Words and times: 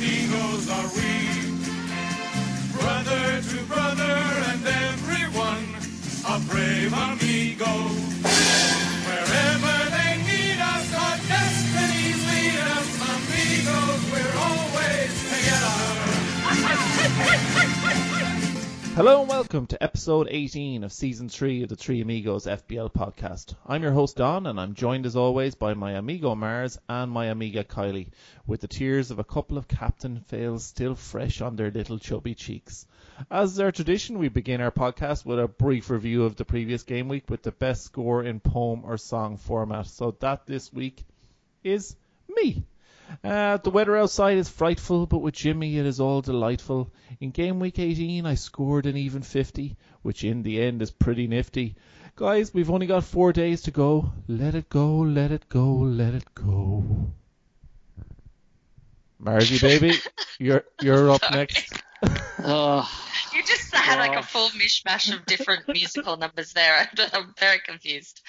amigos 0.00 0.70
are 0.70 0.88
we. 0.96 1.10
Brother 2.72 3.42
to 3.42 3.64
brother 3.64 4.16
and 4.50 4.66
everyone, 4.66 5.66
a 6.26 6.40
brave 6.48 6.92
amigo. 6.92 8.19
Hello 19.00 19.20
and 19.22 19.30
welcome 19.30 19.66
to 19.66 19.82
episode 19.82 20.28
18 20.30 20.84
of 20.84 20.92
season 20.92 21.30
3 21.30 21.62
of 21.62 21.70
the 21.70 21.76
Three 21.76 22.02
Amigos 22.02 22.44
FPL 22.44 22.92
podcast. 22.92 23.54
I'm 23.66 23.82
your 23.82 23.92
host 23.92 24.16
Don 24.16 24.46
and 24.46 24.60
I'm 24.60 24.74
joined 24.74 25.06
as 25.06 25.16
always 25.16 25.54
by 25.54 25.72
my 25.72 25.92
amigo 25.92 26.34
Mars 26.34 26.78
and 26.86 27.10
my 27.10 27.28
amiga 27.28 27.64
Kylie, 27.64 28.08
with 28.46 28.60
the 28.60 28.68
tears 28.68 29.10
of 29.10 29.18
a 29.18 29.24
couple 29.24 29.56
of 29.56 29.68
captain 29.68 30.20
fails 30.20 30.66
still 30.66 30.94
fresh 30.94 31.40
on 31.40 31.56
their 31.56 31.70
little 31.70 31.98
chubby 31.98 32.34
cheeks. 32.34 32.84
As 33.30 33.52
is 33.52 33.60
our 33.60 33.72
tradition, 33.72 34.18
we 34.18 34.28
begin 34.28 34.60
our 34.60 34.70
podcast 34.70 35.24
with 35.24 35.40
a 35.40 35.48
brief 35.48 35.88
review 35.88 36.24
of 36.24 36.36
the 36.36 36.44
previous 36.44 36.82
game 36.82 37.08
week 37.08 37.30
with 37.30 37.42
the 37.42 37.52
best 37.52 37.84
score 37.84 38.22
in 38.22 38.38
poem 38.38 38.82
or 38.84 38.98
song 38.98 39.38
format. 39.38 39.86
So 39.86 40.14
that 40.20 40.44
this 40.44 40.70
week 40.74 41.06
is 41.64 41.96
me. 42.28 42.64
Uh, 43.24 43.56
the 43.58 43.70
weather 43.70 43.96
outside 43.96 44.38
is 44.38 44.48
frightful, 44.48 45.06
but 45.06 45.18
with 45.18 45.34
Jimmy 45.34 45.78
it 45.78 45.86
is 45.86 46.00
all 46.00 46.20
delightful. 46.22 46.92
In 47.20 47.30
game 47.30 47.60
week 47.60 47.78
18, 47.78 48.26
I 48.26 48.34
scored 48.34 48.86
an 48.86 48.96
even 48.96 49.22
50, 49.22 49.76
which 50.02 50.24
in 50.24 50.42
the 50.42 50.60
end 50.60 50.82
is 50.82 50.90
pretty 50.90 51.26
nifty. 51.26 51.76
Guys, 52.16 52.52
we've 52.52 52.70
only 52.70 52.86
got 52.86 53.04
four 53.04 53.32
days 53.32 53.62
to 53.62 53.70
go. 53.70 54.12
Let 54.28 54.54
it 54.54 54.68
go, 54.68 54.98
let 54.98 55.32
it 55.32 55.48
go, 55.48 55.66
let 55.72 56.14
it 56.14 56.34
go. 56.34 57.12
Margie, 59.18 59.58
baby, 59.60 59.94
you're 60.38 60.64
you're 60.80 61.10
up 61.10 61.22
next. 61.30 61.82
Oh, 62.42 62.88
You 63.34 63.42
just 63.42 63.74
had 63.74 63.98
like 63.98 64.18
a 64.18 64.22
full 64.22 64.48
mishmash 64.50 65.12
of 65.14 65.26
different 65.26 65.68
musical 65.68 66.16
numbers 66.16 66.54
there. 66.54 66.88
I'm 67.12 67.34
very 67.38 67.58
confused. 67.58 68.22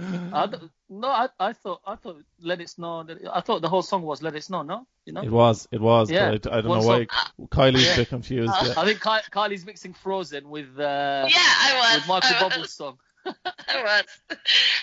I 0.00 0.48
no, 0.88 1.08
I, 1.08 1.28
I 1.40 1.52
thought 1.52 1.80
I 1.86 1.96
thought 1.96 2.22
Let 2.40 2.60
It 2.60 2.70
Snow. 2.70 3.06
I 3.32 3.40
thought 3.40 3.62
the 3.62 3.68
whole 3.68 3.82
song 3.82 4.02
was 4.02 4.22
Let 4.22 4.34
It 4.36 4.44
Snow. 4.44 4.62
No, 4.62 4.86
you 5.04 5.12
know. 5.12 5.22
It 5.22 5.30
was, 5.30 5.66
it 5.72 5.80
was, 5.80 6.10
Yeah. 6.10 6.30
but 6.32 6.52
I, 6.52 6.58
I 6.58 6.60
don't 6.60 6.70
One 6.70 6.80
know 6.80 6.86
why 6.86 7.06
Kylie's 7.48 7.84
Yeah. 7.86 7.94
a 7.94 7.96
bit 7.96 8.08
confused. 8.08 8.52
yeah. 8.64 8.74
I 8.76 8.84
think 8.84 9.00
Ky- 9.02 9.30
Kylie's 9.30 9.66
mixing 9.66 9.92
Frozen 9.94 10.48
with 10.48 10.68
uh, 10.78 11.26
yeah, 11.28 11.36
I 11.36 11.74
was. 11.96 12.00
with. 12.00 12.08
Michael 12.08 12.30
I 12.46 12.50
Bublé's 12.50 12.58
was, 12.62 12.72
song. 12.72 12.98
I 13.26 13.82
was. 13.82 14.04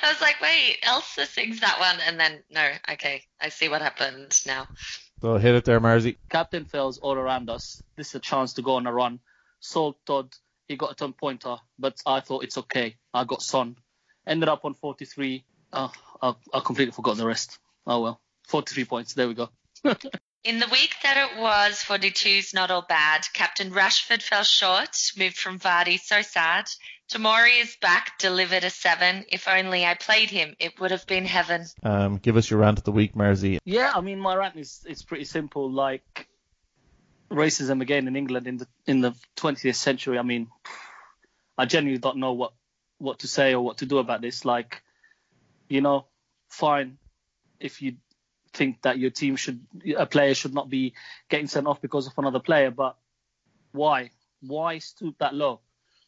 I 0.04 0.10
was 0.12 0.22
like, 0.22 0.36
wait, 0.42 0.78
Elsa 0.84 1.26
sings 1.26 1.62
that 1.62 1.80
one, 1.80 1.98
and 2.08 2.20
then 2.20 2.44
no, 2.52 2.70
okay, 2.94 3.24
I 3.42 3.50
see 3.50 3.70
what 3.70 3.82
happened 3.82 4.38
now. 4.46 4.68
So 5.22 5.38
hit 5.38 5.56
it 5.56 5.66
there, 5.66 5.80
Margie. 5.80 6.18
Captain 6.30 6.66
fails 6.66 6.98
all 7.00 7.14
around 7.16 7.50
us. 7.50 7.82
This 7.96 8.10
is 8.10 8.16
a 8.16 8.20
chance 8.20 8.54
to 8.54 8.62
go 8.62 8.76
on 8.76 8.86
a 8.86 8.92
run. 8.94 9.20
Sold 9.62 9.96
Todd, 10.06 10.30
he 10.68 10.76
got 10.76 10.92
a 10.92 10.96
10 10.96 11.14
pointer, 11.14 11.56
but 11.80 12.00
I 12.06 12.20
thought 12.20 12.44
it's 12.44 12.58
okay. 12.60 12.98
I 13.14 13.24
got 13.24 13.42
Son. 13.42 13.78
Ended 14.28 14.50
up 14.50 14.66
on 14.66 14.74
43. 14.74 15.44
Oh, 15.74 15.92
I, 16.22 16.34
I 16.54 16.60
completely 16.62 16.92
forgot 16.92 17.18
the 17.18 17.26
rest. 17.26 17.60
Oh 17.86 18.02
well. 18.02 18.22
43 18.48 18.86
points. 18.86 19.14
There 19.14 19.28
we 19.28 19.34
go. 19.34 19.50
In 20.44 20.60
the 20.60 20.68
week 20.72 20.96
that 21.02 21.18
it 21.18 21.42
was, 21.42 21.84
42's 21.84 22.54
not 22.54 22.70
all 22.70 22.86
bad. 22.88 23.26
Captain 23.34 23.72
Rashford 23.72 24.22
fell 24.22 24.44
short, 24.44 24.96
moved 25.18 25.38
from 25.38 25.60
Vardy, 25.60 26.00
so 26.00 26.22
sad. 26.22 26.66
Tomori 27.12 27.62
is 27.62 27.76
back, 27.82 28.20
delivered 28.20 28.64
a 28.64 28.70
seven. 28.70 29.26
If 29.30 29.48
only 29.48 29.86
I 29.86 29.96
played 29.96 30.30
him, 30.30 30.56
it 30.60 30.80
would 30.80 30.92
have 30.92 31.08
been 31.08 31.26
heaven. 31.26 31.66
Um, 31.82 32.18
give 32.18 32.38
us 32.38 32.50
your 32.50 32.60
rant 32.60 32.78
of 32.78 32.84
the 32.84 32.92
week, 32.92 33.16
Margie. 33.16 33.58
Yeah, 33.66 33.92
I 33.96 34.02
mean, 34.02 34.20
my 34.20 34.36
rant 34.36 34.56
is 34.56 34.86
it's 34.88 35.02
pretty 35.02 35.26
simple. 35.26 35.72
Like 35.72 36.28
racism 37.32 37.82
again 37.82 38.08
in 38.08 38.16
England 38.16 38.48
in 38.48 38.58
the 38.58 38.68
in 38.86 39.02
the 39.02 39.14
20th 39.38 39.76
century. 39.76 40.20
I 40.20 40.24
mean, 40.24 40.48
I 41.58 41.66
genuinely 41.66 42.00
don't 42.00 42.18
know 42.18 42.34
what 42.34 42.54
what 42.98 43.20
to 43.20 43.28
say 43.28 43.54
or 43.54 43.62
what 43.62 43.80
to 43.80 43.86
do 43.86 43.98
about 43.98 44.22
this. 44.22 44.46
Like, 44.46 44.82
you 45.68 45.82
know, 45.82 46.08
fine 46.50 46.98
if 47.60 47.82
you 47.82 47.96
think 48.54 48.82
that 48.84 48.98
your 48.98 49.10
team 49.10 49.36
should 49.36 49.66
a 49.98 50.06
player 50.06 50.34
should 50.34 50.54
not 50.54 50.70
be 50.70 50.94
getting 51.30 51.48
sent 51.48 51.68
off 51.68 51.82
because 51.82 52.08
of 52.08 52.14
another 52.18 52.40
player, 52.40 52.72
but 52.72 52.98
why? 53.72 54.12
Why 54.42 54.80
stoop 54.80 55.18
that 55.20 55.34
low? 55.34 55.62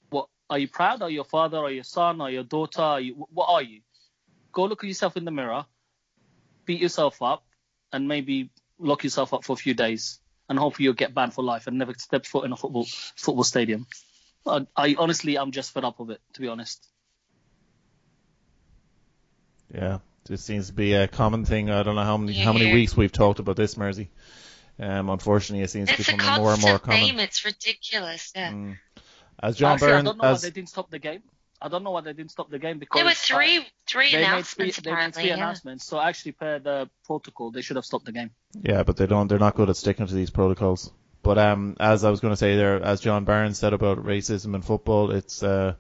What 0.10 0.28
are 0.50 0.60
you 0.60 0.68
proud? 0.68 1.02
Are 1.02 1.10
your 1.10 1.26
father? 1.26 1.58
Or 1.58 1.72
your 1.72 1.84
son? 1.84 2.22
Or 2.22 2.30
your 2.30 2.44
daughter? 2.44 2.82
Are 2.82 3.02
you, 3.02 3.28
what 3.34 3.48
are 3.50 3.62
you? 3.62 3.82
Go 4.52 4.66
look 4.66 4.84
at 4.84 4.88
yourself 4.88 5.18
in 5.18 5.26
the 5.26 5.32
mirror 5.32 5.66
beat 6.68 6.82
yourself 6.82 7.24
up 7.24 7.44
and 7.92 8.08
maybe 8.08 8.52
lock 8.78 9.04
yourself 9.04 9.34
up 9.34 9.44
for 9.44 9.54
a 9.54 9.56
few 9.56 9.74
days 9.74 10.20
and 10.50 10.60
hopefully 10.60 10.84
you'll 10.84 10.94
get 10.94 11.16
banned 11.16 11.34
for 11.34 11.44
life 11.44 11.66
and 11.66 11.80
never 11.80 11.94
step 11.98 12.28
foot 12.28 12.46
in 12.46 12.52
a 12.52 12.58
football 12.58 12.86
football 13.16 13.44
stadium. 13.44 13.88
I, 14.48 14.66
I 14.76 14.96
honestly 14.98 15.38
I'm 15.38 15.52
just 15.52 15.74
fed 15.74 15.84
up 15.84 16.00
of 16.00 16.10
it 16.10 16.22
to 16.34 16.42
be 16.42 16.48
honest. 16.48 16.88
Yeah, 19.74 20.00
this 20.26 20.44
seems 20.44 20.68
to 20.68 20.74
be 20.74 20.94
a 20.94 21.08
common 21.08 21.46
thing. 21.46 21.70
I 21.70 21.84
don't 21.84 21.96
know 21.96 22.04
how 22.04 22.18
many 22.18 22.34
how 22.34 22.54
many 22.54 22.72
weeks 22.74 22.96
we've 22.96 23.12
talked 23.12 23.40
about 23.40 23.56
this, 23.56 23.76
Mersey. 23.78 24.10
Um, 24.80 25.10
unfortunately, 25.10 25.64
it 25.64 25.70
seems 25.70 25.90
to 25.90 25.96
It's 26.00 26.10
a 26.10 26.16
be 26.16 26.24
more 26.24 26.54
and 26.54 26.62
more 26.62 26.80
common. 26.80 27.00
theme. 27.00 27.20
It's 27.20 27.44
ridiculous. 27.44 28.32
Yeah. 28.36 28.52
Mm. 28.52 28.78
As 29.42 29.58
John 29.58 29.74
Actually, 29.74 29.94
I 29.94 30.02
don't 30.02 30.18
know 30.18 30.24
why 30.24 30.32
as 30.32 30.42
they 30.42 30.52
didn't 30.52 30.70
stop 30.70 30.90
the 30.90 31.00
game. 31.00 31.22
I 31.60 31.70
don't 31.70 31.84
know 31.84 31.92
why 31.92 32.02
they 32.02 32.14
didn't 32.14 32.32
stop 32.32 32.52
the 32.52 32.60
game 32.60 32.78
because 32.78 33.00
There 33.00 33.06
were 33.06 33.12
uh, 33.12 33.16
three 33.16 33.66
three 33.88 34.12
they 34.12 34.18
made 34.22 34.46
three, 34.46 34.66
announcements 34.72 34.78
they 34.78 34.92
made 34.94 35.16
three 35.16 35.28
yeah. 35.28 35.34
announcements. 35.34 35.86
So 35.86 36.00
actually, 36.00 36.34
per 36.34 36.60
the 36.60 36.90
protocol, 37.06 37.52
they 37.52 37.62
should 37.62 37.76
have 37.76 37.86
stopped 37.86 38.06
the 38.06 38.12
game. 38.12 38.32
yeah, 38.62 38.84
but 38.84 38.98
they 38.98 39.08
don't. 39.08 39.28
They're 39.28 39.40
not 39.40 39.56
good 39.56 39.70
at 39.70 39.76
sticking 39.76 40.06
to 40.06 40.14
these 40.14 40.30
protocols. 40.30 40.92
But 41.24 41.38
um, 41.38 41.76
as 41.80 42.04
I 42.04 42.10
was 42.10 42.20
going 42.20 42.34
to 42.34 42.38
say 42.38 42.56
there, 42.56 42.82
as 42.82 43.02
John 43.02 43.26
Barnes 43.26 43.58
said 43.58 43.74
about 43.74 44.04
racism 44.04 44.56
in 44.56 44.62
football, 44.62 45.12
it's 45.12 45.44
uh, 45.44 45.74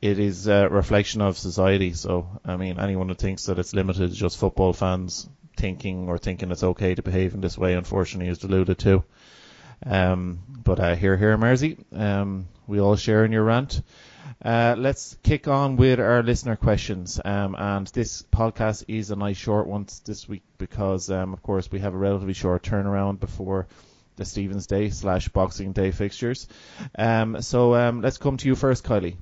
it 0.00 0.18
is 0.18 0.46
a 0.46 0.68
reflection 0.68 1.20
of 1.20 1.36
society. 1.36 1.92
So 1.92 2.40
I 2.44 2.56
mean, 2.56 2.78
anyone 2.80 3.08
who 3.08 3.14
thinks 3.14 3.46
that 3.46 3.58
it's 3.58 3.74
limited 3.74 4.10
to 4.10 4.16
just 4.16 4.38
football 4.38 4.72
fans 4.72 5.28
thinking 5.56 6.08
or 6.08 6.18
thinking 6.18 6.50
it's 6.50 6.62
okay 6.62 6.94
to 6.94 7.02
behave 7.02 7.34
in 7.34 7.40
this 7.40 7.58
way, 7.58 7.74
unfortunately, 7.74 8.30
is 8.30 8.38
deluded 8.38 8.78
too. 8.78 9.04
Um, 9.84 10.40
but 10.62 10.80
uh, 10.80 10.94
here, 10.94 11.16
here, 11.16 11.36
Mersey, 11.36 11.78
um, 11.92 12.48
we 12.66 12.80
all 12.80 12.96
share 12.96 13.24
in 13.24 13.32
your 13.32 13.44
rant. 13.44 13.82
Uh, 14.42 14.74
let's 14.78 15.16
kick 15.22 15.48
on 15.48 15.76
with 15.76 16.00
our 16.00 16.22
listener 16.22 16.56
questions. 16.56 17.20
Um, 17.22 17.54
and 17.58 17.86
this 17.88 18.22
podcast 18.22 18.84
is 18.88 19.10
a 19.10 19.16
nice 19.16 19.36
short 19.36 19.66
one 19.66 19.86
this 20.04 20.28
week 20.28 20.42
because, 20.58 21.10
um, 21.10 21.32
of 21.34 21.42
course, 21.42 21.70
we 21.70 21.80
have 21.80 21.94
a 21.94 21.98
relatively 21.98 22.32
short 22.32 22.62
turnaround 22.62 23.20
before 23.20 23.66
the 24.20 24.26
Stevens 24.26 24.66
Day 24.66 24.90
slash 24.90 25.28
Boxing 25.28 25.72
Day 25.72 25.92
fixtures. 25.92 26.46
Um, 26.96 27.40
so 27.40 27.74
um, 27.74 28.02
let's 28.02 28.18
come 28.18 28.36
to 28.36 28.46
you 28.48 28.54
first, 28.54 28.84
Kylie. 28.84 29.16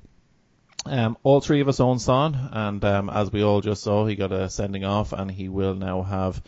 Um, 0.85 1.17
all 1.23 1.39
three 1.39 1.61
of 1.61 1.69
us 1.69 1.79
own 1.79 1.99
Son, 1.99 2.35
and 2.51 2.83
um, 2.83 3.09
as 3.09 3.31
we 3.31 3.41
all 3.41 3.61
just 3.61 3.81
saw, 3.81 4.05
he 4.05 4.15
got 4.15 4.33
a 4.33 4.49
sending 4.49 4.83
off, 4.83 5.13
and 5.13 5.31
he 5.31 5.47
will 5.47 5.73
now 5.73 6.01
have 6.01 6.41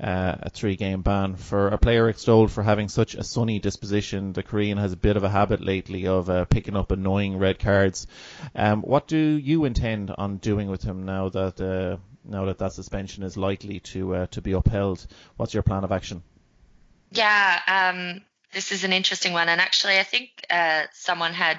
uh, 0.00 0.36
a 0.40 0.48
three-game 0.48 1.02
ban 1.02 1.36
for 1.36 1.68
a 1.68 1.76
player 1.76 2.08
extolled 2.08 2.50
for 2.50 2.62
having 2.62 2.88
such 2.88 3.14
a 3.14 3.22
sunny 3.22 3.58
disposition. 3.58 4.32
The 4.32 4.42
Korean 4.42 4.78
has 4.78 4.92
a 4.92 4.96
bit 4.96 5.18
of 5.18 5.24
a 5.24 5.28
habit 5.28 5.60
lately 5.60 6.06
of 6.06 6.30
uh, 6.30 6.46
picking 6.46 6.76
up 6.76 6.90
annoying 6.92 7.36
red 7.36 7.58
cards. 7.58 8.06
Um, 8.54 8.80
what 8.80 9.06
do 9.06 9.18
you 9.18 9.66
intend 9.66 10.14
on 10.16 10.38
doing 10.38 10.70
with 10.70 10.82
him 10.82 11.04
now 11.04 11.28
that 11.28 11.60
uh, 11.60 11.98
now 12.24 12.46
that 12.46 12.58
that 12.58 12.72
suspension 12.72 13.22
is 13.22 13.36
likely 13.36 13.80
to 13.80 14.14
uh, 14.14 14.26
to 14.28 14.40
be 14.40 14.52
upheld? 14.52 15.06
What's 15.36 15.52
your 15.52 15.62
plan 15.62 15.84
of 15.84 15.92
action? 15.92 16.22
Yeah, 17.10 17.60
um, 17.66 18.22
this 18.52 18.72
is 18.72 18.84
an 18.84 18.92
interesting 18.92 19.32
one, 19.32 19.48
and 19.48 19.60
actually, 19.60 19.98
I 19.98 20.02
think 20.02 20.30
uh, 20.50 20.84
someone 20.92 21.32
had 21.32 21.58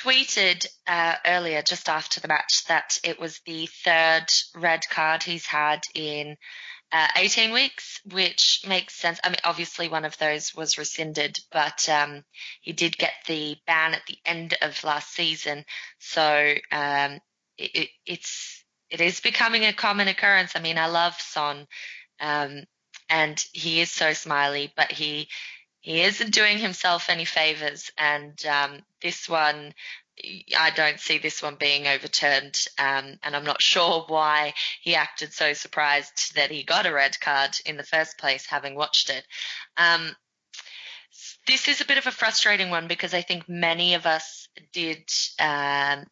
tweeted 0.00 0.66
uh, 0.86 1.14
earlier, 1.26 1.62
just 1.62 1.88
after 1.88 2.20
the 2.20 2.28
match, 2.28 2.64
that 2.68 2.98
it 3.04 3.20
was 3.20 3.40
the 3.46 3.66
third 3.84 4.26
red 4.54 4.82
card 4.90 5.22
he's 5.22 5.46
had 5.46 5.82
in 5.94 6.36
uh, 6.90 7.08
18 7.16 7.52
weeks, 7.52 8.00
which 8.10 8.62
makes 8.66 8.94
sense. 8.94 9.20
I 9.22 9.28
mean, 9.28 9.36
obviously, 9.44 9.88
one 9.88 10.04
of 10.04 10.16
those 10.18 10.54
was 10.54 10.78
rescinded, 10.78 11.36
but 11.52 11.88
um, 11.88 12.24
he 12.60 12.72
did 12.72 12.96
get 12.96 13.12
the 13.26 13.56
ban 13.66 13.94
at 13.94 14.02
the 14.08 14.18
end 14.24 14.56
of 14.62 14.82
last 14.84 15.12
season, 15.12 15.64
so 15.98 16.54
um, 16.72 17.18
it, 17.58 17.70
it, 17.74 17.88
it's 18.06 18.64
it 18.90 19.00
is 19.00 19.20
becoming 19.20 19.64
a 19.64 19.72
common 19.72 20.08
occurrence. 20.08 20.52
I 20.54 20.60
mean, 20.60 20.78
I 20.78 20.86
love 20.86 21.14
Son. 21.20 21.66
Um, 22.20 22.64
and 23.08 23.42
he 23.52 23.80
is 23.80 23.90
so 23.90 24.12
smiley, 24.12 24.72
but 24.76 24.92
he 24.92 25.28
he 25.80 26.02
isn't 26.02 26.34
doing 26.34 26.58
himself 26.58 27.08
any 27.08 27.24
favors. 27.24 27.90
And 27.96 28.44
um, 28.46 28.82
this 29.00 29.28
one, 29.28 29.72
I 30.58 30.70
don't 30.70 31.00
see 31.00 31.18
this 31.18 31.42
one 31.42 31.54
being 31.54 31.86
overturned. 31.86 32.58
Um, 32.78 33.18
and 33.22 33.34
I'm 33.34 33.44
not 33.44 33.62
sure 33.74 34.04
why 34.06 34.54
he 34.82 34.94
acted 34.94 35.32
so 35.32 35.52
surprised 35.52 36.34
that 36.34 36.50
he 36.50 36.62
got 36.62 36.86
a 36.86 36.92
red 36.92 37.18
card 37.20 37.56
in 37.64 37.76
the 37.76 37.84
first 37.84 38.18
place, 38.18 38.46
having 38.46 38.74
watched 38.74 39.10
it. 39.10 39.24
Um, 39.76 40.14
this 41.46 41.68
is 41.68 41.80
a 41.80 41.86
bit 41.86 41.98
of 41.98 42.06
a 42.06 42.12
frustrating 42.12 42.70
one 42.70 42.88
because 42.88 43.14
I 43.14 43.22
think 43.22 43.48
many 43.48 43.94
of 43.94 44.04
us 44.04 44.48
did 44.72 45.10
um, 45.40 46.06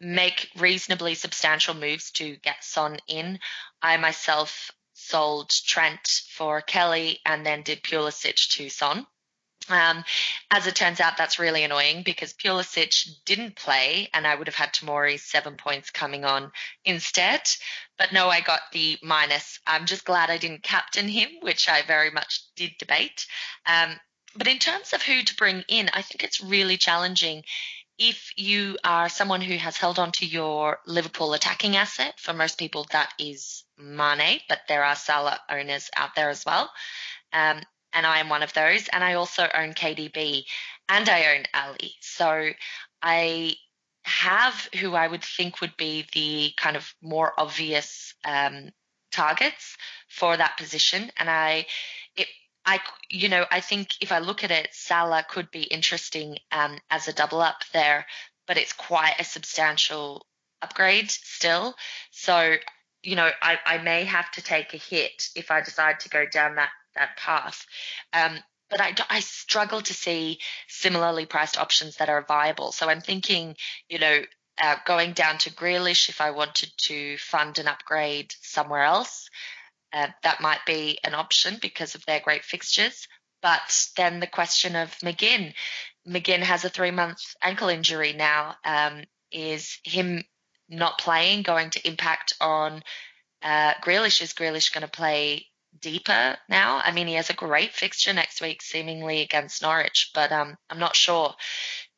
make 0.00 0.50
reasonably 0.58 1.14
substantial 1.14 1.74
moves 1.74 2.10
to 2.12 2.36
get 2.36 2.62
Son 2.62 2.98
in. 3.08 3.38
I 3.80 3.96
myself 3.96 4.70
sold 4.98 5.50
Trent 5.50 6.22
for 6.30 6.60
Kelly 6.60 7.20
and 7.24 7.46
then 7.46 7.62
did 7.62 7.82
Pulisic 7.82 8.48
to 8.50 8.68
Son. 8.68 9.06
Um, 9.68 10.04
as 10.50 10.66
it 10.66 10.74
turns 10.74 10.98
out, 10.98 11.16
that's 11.16 11.38
really 11.38 11.62
annoying 11.62 12.02
because 12.02 12.32
Pulisic 12.32 13.06
didn't 13.24 13.54
play, 13.56 14.08
and 14.14 14.26
I 14.26 14.34
would 14.34 14.46
have 14.46 14.54
had 14.54 14.72
Tomori's 14.72 15.22
seven 15.22 15.56
points 15.56 15.90
coming 15.90 16.24
on 16.24 16.50
instead. 16.84 17.42
But 17.98 18.12
no, 18.12 18.28
I 18.28 18.40
got 18.40 18.60
the 18.72 18.98
minus. 19.02 19.60
I'm 19.66 19.86
just 19.86 20.04
glad 20.04 20.30
I 20.30 20.38
didn't 20.38 20.62
captain 20.62 21.08
him, 21.08 21.28
which 21.40 21.68
I 21.68 21.82
very 21.82 22.10
much 22.10 22.40
did 22.56 22.72
debate. 22.78 23.26
Um, 23.66 24.00
but 24.36 24.48
in 24.48 24.58
terms 24.58 24.92
of 24.92 25.02
who 25.02 25.22
to 25.22 25.36
bring 25.36 25.64
in, 25.68 25.90
I 25.92 26.02
think 26.02 26.22
it's 26.22 26.40
really 26.40 26.76
challenging 26.76 27.44
if 27.98 28.32
you 28.36 28.76
are 28.84 29.08
someone 29.08 29.40
who 29.40 29.56
has 29.56 29.76
held 29.76 29.98
on 29.98 30.12
to 30.12 30.26
your 30.26 30.78
Liverpool 30.86 31.34
attacking 31.34 31.76
asset. 31.76 32.18
For 32.18 32.32
most 32.32 32.58
people, 32.58 32.86
that 32.92 33.12
is 33.18 33.64
Mane, 33.76 34.40
but 34.48 34.60
there 34.68 34.84
are 34.84 34.94
Salah 34.94 35.40
owners 35.50 35.90
out 35.96 36.14
there 36.14 36.30
as 36.30 36.44
well. 36.44 36.70
Um, 37.32 37.60
and 37.92 38.06
I 38.06 38.20
am 38.20 38.28
one 38.28 38.42
of 38.42 38.52
those. 38.52 38.88
And 38.88 39.02
I 39.02 39.14
also 39.14 39.48
own 39.52 39.72
KDB 39.72 40.44
and 40.88 41.08
I 41.08 41.36
own 41.36 41.44
Ali. 41.54 41.92
So 42.00 42.50
I 43.02 43.54
have 44.04 44.68
who 44.80 44.94
I 44.94 45.06
would 45.06 45.24
think 45.24 45.60
would 45.60 45.76
be 45.76 46.06
the 46.12 46.52
kind 46.56 46.76
of 46.76 46.94
more 47.02 47.32
obvious 47.38 48.14
um, 48.24 48.70
targets 49.10 49.76
for 50.08 50.36
that 50.36 50.56
position. 50.56 51.10
And 51.16 51.28
I, 51.28 51.66
it, 52.16 52.28
I, 52.68 52.80
you 53.08 53.30
know, 53.30 53.46
I 53.50 53.60
think 53.60 53.94
if 54.02 54.12
I 54.12 54.18
look 54.18 54.44
at 54.44 54.50
it, 54.50 54.68
Salah 54.72 55.24
could 55.26 55.50
be 55.50 55.62
interesting 55.62 56.36
um, 56.52 56.78
as 56.90 57.08
a 57.08 57.14
double 57.14 57.40
up 57.40 57.64
there, 57.72 58.04
but 58.46 58.58
it's 58.58 58.74
quite 58.74 59.14
a 59.18 59.24
substantial 59.24 60.26
upgrade 60.60 61.10
still. 61.10 61.74
So, 62.10 62.56
you 63.02 63.16
know, 63.16 63.30
I, 63.40 63.58
I 63.64 63.78
may 63.78 64.04
have 64.04 64.30
to 64.32 64.42
take 64.42 64.74
a 64.74 64.76
hit 64.76 65.30
if 65.34 65.50
I 65.50 65.62
decide 65.62 66.00
to 66.00 66.10
go 66.10 66.26
down 66.30 66.56
that 66.56 66.68
that 66.94 67.16
path. 67.16 67.64
Um, 68.12 68.36
but 68.68 68.82
I, 68.82 68.94
I 69.08 69.20
struggle 69.20 69.80
to 69.80 69.94
see 69.94 70.38
similarly 70.66 71.24
priced 71.24 71.56
options 71.56 71.96
that 71.96 72.10
are 72.10 72.26
viable. 72.28 72.72
So 72.72 72.90
I'm 72.90 73.00
thinking, 73.00 73.56
you 73.88 73.98
know, 73.98 74.20
uh, 74.62 74.76
going 74.84 75.12
down 75.12 75.38
to 75.38 75.54
Grealish 75.54 76.10
if 76.10 76.20
I 76.20 76.32
wanted 76.32 76.70
to 76.76 77.16
fund 77.16 77.58
an 77.58 77.66
upgrade 77.68 78.34
somewhere 78.42 78.82
else. 78.82 79.30
Uh, 79.92 80.08
that 80.22 80.40
might 80.40 80.64
be 80.66 80.98
an 81.04 81.14
option 81.14 81.58
because 81.60 81.94
of 81.94 82.04
their 82.06 82.20
great 82.20 82.44
fixtures. 82.44 83.08
But 83.40 83.88
then 83.96 84.20
the 84.20 84.26
question 84.26 84.76
of 84.76 84.90
McGinn. 84.98 85.54
McGinn 86.06 86.40
has 86.40 86.64
a 86.64 86.68
three 86.68 86.90
month 86.90 87.20
ankle 87.42 87.68
injury 87.68 88.12
now. 88.12 88.56
Um, 88.64 89.04
is 89.30 89.78
him 89.84 90.22
not 90.68 90.98
playing 90.98 91.42
going 91.42 91.70
to 91.70 91.86
impact 91.86 92.34
on 92.40 92.82
uh, 93.42 93.74
Grealish? 93.82 94.22
Is 94.22 94.32
Grealish 94.32 94.72
going 94.72 94.82
to 94.82 94.88
play 94.88 95.46
deeper 95.80 96.36
now. 96.48 96.80
I 96.82 96.92
mean, 96.92 97.06
he 97.06 97.14
has 97.14 97.30
a 97.30 97.34
great 97.34 97.72
fixture 97.72 98.12
next 98.12 98.40
week, 98.40 98.62
seemingly 98.62 99.22
against 99.22 99.62
Norwich, 99.62 100.10
but 100.14 100.32
um, 100.32 100.56
I'm 100.70 100.78
not 100.78 100.96
sure. 100.96 101.34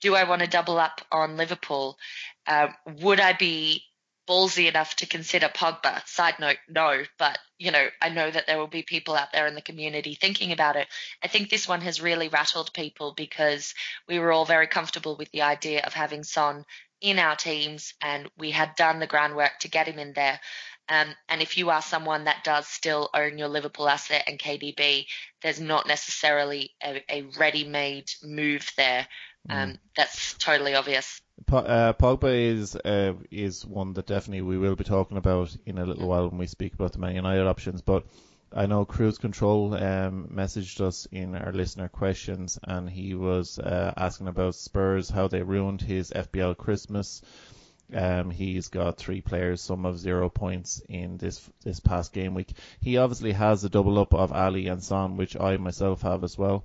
Do 0.00 0.14
I 0.14 0.24
want 0.24 0.42
to 0.42 0.48
double 0.48 0.78
up 0.78 1.00
on 1.10 1.36
Liverpool? 1.36 1.98
Uh, 2.46 2.68
would 3.00 3.20
I 3.20 3.32
be 3.34 3.84
ballsy 4.30 4.68
enough 4.68 4.94
to 4.96 5.06
consider 5.06 5.48
Pogba? 5.48 6.06
Side 6.06 6.38
note, 6.38 6.58
no, 6.68 7.02
but 7.18 7.38
you 7.58 7.72
know, 7.72 7.88
I 8.00 8.08
know 8.10 8.30
that 8.30 8.46
there 8.46 8.58
will 8.58 8.68
be 8.68 8.82
people 8.82 9.14
out 9.14 9.32
there 9.32 9.46
in 9.46 9.54
the 9.54 9.60
community 9.60 10.14
thinking 10.14 10.52
about 10.52 10.76
it. 10.76 10.86
I 11.22 11.26
think 11.26 11.50
this 11.50 11.66
one 11.66 11.80
has 11.80 12.00
really 12.00 12.28
rattled 12.28 12.72
people 12.72 13.12
because 13.16 13.74
we 14.08 14.18
were 14.18 14.32
all 14.32 14.44
very 14.44 14.68
comfortable 14.68 15.16
with 15.16 15.30
the 15.32 15.42
idea 15.42 15.82
of 15.84 15.92
having 15.92 16.22
Son 16.22 16.64
in 17.00 17.18
our 17.18 17.34
teams 17.34 17.94
and 18.00 18.30
we 18.38 18.50
had 18.50 18.76
done 18.76 19.00
the 19.00 19.06
groundwork 19.06 19.58
to 19.60 19.68
get 19.68 19.88
him 19.88 19.98
in 19.98 20.12
there. 20.12 20.38
Um, 20.88 21.14
and 21.28 21.40
if 21.40 21.56
you 21.56 21.70
are 21.70 21.82
someone 21.82 22.24
that 22.24 22.42
does 22.44 22.66
still 22.66 23.10
own 23.14 23.38
your 23.38 23.48
Liverpool 23.48 23.88
asset 23.88 24.24
and 24.26 24.38
KDB, 24.38 25.06
there's 25.40 25.60
not 25.60 25.86
necessarily 25.86 26.72
a, 26.82 27.02
a 27.08 27.22
ready-made 27.38 28.10
move 28.22 28.70
there. 28.76 29.06
Um, 29.48 29.70
mm. 29.70 29.78
That's 29.96 30.34
totally 30.34 30.74
obvious. 30.74 31.22
Uh, 31.48 31.92
Pogba 31.94 32.32
is 32.32 32.76
uh, 32.76 33.14
is 33.30 33.66
one 33.66 33.94
that 33.94 34.06
definitely 34.06 34.42
we 34.42 34.58
will 34.58 34.76
be 34.76 34.84
talking 34.84 35.16
about 35.16 35.56
in 35.66 35.78
a 35.78 35.86
little 35.86 36.06
while 36.06 36.28
when 36.28 36.38
we 36.38 36.46
speak 36.46 36.74
about 36.74 36.92
the 36.92 36.98
Man 36.98 37.14
United 37.14 37.46
options. 37.46 37.80
But 37.80 38.04
I 38.52 38.66
know 38.66 38.84
Cruise 38.84 39.18
Control 39.18 39.74
um, 39.74 40.28
messaged 40.32 40.80
us 40.80 41.06
in 41.12 41.34
our 41.34 41.52
listener 41.52 41.88
questions, 41.88 42.58
and 42.64 42.90
he 42.90 43.14
was 43.14 43.58
uh, 43.58 43.92
asking 43.96 44.28
about 44.28 44.54
Spurs, 44.54 45.08
how 45.08 45.28
they 45.28 45.42
ruined 45.42 45.80
his 45.80 46.10
FPL 46.10 46.56
Christmas. 46.56 47.22
Um, 47.92 48.30
he's 48.30 48.68
got 48.68 48.96
three 48.98 49.20
players, 49.20 49.60
some 49.60 49.86
of 49.86 49.98
zero 49.98 50.28
points 50.28 50.82
in 50.88 51.16
this 51.16 51.48
this 51.64 51.80
past 51.80 52.12
game 52.12 52.34
week. 52.34 52.52
He 52.80 52.96
obviously 52.98 53.32
has 53.32 53.64
a 53.64 53.68
double 53.68 53.98
up 53.98 54.14
of 54.14 54.32
Ali 54.32 54.68
and 54.68 54.82
Son, 54.82 55.16
which 55.16 55.36
I 55.36 55.56
myself 55.56 56.02
have 56.02 56.22
as 56.22 56.36
well. 56.38 56.64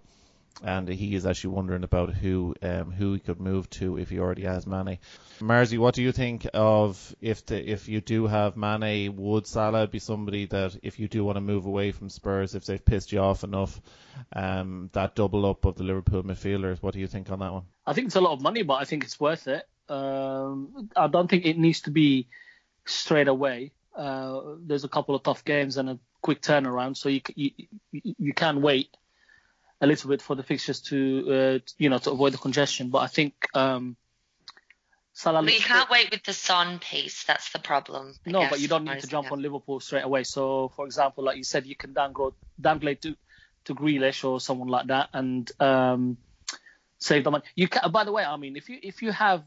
And 0.63 0.87
he 0.87 1.15
is 1.15 1.25
actually 1.25 1.53
wondering 1.53 1.83
about 1.83 2.13
who 2.13 2.55
um, 2.61 2.91
who 2.91 3.13
he 3.13 3.19
could 3.19 3.41
move 3.41 3.69
to 3.71 3.97
if 3.97 4.09
he 4.09 4.19
already 4.19 4.43
has 4.43 4.65
Mane. 4.65 4.99
Marzi, 5.39 5.77
what 5.77 5.95
do 5.95 6.01
you 6.01 6.13
think 6.13 6.47
of 6.53 7.13
if 7.19 7.45
the, 7.45 7.69
if 7.69 7.89
you 7.89 7.99
do 7.99 8.25
have 8.25 8.55
Mane, 8.55 9.17
would 9.17 9.47
Salah 9.47 9.87
be 9.87 9.99
somebody 9.99 10.45
that 10.45 10.77
if 10.81 10.97
you 10.97 11.09
do 11.09 11.25
want 11.25 11.35
to 11.35 11.41
move 11.41 11.65
away 11.65 11.91
from 11.91 12.09
Spurs, 12.09 12.55
if 12.55 12.65
they've 12.65 12.83
pissed 12.83 13.11
you 13.11 13.19
off 13.19 13.43
enough, 13.43 13.81
um, 14.33 14.89
that 14.93 15.13
double 15.13 15.45
up 15.45 15.65
of 15.65 15.75
the 15.75 15.83
Liverpool 15.83 16.23
midfielders? 16.23 16.81
What 16.81 16.93
do 16.93 17.01
you 17.01 17.07
think 17.07 17.29
on 17.31 17.39
that 17.39 17.51
one? 17.51 17.63
I 17.85 17.93
think 17.93 18.07
it's 18.07 18.15
a 18.15 18.21
lot 18.21 18.33
of 18.33 18.41
money, 18.41 18.63
but 18.63 18.75
I 18.75 18.85
think 18.85 19.03
it's 19.03 19.19
worth 19.19 19.47
it. 19.47 19.67
Um, 19.89 20.89
I 20.95 21.07
don't 21.07 21.29
think 21.29 21.45
it 21.45 21.57
needs 21.57 21.81
to 21.81 21.91
be 21.91 22.27
straight 22.85 23.27
away. 23.27 23.73
Uh, 23.95 24.55
there's 24.59 24.83
a 24.83 24.89
couple 24.89 25.15
of 25.15 25.23
tough 25.23 25.43
games 25.43 25.77
and 25.77 25.89
a 25.89 25.99
quick 26.21 26.41
turnaround, 26.41 26.97
so 26.97 27.09
you 27.09 27.21
you, 27.35 27.51
you 27.91 28.33
can 28.33 28.61
wait 28.61 28.89
a 29.81 29.87
little 29.87 30.09
bit 30.09 30.21
for 30.21 30.35
the 30.35 30.43
fixtures 30.43 30.81
to 30.81 31.59
uh, 31.59 31.59
you 31.77 31.89
know 31.89 31.97
to 31.97 32.11
avoid 32.11 32.33
the 32.33 32.37
congestion. 32.37 32.89
But 32.89 32.99
I 32.99 33.07
think 33.07 33.33
um, 33.53 33.95
Salah. 35.13 35.43
But 35.43 35.53
you 35.53 35.59
can't 35.59 35.89
wait 35.89 36.11
with 36.11 36.23
the 36.23 36.33
Son 36.33 36.79
piece. 36.79 37.23
That's 37.23 37.51
the 37.51 37.59
problem. 37.59 38.13
I 38.25 38.31
no, 38.31 38.39
guess, 38.41 38.51
but 38.51 38.59
you 38.59 38.67
don't 38.67 38.85
need 38.85 38.99
to 38.99 39.07
jump 39.07 39.31
on 39.31 39.41
Liverpool 39.41 39.79
straight 39.79 40.03
away. 40.03 40.23
So, 40.23 40.71
for 40.75 40.85
example, 40.85 41.23
like 41.23 41.37
you 41.37 41.43
said, 41.43 41.65
you 41.65 41.75
can 41.75 41.93
downgrade 41.93 42.33
downgrade 42.59 43.01
to 43.03 43.15
to 43.65 43.75
Grealish 43.75 44.23
or 44.23 44.39
someone 44.39 44.67
like 44.67 44.87
that 44.87 45.09
and 45.13 45.51
um, 45.59 46.17
save 46.99 47.23
the 47.23 47.31
money. 47.31 47.43
You 47.55 47.67
can. 47.67 47.91
By 47.91 48.03
the 48.03 48.11
way, 48.11 48.23
I 48.23 48.37
mean, 48.37 48.55
if 48.55 48.69
you 48.69 48.79
if 48.81 49.01
you 49.01 49.11
have 49.11 49.43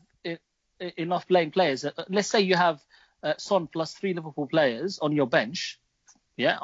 enough 0.81 1.27
playing 1.27 1.51
players. 1.51 1.85
Uh, 1.85 1.93
let's 2.09 2.29
say 2.29 2.41
you 2.41 2.55
have 2.55 2.81
uh, 3.23 3.35
Son 3.39 3.67
plus 3.67 3.95
three 3.95 4.15
Liverpool 4.15 4.47
players 4.47 4.99
on 4.99 5.13
your 5.13 5.27
bench. 5.27 5.81
Yeah, 6.37 6.59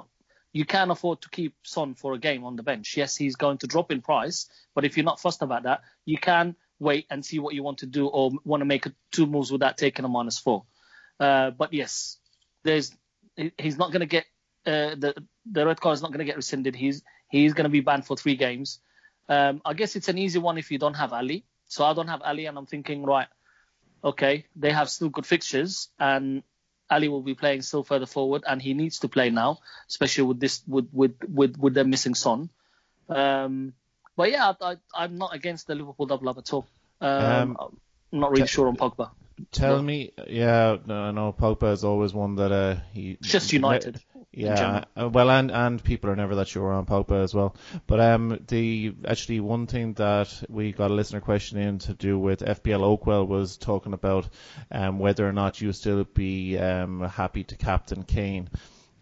you 0.55 0.65
can 0.65 0.91
afford 0.91 1.21
to 1.21 1.29
keep 1.29 1.55
Son 1.65 1.95
for 1.95 2.15
a 2.15 2.19
game 2.19 2.45
on 2.45 2.55
the 2.55 2.63
bench. 2.63 2.97
Yes, 2.97 3.17
he's 3.17 3.35
going 3.35 3.59
to 3.59 3.67
drop 3.67 3.91
in 3.91 4.01
price, 4.01 4.49
but 4.73 4.85
if 4.85 4.97
you're 4.97 5.05
not 5.05 5.21
fussed 5.21 5.43
about 5.43 5.65
that, 5.65 5.83
you 6.07 6.17
can 6.17 6.55
wait 6.79 7.07
and 7.11 7.27
see 7.27 7.41
what 7.41 7.55
you 7.55 7.65
want 7.65 7.79
to 7.79 7.87
do 7.87 8.07
or 8.07 8.31
want 8.45 8.61
to 8.61 8.65
make 8.65 8.87
two 9.11 9.27
moves 9.27 9.51
without 9.51 9.77
taking 9.77 10.05
a 10.05 10.09
minus 10.09 10.39
four. 10.39 10.65
Uh, 11.19 11.51
but 11.51 11.73
yes, 11.75 12.19
there's 12.63 12.97
he's 13.59 13.77
not 13.77 13.91
going 13.91 14.01
to 14.01 14.07
get 14.07 14.27
uh, 14.65 14.95
the 14.95 15.15
the 15.51 15.67
red 15.67 15.81
card 15.81 15.95
is 15.95 16.03
not 16.03 16.13
going 16.13 16.21
to 16.21 16.25
get 16.25 16.37
rescinded. 16.37 16.77
He's 16.77 17.03
he's 17.29 17.53
going 17.53 17.65
to 17.65 17.71
be 17.71 17.81
banned 17.81 18.07
for 18.07 18.17
three 18.17 18.37
games. 18.37 18.79
Um, 19.29 19.61
I 19.65 19.75
guess 19.75 19.97
it's 19.97 20.09
an 20.09 20.19
easy 20.19 20.39
one 20.39 20.57
if 20.57 20.71
you 20.71 20.79
don't 20.79 20.95
have 20.95 21.13
Ali. 21.13 21.45
So 21.67 21.85
I 21.85 21.95
don't 21.95 22.09
have 22.09 22.23
Ali, 22.23 22.47
and 22.47 22.57
I'm 22.57 22.67
thinking, 22.67 23.03
right, 23.05 23.27
okay, 24.05 24.47
they 24.55 24.71
have 24.71 24.89
still 24.89 25.09
good 25.09 25.27
fixtures, 25.27 25.89
and 25.99 26.45
Ali 26.95 27.09
will 27.09 27.23
be 27.23 27.35
playing 27.35 27.63
still 27.63 27.83
further 27.83 28.07
forward, 28.07 28.45
and 28.47 28.63
he 28.63 28.73
needs 28.75 29.01
to 29.01 29.09
play 29.09 29.31
now, 29.31 29.59
especially 29.89 30.25
with 30.25 30.41
this 30.41 30.63
with 30.67 30.89
with 30.93 31.15
with, 31.29 31.59
with 31.59 31.75
them 31.75 31.91
missing 31.91 32.15
Son. 32.15 32.49
Um, 33.09 33.75
but 34.17 34.31
yeah, 34.31 34.53
I, 34.61 34.77
am 34.97 35.19
not 35.19 35.35
against 35.35 35.67
the 35.67 35.75
Liverpool 35.75 36.07
double 36.07 36.29
up 36.29 36.39
at 36.39 36.53
all. 36.53 36.67
Um, 37.01 37.11
um, 37.11 37.57
I'm 38.13 38.21
not 38.21 38.31
really 38.31 38.43
t- 38.43 38.49
sure 38.49 38.69
on 38.69 38.77
Pogba. 38.77 39.11
Tell 39.51 39.77
no. 39.77 39.83
me, 39.83 40.13
yeah, 40.29 40.77
no, 40.87 41.11
no, 41.11 41.33
Pogba 41.33 41.73
is 41.73 41.83
always 41.83 42.15
one 42.15 42.37
that 42.37 42.53
uh, 42.53 42.77
he 42.93 43.19
just 43.21 43.53
United. 43.53 44.01
Yeah, 44.37 44.85
uh, 44.97 45.09
well, 45.09 45.31
and 45.31 45.51
and 45.51 45.83
people 45.83 46.11
are 46.11 46.17
never 46.17 46.35
that 46.37 46.49
sure 46.49 46.73
on 46.73 46.87
Pogba 46.87 47.23
as 47.23 47.35
well. 47.35 47.55
But 47.87 48.01
um, 48.01 48.45
the 48.49 48.95
actually 49.07 49.41
one 49.41 49.67
thing 49.67 49.95
that 49.95 50.43
we 50.49 50.73
got 50.73 50.91
a 50.91 50.95
listener 50.95 51.21
question 51.21 51.59
in 51.59 51.79
to 51.81 51.95
do 51.95 52.19
with 52.19 52.41
FPL 52.41 52.99
Oakwell 52.99 53.27
was 53.27 53.57
talking 53.57 53.93
about 53.93 54.29
um 54.71 54.99
whether 54.99 55.29
or 55.29 55.33
not 55.33 55.61
you 55.61 55.73
still 55.73 56.05
be 56.05 56.59
um 56.59 57.01
happy 57.01 57.45
to 57.45 57.57
captain 57.57 58.03
Kane. 58.03 58.49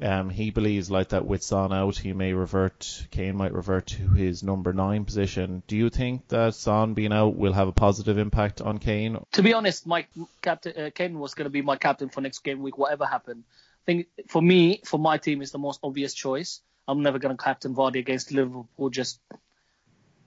Um, 0.03 0.31
he 0.31 0.51
believes 0.51 0.91
like 0.91 1.11
that 1.11 1.27
with 1.27 1.45
Son 1.45 1.73
out, 1.73 1.97
he 1.97 2.13
may 2.13 2.33
revert. 2.33 3.07
Kane 3.13 3.37
might 3.37 3.53
revert 3.55 3.87
to 3.89 4.09
his 4.09 4.43
number 4.43 4.73
nine 4.73 5.05
position. 5.05 5.63
Do 5.69 5.77
you 5.77 5.91
think 5.91 6.27
that 6.29 6.57
Son 6.57 6.95
being 6.95 7.13
out 7.13 7.37
will 7.37 7.53
have 7.53 7.69
a 7.69 7.73
positive 7.73 8.19
impact 8.19 8.61
on 8.61 8.79
Kane? 8.79 9.25
To 9.33 9.43
be 9.43 9.55
honest, 9.55 9.87
my 9.87 10.07
captain 10.41 10.87
uh, 10.87 10.91
Kane 10.93 11.21
was 11.21 11.35
going 11.35 11.45
to 11.45 11.51
be 11.51 11.63
my 11.63 11.77
captain 11.77 12.09
for 12.09 12.21
next 12.21 12.41
game 12.41 12.63
week, 12.63 12.79
whatever 12.79 13.07
happened. 13.07 13.45
Think 13.87 14.07
for 14.29 14.41
me, 14.41 14.81
for 14.85 14.99
my 14.99 15.19
team, 15.19 15.43
is 15.43 15.51
the 15.51 15.59
most 15.59 15.81
obvious 15.83 16.15
choice. 16.15 16.61
I'm 16.87 17.03
never 17.03 17.19
going 17.19 17.37
to 17.37 17.43
captain 17.43 17.75
Vardy 17.75 17.99
against 17.99 18.33
Liverpool 18.33 18.91
just 18.91 19.21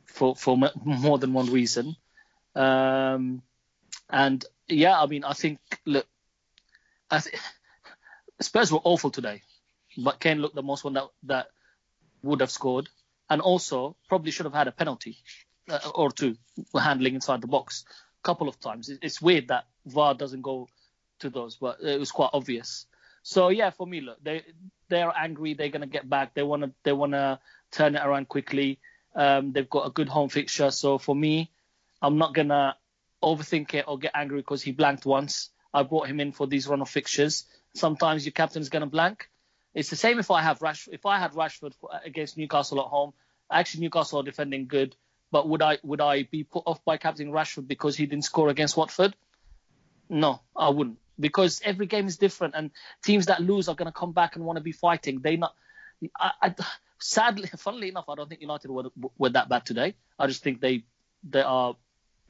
for 0.05 0.35
for 0.35 0.57
more 0.83 1.17
than 1.17 1.33
one 1.33 1.51
reason. 1.51 1.95
Um, 2.55 3.41
and 4.09 4.43
yeah, 4.67 4.99
I 5.01 5.05
mean, 5.07 5.23
I 5.23 5.33
think 5.33 5.59
look, 5.85 6.07
I 7.09 7.19
th- 7.19 7.35
Spurs 8.41 8.71
were 8.71 8.79
awful 8.83 9.11
today. 9.11 9.41
but 9.97 10.19
Kane 10.19 10.39
looked 10.41 10.55
the 10.55 10.63
most 10.63 10.83
one 10.83 10.93
that 10.93 11.07
that 11.23 11.47
would 12.23 12.41
have 12.41 12.51
scored, 12.51 12.89
and 13.29 13.41
also 13.41 13.95
probably 14.07 14.31
should 14.31 14.45
have 14.45 14.53
had 14.53 14.67
a 14.67 14.71
penalty 14.71 15.17
uh, 15.69 15.91
or 15.93 16.11
two 16.11 16.35
handling 16.77 17.15
inside 17.15 17.41
the 17.41 17.47
box 17.47 17.85
a 18.21 18.23
couple 18.23 18.47
of 18.47 18.59
times. 18.59 18.89
It's 19.01 19.21
weird 19.21 19.49
that 19.49 19.65
VAR 19.85 20.13
doesn't 20.13 20.41
go 20.41 20.67
to 21.19 21.29
those, 21.29 21.55
but 21.57 21.81
it 21.81 21.99
was 21.99 22.11
quite 22.11 22.31
obvious. 22.33 22.85
So 23.25 23.49
yeah, 23.49 23.71
for 23.71 23.87
me, 23.87 24.01
look, 24.01 24.23
they 24.23 24.43
they're 24.87 25.11
angry. 25.17 25.55
They're 25.55 25.69
gonna 25.69 25.87
get 25.87 26.07
back. 26.07 26.35
They 26.35 26.43
wanna 26.43 26.69
they 26.83 26.93
wanna 26.93 27.39
turn 27.71 27.95
it 27.95 28.05
around 28.05 28.29
quickly. 28.29 28.79
Um, 29.15 29.51
they've 29.51 29.67
got 29.67 29.87
a 29.87 29.89
good 29.89 30.07
home 30.07 30.29
fixture. 30.29 30.69
So 30.69 30.99
for 30.99 31.15
me, 31.15 31.49
I'm 32.03 32.19
not 32.19 32.35
gonna 32.35 32.75
overthink 33.23 33.73
it 33.73 33.85
or 33.87 33.97
get 33.97 34.11
angry 34.13 34.37
because 34.37 34.61
he 34.61 34.73
blanked 34.73 35.07
once. 35.07 35.49
I 35.73 35.81
brought 35.81 36.07
him 36.07 36.19
in 36.19 36.33
for 36.33 36.45
these 36.45 36.67
run 36.67 36.83
of 36.83 36.89
fixtures. 36.89 37.45
Sometimes 37.73 38.27
your 38.27 38.31
captain 38.31 38.61
is 38.61 38.69
gonna 38.69 38.85
blank. 38.85 39.27
It's 39.73 39.89
the 39.89 39.95
same 39.95 40.19
if 40.19 40.29
I 40.29 40.43
have 40.43 40.61
Rash 40.61 40.87
if 40.91 41.07
I 41.07 41.17
had 41.17 41.31
Rashford 41.31 41.73
against 42.05 42.37
Newcastle 42.37 42.79
at 42.79 42.85
home. 42.85 43.13
Actually, 43.51 43.81
Newcastle 43.85 44.19
are 44.19 44.23
defending 44.23 44.67
good, 44.67 44.95
but 45.31 45.49
would 45.49 45.63
I 45.63 45.79
would 45.81 45.99
I 45.99 46.23
be 46.29 46.43
put 46.43 46.61
off 46.67 46.85
by 46.85 46.97
captain 46.97 47.31
Rashford 47.31 47.67
because 47.67 47.97
he 47.97 48.05
didn't 48.05 48.25
score 48.25 48.49
against 48.49 48.77
Watford? 48.77 49.15
No, 50.09 50.41
I 50.55 50.69
wouldn't 50.69 50.99
because 51.19 51.61
every 51.63 51.85
game 51.85 52.07
is 52.07 52.17
different, 52.17 52.55
and 52.55 52.71
teams 53.03 53.27
that 53.27 53.41
lose 53.41 53.67
are 53.69 53.75
going 53.75 53.91
to 53.91 53.97
come 53.97 54.11
back 54.11 54.35
and 54.35 54.45
want 54.45 54.57
to 54.57 54.63
be 54.63 54.71
fighting. 54.71 55.19
They 55.21 55.37
not. 55.37 55.53
I, 56.19 56.31
I, 56.41 56.55
sadly, 56.99 57.49
funnily 57.57 57.89
enough, 57.89 58.05
I 58.09 58.15
don't 58.15 58.29
think 58.29 58.41
United 58.41 58.69
were, 58.71 58.89
were 59.17 59.29
that 59.29 59.49
bad 59.49 59.65
today. 59.65 59.95
I 60.19 60.27
just 60.27 60.43
think 60.43 60.61
they 60.61 60.83
they 61.23 61.41
are 61.41 61.75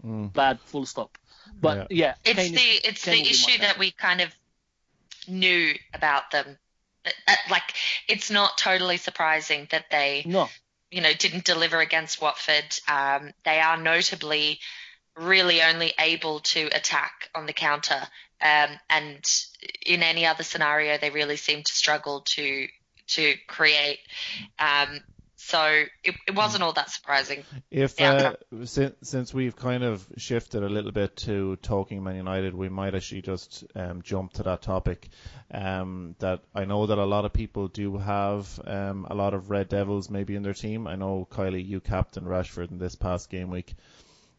mm. 0.04 0.32
bad, 0.34 0.60
full 0.62 0.86
stop. 0.86 1.18
But 1.60 1.92
yeah, 1.92 2.14
yeah 2.26 2.32
it's 2.32 2.40
Kane 2.40 2.52
the 2.54 2.60
is, 2.60 2.82
it's 2.84 3.06
Kane 3.06 3.24
the 3.24 3.30
issue 3.30 3.60
that 3.60 3.78
we 3.78 3.92
kind 3.92 4.22
of 4.22 4.34
knew 5.28 5.74
about 5.94 6.32
them. 6.32 6.58
Uh, 7.06 7.10
uh, 7.28 7.36
like 7.50 7.74
it's 8.08 8.32
not 8.32 8.58
totally 8.58 8.98
surprising 8.98 9.68
that 9.72 9.86
they 9.92 10.24
no. 10.26 10.50
you 10.92 11.02
know 11.02 11.14
didn't 11.14 11.46
deliver 11.46 11.80
against 11.80 12.22
Watford. 12.22 12.80
Um, 12.88 13.32
they 13.44 13.60
are 13.60 13.78
notably 13.78 14.60
really 15.18 15.62
only 15.62 15.94
able 16.00 16.40
to 16.42 16.68
attack 16.68 17.30
on 17.34 17.46
the 17.46 17.54
counter. 17.54 18.02
Um, 18.42 18.70
and 18.90 19.24
in 19.86 20.04
any 20.04 20.26
other 20.26 20.44
scenario, 20.44 20.98
they 20.98 21.10
really 21.10 21.38
seem 21.38 21.64
to 21.64 21.72
struggle 21.72 22.22
to 22.36 22.68
to 23.08 23.36
create. 23.48 24.00
Um, 24.60 25.02
so 25.38 25.84
it, 26.04 26.16
it, 26.28 26.34
wasn't 26.34 26.64
all 26.64 26.74
that 26.74 26.90
surprising. 26.90 27.44
If 27.70 28.02
uh, 28.02 28.36
since, 28.64 28.96
since 29.04 29.32
we've 29.32 29.56
kind 29.56 29.84
of 29.84 30.04
shifted 30.18 30.64
a 30.64 30.70
little 30.70 30.92
bit 30.92 31.16
to 31.18 31.58
talking 31.58 32.04
Man 32.04 32.16
United, 32.16 32.56
we 32.56 32.68
might 32.68 32.96
actually 32.96 33.22
just 33.22 33.64
um, 33.76 34.02
jump 34.02 34.34
to 34.34 34.44
that 34.44 34.64
topic. 34.64 35.08
Um, 35.52 36.16
that 36.18 36.42
I 36.56 36.66
know 36.66 36.88
that 36.88 36.98
a 36.98 37.06
lot 37.06 37.26
of 37.26 37.34
people 37.34 37.68
do 37.68 37.98
have 37.98 38.60
um, 38.66 39.06
a 39.08 39.14
lot 39.14 39.36
of 39.36 39.52
Red 39.52 39.70
Devils 39.70 40.10
maybe 40.10 40.36
in 40.36 40.42
their 40.42 40.56
team. 40.56 40.88
I 40.88 40.96
know 40.96 41.28
Kylie, 41.30 41.66
you 41.66 41.80
captain 41.80 42.24
Rashford 42.24 42.72
in 42.72 42.80
this 42.80 42.96
past 42.96 43.30
game 43.30 43.52
week. 43.52 43.76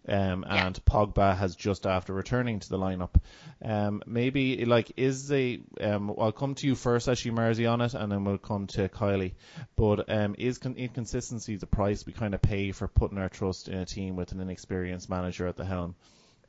Um, 0.08 0.44
yeah. 0.46 0.66
and 0.66 0.84
Pogba 0.84 1.36
has 1.36 1.56
just 1.56 1.84
after 1.84 2.12
returning 2.12 2.60
to 2.60 2.68
the 2.68 2.78
lineup. 2.78 3.14
Um, 3.62 4.02
maybe 4.06 4.64
like 4.64 4.92
is 4.96 5.26
the 5.28 5.60
um, 5.80 6.14
I'll 6.18 6.30
come 6.32 6.54
to 6.56 6.66
you 6.66 6.74
first, 6.76 7.08
actually, 7.08 7.32
Marzi, 7.32 7.70
on 7.70 7.80
it, 7.80 7.94
and 7.94 8.12
then 8.12 8.24
we'll 8.24 8.38
come 8.38 8.68
to 8.68 8.88
Kylie. 8.88 9.34
But 9.74 10.08
um, 10.08 10.36
is 10.38 10.58
con- 10.58 10.76
inconsistency 10.76 11.56
the 11.56 11.66
price 11.66 12.06
we 12.06 12.12
kind 12.12 12.34
of 12.34 12.42
pay 12.42 12.72
for 12.72 12.86
putting 12.86 13.18
our 13.18 13.28
trust 13.28 13.68
in 13.68 13.78
a 13.78 13.86
team 13.86 14.14
with 14.14 14.32
an 14.32 14.40
inexperienced 14.40 15.10
manager 15.10 15.46
at 15.48 15.56
the 15.56 15.64
helm? 15.64 15.96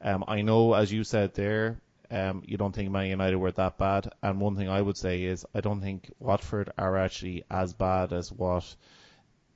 Um, 0.01 0.23
I 0.27 0.43
know, 0.43 0.73
as 0.73 0.91
you 0.91 1.03
said 1.03 1.33
there, 1.33 1.77
um, 2.11 2.43
you 2.45 2.57
don't 2.57 2.73
think 2.73 2.91
Man 2.91 3.07
United 3.07 3.37
were 3.37 3.51
that 3.51 3.77
bad, 3.77 4.11
and 4.21 4.39
one 4.39 4.55
thing 4.55 4.69
I 4.69 4.81
would 4.81 4.97
say 4.97 5.23
is 5.23 5.45
I 5.53 5.61
don't 5.61 5.81
think 5.81 6.13
Watford 6.19 6.71
are 6.77 6.97
actually 6.97 7.43
as 7.49 7.73
bad 7.73 8.13
as 8.13 8.31
what 8.31 8.75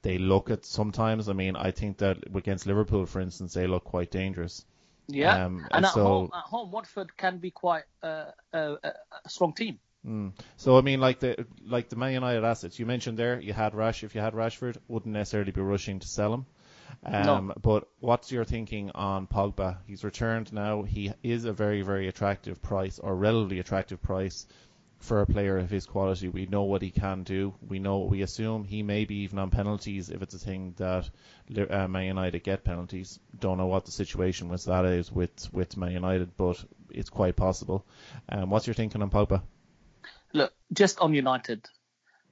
they 0.01 0.17
look 0.17 0.49
at 0.49 0.65
sometimes. 0.65 1.29
I 1.29 1.33
mean, 1.33 1.55
I 1.55 1.71
think 1.71 1.97
that 1.97 2.17
against 2.35 2.65
Liverpool, 2.65 3.05
for 3.05 3.21
instance, 3.21 3.53
they 3.53 3.67
look 3.67 3.83
quite 3.83 4.11
dangerous. 4.11 4.65
Yeah, 5.07 5.45
um, 5.45 5.67
and, 5.71 5.85
at, 5.85 5.93
so, 5.93 6.03
home, 6.03 6.29
at 6.33 6.43
home, 6.43 6.71
Watford 6.71 7.17
can 7.17 7.37
be 7.37 7.51
quite 7.51 7.83
uh, 8.01 8.25
a, 8.53 8.73
a, 8.83 9.29
strong 9.29 9.53
team. 9.53 9.79
Mm. 10.05 10.31
So 10.57 10.77
I 10.77 10.81
mean, 10.81 10.99
like 10.99 11.19
the 11.19 11.45
like 11.65 11.89
the 11.89 11.95
Man 11.95 12.13
United 12.13 12.43
assets 12.43 12.79
you 12.79 12.85
mentioned 12.85 13.17
there, 13.17 13.39
you 13.39 13.53
had 13.53 13.75
Rash. 13.75 14.03
If 14.03 14.15
you 14.15 14.21
had 14.21 14.33
Rashford, 14.33 14.77
wouldn't 14.87 15.13
necessarily 15.13 15.51
be 15.51 15.61
rushing 15.61 15.99
to 15.99 16.07
sell 16.07 16.33
him. 16.33 16.45
Um, 17.05 17.47
no. 17.47 17.53
But 17.61 17.87
what's 17.99 18.31
your 18.31 18.45
thinking 18.45 18.91
on 18.91 19.27
Pogba? 19.27 19.77
He's 19.85 20.03
returned 20.03 20.51
now. 20.53 20.83
He 20.83 21.13
is 21.23 21.45
a 21.45 21.53
very 21.53 21.81
very 21.81 22.07
attractive 22.07 22.61
price 22.61 22.99
or 22.99 23.15
relatively 23.15 23.59
attractive 23.59 24.01
price 24.01 24.47
for 25.01 25.21
a 25.21 25.25
player 25.25 25.57
of 25.57 25.69
his 25.69 25.85
quality. 25.85 26.29
We 26.29 26.45
know 26.45 26.63
what 26.63 26.81
he 26.81 26.91
can 26.91 27.23
do. 27.23 27.53
We 27.67 27.79
know 27.79 27.99
we 27.99 28.21
assume 28.21 28.63
he 28.63 28.83
may 28.83 29.05
be 29.05 29.23
even 29.23 29.39
on 29.39 29.49
penalties 29.49 30.09
if 30.09 30.21
it's 30.21 30.35
a 30.35 30.39
thing 30.39 30.75
that 30.77 31.09
uh, 31.69 31.87
Man 31.87 32.05
United 32.05 32.43
get 32.43 32.63
penalties. 32.63 33.19
Don't 33.39 33.57
know 33.57 33.65
what 33.65 33.85
the 33.85 33.91
situation 33.91 34.47
with 34.47 34.65
that 34.65 34.85
is 34.85 35.11
with 35.11 35.51
with 35.51 35.75
Man 35.75 35.91
United, 35.91 36.37
but 36.37 36.63
it's 36.91 37.09
quite 37.09 37.35
possible. 37.35 37.85
Um, 38.29 38.49
what's 38.49 38.67
your 38.67 38.75
thinking 38.75 39.01
on 39.01 39.09
Pogba? 39.09 39.41
Look, 40.33 40.53
just 40.71 40.99
on 40.99 41.13
United, 41.13 41.67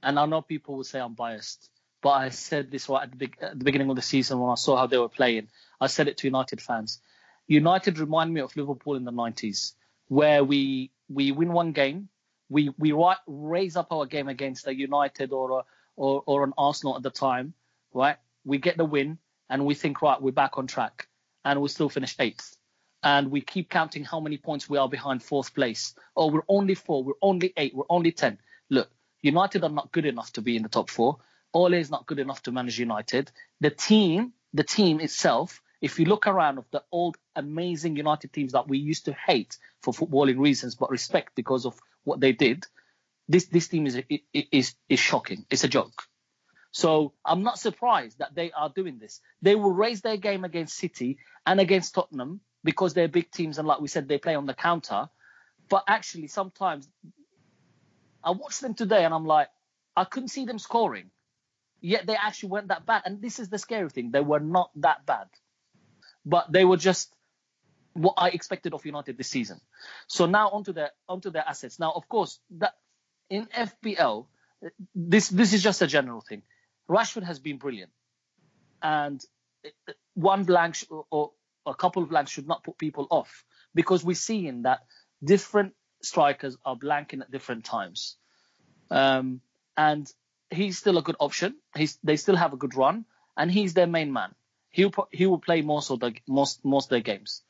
and 0.02 0.18
I 0.18 0.26
know 0.26 0.40
people 0.40 0.76
will 0.76 0.84
say 0.84 1.00
I'm 1.00 1.14
biased, 1.14 1.68
but 2.00 2.10
I 2.10 2.28
said 2.30 2.70
this 2.70 2.88
right 2.88 3.02
at 3.02 3.10
the, 3.10 3.16
big, 3.16 3.36
at 3.42 3.58
the 3.58 3.64
beginning 3.64 3.90
of 3.90 3.96
the 3.96 4.02
season 4.02 4.38
when 4.38 4.50
I 4.50 4.54
saw 4.54 4.76
how 4.76 4.86
they 4.86 4.96
were 4.96 5.08
playing. 5.08 5.48
I 5.80 5.88
said 5.88 6.08
it 6.08 6.18
to 6.18 6.28
United 6.28 6.60
fans. 6.60 7.00
United 7.46 7.98
remind 7.98 8.32
me 8.32 8.40
of 8.40 8.56
Liverpool 8.56 8.94
in 8.94 9.04
the 9.04 9.12
90s, 9.12 9.72
where 10.08 10.44
we 10.44 10.92
we 11.08 11.32
win 11.32 11.52
one 11.52 11.72
game 11.72 12.08
we 12.50 12.70
we 12.76 12.92
raise 13.26 13.76
up 13.76 13.92
our 13.92 14.04
game 14.04 14.28
against 14.28 14.66
a 14.66 14.74
United 14.74 15.32
or 15.32 15.60
a, 15.60 15.62
or 15.96 16.22
or 16.26 16.44
an 16.44 16.52
Arsenal 16.58 16.96
at 16.96 17.02
the 17.02 17.10
time, 17.10 17.54
right? 17.94 18.16
We 18.44 18.58
get 18.58 18.76
the 18.76 18.84
win 18.84 19.18
and 19.48 19.64
we 19.64 19.74
think 19.74 20.02
right, 20.02 20.20
we're 20.20 20.32
back 20.32 20.58
on 20.58 20.66
track, 20.66 21.08
and 21.44 21.60
we 21.62 21.68
still 21.68 21.88
finish 21.88 22.14
eighth, 22.18 22.56
and 23.02 23.30
we 23.30 23.40
keep 23.40 23.70
counting 23.70 24.04
how 24.04 24.20
many 24.20 24.36
points 24.36 24.68
we 24.68 24.78
are 24.78 24.88
behind 24.88 25.22
fourth 25.22 25.54
place. 25.54 25.94
Oh, 26.16 26.30
we're 26.30 26.42
only 26.48 26.74
four, 26.74 27.02
we're 27.02 27.14
only 27.22 27.52
eight, 27.56 27.74
we're 27.74 27.84
only 27.88 28.12
ten. 28.12 28.38
Look, 28.68 28.90
United 29.22 29.64
are 29.64 29.70
not 29.70 29.92
good 29.92 30.06
enough 30.06 30.32
to 30.34 30.42
be 30.42 30.56
in 30.56 30.62
the 30.62 30.68
top 30.68 30.90
four. 30.90 31.18
Ole 31.52 31.74
is 31.74 31.90
not 31.90 32.06
good 32.06 32.18
enough 32.18 32.42
to 32.44 32.52
manage 32.52 32.78
United. 32.78 33.32
The 33.60 33.70
team, 33.70 34.32
the 34.54 34.64
team 34.64 35.00
itself, 35.00 35.62
if 35.80 35.98
you 35.98 36.04
look 36.04 36.26
around 36.26 36.58
of 36.58 36.66
the 36.70 36.82
old 36.92 37.16
amazing 37.34 37.96
United 37.96 38.32
teams 38.32 38.52
that 38.52 38.68
we 38.68 38.78
used 38.78 39.06
to 39.06 39.12
hate 39.12 39.56
for 39.82 39.92
footballing 39.94 40.38
reasons, 40.38 40.74
but 40.74 40.90
respect 40.90 41.34
because 41.34 41.64
of 41.66 41.78
what 42.04 42.20
they 42.20 42.32
did, 42.32 42.66
this 43.28 43.46
this 43.46 43.68
team 43.68 43.86
is 43.86 44.02
is 44.32 44.74
is 44.88 45.00
shocking. 45.00 45.46
It's 45.50 45.64
a 45.64 45.68
joke. 45.68 46.02
So 46.72 47.14
I'm 47.24 47.42
not 47.42 47.58
surprised 47.58 48.18
that 48.18 48.34
they 48.34 48.52
are 48.52 48.68
doing 48.68 48.98
this. 48.98 49.20
They 49.42 49.54
will 49.54 49.72
raise 49.72 50.02
their 50.02 50.16
game 50.16 50.44
against 50.44 50.76
City 50.76 51.18
and 51.46 51.58
against 51.60 51.94
Tottenham 51.94 52.40
because 52.62 52.94
they're 52.94 53.08
big 53.08 53.30
teams 53.30 53.58
and 53.58 53.66
like 53.66 53.80
we 53.80 53.88
said, 53.88 54.08
they 54.08 54.18
play 54.18 54.34
on 54.34 54.46
the 54.46 54.54
counter. 54.54 55.08
But 55.68 55.84
actually, 55.88 56.28
sometimes 56.28 56.88
I 58.22 58.32
watched 58.32 58.60
them 58.60 58.74
today 58.74 59.04
and 59.04 59.14
I'm 59.14 59.26
like, 59.26 59.48
I 59.96 60.04
couldn't 60.04 60.28
see 60.28 60.44
them 60.44 60.58
scoring. 60.58 61.10
Yet 61.80 62.06
they 62.06 62.14
actually 62.14 62.50
weren't 62.50 62.68
that 62.68 62.86
bad. 62.86 63.02
And 63.04 63.22
this 63.22 63.40
is 63.40 63.48
the 63.48 63.58
scary 63.58 63.88
thing. 63.88 64.10
They 64.10 64.20
were 64.20 64.40
not 64.40 64.70
that 64.76 65.06
bad. 65.06 65.28
But 66.24 66.52
they 66.52 66.64
were 66.64 66.76
just 66.76 67.14
what 67.94 68.14
I 68.16 68.28
expected 68.30 68.72
of 68.74 68.84
United 68.84 69.16
this 69.16 69.28
season. 69.28 69.60
So 70.06 70.26
now 70.26 70.50
onto 70.50 70.72
their 70.72 70.90
onto 71.08 71.30
their 71.30 71.44
assets. 71.46 71.78
Now, 71.78 71.92
of 71.92 72.08
course, 72.08 72.38
that 72.58 72.74
in 73.28 73.46
FPL, 73.46 74.26
this 74.94 75.28
this 75.28 75.52
is 75.52 75.62
just 75.62 75.82
a 75.82 75.86
general 75.86 76.20
thing. 76.20 76.42
Rashford 76.88 77.24
has 77.24 77.38
been 77.38 77.58
brilliant, 77.58 77.90
and 78.82 79.20
one 80.14 80.44
blank 80.44 80.84
or 81.10 81.32
a 81.66 81.74
couple 81.74 82.02
of 82.02 82.08
blanks 82.08 82.30
should 82.30 82.48
not 82.48 82.64
put 82.64 82.78
people 82.78 83.06
off 83.10 83.44
because 83.74 84.04
we're 84.04 84.14
seeing 84.14 84.62
that 84.62 84.80
different 85.22 85.74
strikers 86.02 86.56
are 86.64 86.76
blanking 86.76 87.20
at 87.20 87.30
different 87.30 87.64
times, 87.64 88.16
um, 88.90 89.40
and 89.76 90.10
he's 90.50 90.78
still 90.78 90.98
a 90.98 91.02
good 91.02 91.16
option. 91.18 91.56
He's 91.76 91.98
they 92.02 92.16
still 92.16 92.36
have 92.36 92.52
a 92.52 92.56
good 92.56 92.74
run, 92.76 93.04
and 93.36 93.50
he's 93.50 93.74
their 93.74 93.86
main 93.86 94.12
man. 94.12 94.34
He'll 94.70 94.92
he 95.10 95.26
will 95.26 95.38
play 95.38 95.62
most 95.62 95.90
of 95.90 96.00
the 96.00 96.14
most 96.28 96.64
most 96.64 96.86
of 96.86 96.90
their 96.90 97.00
games. 97.00 97.42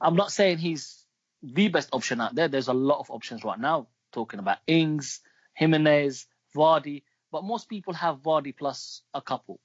I'm 0.00 0.16
not 0.16 0.30
saying 0.30 0.58
he's 0.58 1.04
the 1.42 1.68
best 1.68 1.88
option 1.92 2.20
out 2.20 2.34
there. 2.34 2.48
There's 2.48 2.68
a 2.68 2.74
lot 2.74 3.00
of 3.00 3.10
options 3.10 3.44
right 3.44 3.58
now 3.58 3.88
talking 4.12 4.38
about 4.38 4.58
Ings, 4.66 5.20
Jimenez, 5.54 6.26
Vardy, 6.54 7.02
but 7.32 7.44
most 7.44 7.68
people 7.68 7.94
have 7.94 8.18
Vardy 8.18 8.56
plus 8.56 9.02
a 9.14 9.20
couple. 9.20 9.60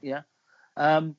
Yeah. 0.00 0.22
Um, 0.76 1.16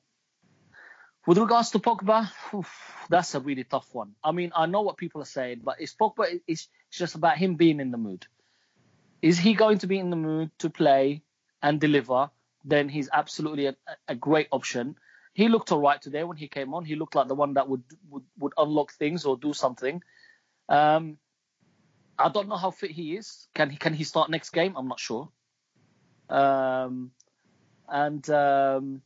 with 1.26 1.38
regards 1.38 1.70
to 1.70 1.78
Pogba, 1.78 2.28
oof, 2.52 3.06
that's 3.08 3.34
a 3.34 3.40
really 3.40 3.64
tough 3.64 3.88
one. 3.92 4.14
I 4.24 4.32
mean, 4.32 4.52
I 4.56 4.66
know 4.66 4.82
what 4.82 4.96
people 4.96 5.22
are 5.22 5.26
saying, 5.26 5.60
but 5.62 5.80
it's 5.80 5.94
Pogba. 5.94 6.40
It's 6.46 6.68
just 6.90 7.14
about 7.14 7.38
him 7.38 7.54
being 7.54 7.78
in 7.78 7.90
the 7.90 7.98
mood. 7.98 8.26
Is 9.20 9.38
he 9.38 9.54
going 9.54 9.78
to 9.78 9.86
be 9.86 9.98
in 9.98 10.10
the 10.10 10.16
mood 10.16 10.50
to 10.58 10.68
play 10.68 11.22
and 11.62 11.80
deliver? 11.80 12.30
Then 12.64 12.88
he's 12.88 13.08
absolutely 13.12 13.66
a, 13.66 13.76
a 14.08 14.16
great 14.16 14.48
option 14.50 14.96
he 15.32 15.48
looked 15.48 15.72
all 15.72 15.80
right 15.80 16.00
today 16.00 16.24
when 16.24 16.36
he 16.36 16.48
came 16.48 16.74
on. 16.74 16.84
He 16.84 16.96
looked 16.96 17.14
like 17.14 17.28
the 17.28 17.34
one 17.34 17.54
that 17.54 17.68
would 17.68 17.82
would, 18.10 18.24
would 18.38 18.52
unlock 18.56 18.92
things 18.92 19.24
or 19.24 19.36
do 19.36 19.52
something. 19.52 20.02
Um, 20.68 21.18
I 22.18 22.28
don't 22.28 22.48
know 22.48 22.56
how 22.56 22.70
fit 22.70 22.90
he 22.90 23.16
is. 23.16 23.48
Can 23.54 23.70
he 23.70 23.76
can 23.76 23.94
he 23.94 24.04
start 24.04 24.30
next 24.30 24.50
game? 24.50 24.74
I'm 24.76 24.88
not 24.88 25.00
sure. 25.00 25.30
Um, 26.28 27.10
and 27.88 28.28
um, 28.30 29.02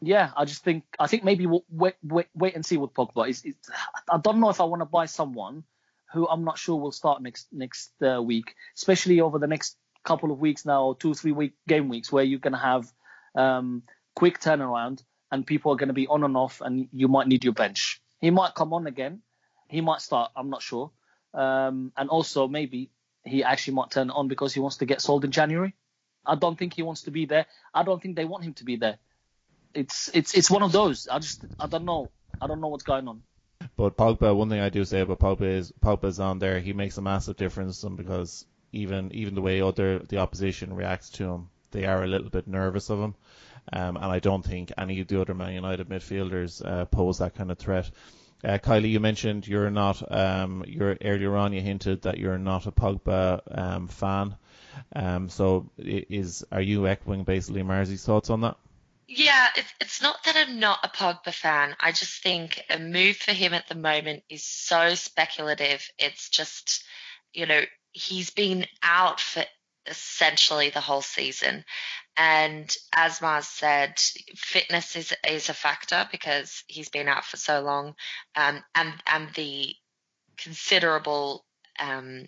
yeah, 0.00 0.30
I 0.36 0.44
just 0.44 0.64
think 0.64 0.84
I 0.98 1.06
think 1.06 1.24
maybe 1.24 1.46
we'll 1.46 1.64
wait 1.68 1.94
wait 2.02 2.26
wait 2.34 2.54
and 2.54 2.64
see 2.64 2.76
with 2.76 2.94
Pogba. 2.94 3.28
It's, 3.28 3.44
it's, 3.44 3.70
I 4.08 4.18
don't 4.18 4.40
know 4.40 4.50
if 4.50 4.60
I 4.60 4.64
want 4.64 4.80
to 4.80 4.86
buy 4.86 5.06
someone 5.06 5.64
who 6.12 6.28
I'm 6.28 6.44
not 6.44 6.58
sure 6.58 6.76
will 6.76 6.92
start 6.92 7.22
next 7.22 7.48
next 7.52 7.92
uh, 8.02 8.22
week, 8.22 8.54
especially 8.76 9.20
over 9.20 9.38
the 9.38 9.46
next 9.46 9.76
couple 10.04 10.32
of 10.32 10.40
weeks 10.40 10.64
now, 10.64 10.96
two 10.98 11.14
three 11.14 11.32
week 11.32 11.54
game 11.68 11.88
weeks 11.88 12.10
where 12.10 12.24
you're 12.24 12.40
gonna 12.40 12.58
have 12.58 12.92
um, 13.34 13.82
quick 14.14 14.40
turnaround 14.40 15.02
and 15.30 15.46
people 15.46 15.72
are 15.72 15.76
gonna 15.76 15.92
be 15.92 16.06
on 16.06 16.24
and 16.24 16.36
off, 16.36 16.60
and 16.60 16.88
you 16.92 17.08
might 17.08 17.26
need 17.26 17.44
your 17.44 17.54
bench. 17.54 18.02
He 18.20 18.30
might 18.30 18.54
come 18.54 18.72
on 18.72 18.86
again, 18.86 19.22
he 19.68 19.80
might 19.80 20.00
start. 20.00 20.30
I'm 20.36 20.50
not 20.50 20.62
sure, 20.62 20.90
um, 21.34 21.92
and 21.96 22.08
also 22.10 22.48
maybe 22.48 22.90
he 23.24 23.44
actually 23.44 23.74
might 23.74 23.90
turn 23.90 24.10
on 24.10 24.28
because 24.28 24.52
he 24.52 24.60
wants 24.60 24.78
to 24.78 24.86
get 24.86 25.00
sold 25.00 25.24
in 25.24 25.30
January. 25.30 25.74
I 26.24 26.36
don't 26.36 26.58
think 26.58 26.74
he 26.74 26.82
wants 26.82 27.02
to 27.02 27.10
be 27.10 27.26
there. 27.26 27.46
I 27.74 27.82
don't 27.82 28.00
think 28.00 28.16
they 28.16 28.24
want 28.24 28.44
him 28.44 28.54
to 28.54 28.64
be 28.64 28.76
there. 28.76 28.98
It's 29.74 30.10
it's 30.14 30.34
it's 30.34 30.50
one 30.50 30.62
of 30.62 30.72
those. 30.72 31.08
I 31.08 31.18
just 31.18 31.44
I 31.58 31.66
don't 31.66 31.84
know. 31.84 32.10
I 32.40 32.46
don't 32.46 32.60
know 32.60 32.68
what's 32.68 32.84
going 32.84 33.08
on. 33.08 33.22
But 33.76 33.96
Pogba, 33.96 34.36
one 34.36 34.48
thing 34.48 34.60
I 34.60 34.68
do 34.68 34.84
say 34.84 35.00
about 35.00 35.20
Pogba 35.20 35.42
is 35.42 35.72
Pogba's 35.80 36.20
on 36.20 36.38
there. 36.38 36.60
He 36.60 36.72
makes 36.72 36.98
a 36.98 37.02
massive 37.02 37.36
difference 37.36 37.82
because 37.82 38.44
even 38.72 39.12
even 39.12 39.34
the 39.34 39.42
way 39.42 39.60
other 39.60 40.00
the 40.00 40.18
opposition 40.18 40.74
reacts 40.74 41.10
to 41.10 41.24
him, 41.24 41.48
they 41.70 41.86
are 41.86 42.02
a 42.02 42.06
little 42.06 42.30
bit 42.30 42.46
nervous 42.46 42.90
of 42.90 43.00
him. 43.00 43.14
Um, 43.72 43.96
and 43.96 44.06
I 44.06 44.18
don't 44.18 44.44
think 44.44 44.72
any 44.76 45.00
of 45.00 45.08
the 45.08 45.20
other 45.20 45.34
Man 45.34 45.54
United 45.54 45.88
midfielders 45.88 46.64
uh, 46.64 46.84
pose 46.86 47.18
that 47.18 47.34
kind 47.34 47.50
of 47.50 47.58
threat. 47.58 47.90
Uh, 48.44 48.58
Kylie, 48.58 48.90
you 48.90 49.00
mentioned 49.00 49.46
you're 49.46 49.70
not. 49.70 50.02
Um, 50.10 50.64
you're 50.66 50.96
earlier 51.04 51.36
on. 51.36 51.52
You 51.52 51.60
hinted 51.60 52.02
that 52.02 52.18
you're 52.18 52.38
not 52.38 52.66
a 52.66 52.72
Pogba 52.72 53.40
um, 53.50 53.88
fan. 53.88 54.36
Um, 54.94 55.28
so 55.28 55.70
is 55.78 56.44
are 56.50 56.60
you 56.60 56.86
echoing 56.88 57.24
basically 57.24 57.62
Marzi's 57.62 58.04
thoughts 58.04 58.30
on 58.30 58.40
that? 58.40 58.56
Yeah, 59.06 59.48
it's, 59.56 59.72
it's 59.80 60.02
not 60.02 60.16
that 60.24 60.36
I'm 60.36 60.58
not 60.58 60.78
a 60.82 60.88
Pogba 60.88 61.34
fan. 61.34 61.76
I 61.78 61.92
just 61.92 62.22
think 62.22 62.62
a 62.70 62.78
move 62.78 63.16
for 63.16 63.32
him 63.32 63.52
at 63.52 63.68
the 63.68 63.74
moment 63.74 64.22
is 64.30 64.44
so 64.44 64.94
speculative. 64.94 65.86
It's 65.98 66.30
just, 66.30 66.84
you 67.32 67.46
know, 67.46 67.60
he's 67.92 68.30
been 68.30 68.66
out 68.82 69.20
for 69.20 69.44
essentially 69.86 70.70
the 70.70 70.80
whole 70.80 71.02
season. 71.02 71.64
And 72.16 72.74
as 72.92 73.22
Mars 73.22 73.48
said, 73.48 73.98
fitness 74.36 74.96
is 74.96 75.14
is 75.28 75.48
a 75.48 75.54
factor 75.54 76.06
because 76.10 76.62
he's 76.66 76.90
been 76.90 77.08
out 77.08 77.24
for 77.24 77.38
so 77.38 77.60
long, 77.62 77.94
um, 78.36 78.62
and 78.74 78.92
and 79.06 79.28
the 79.34 79.74
considerable 80.36 81.44
um, 81.78 82.26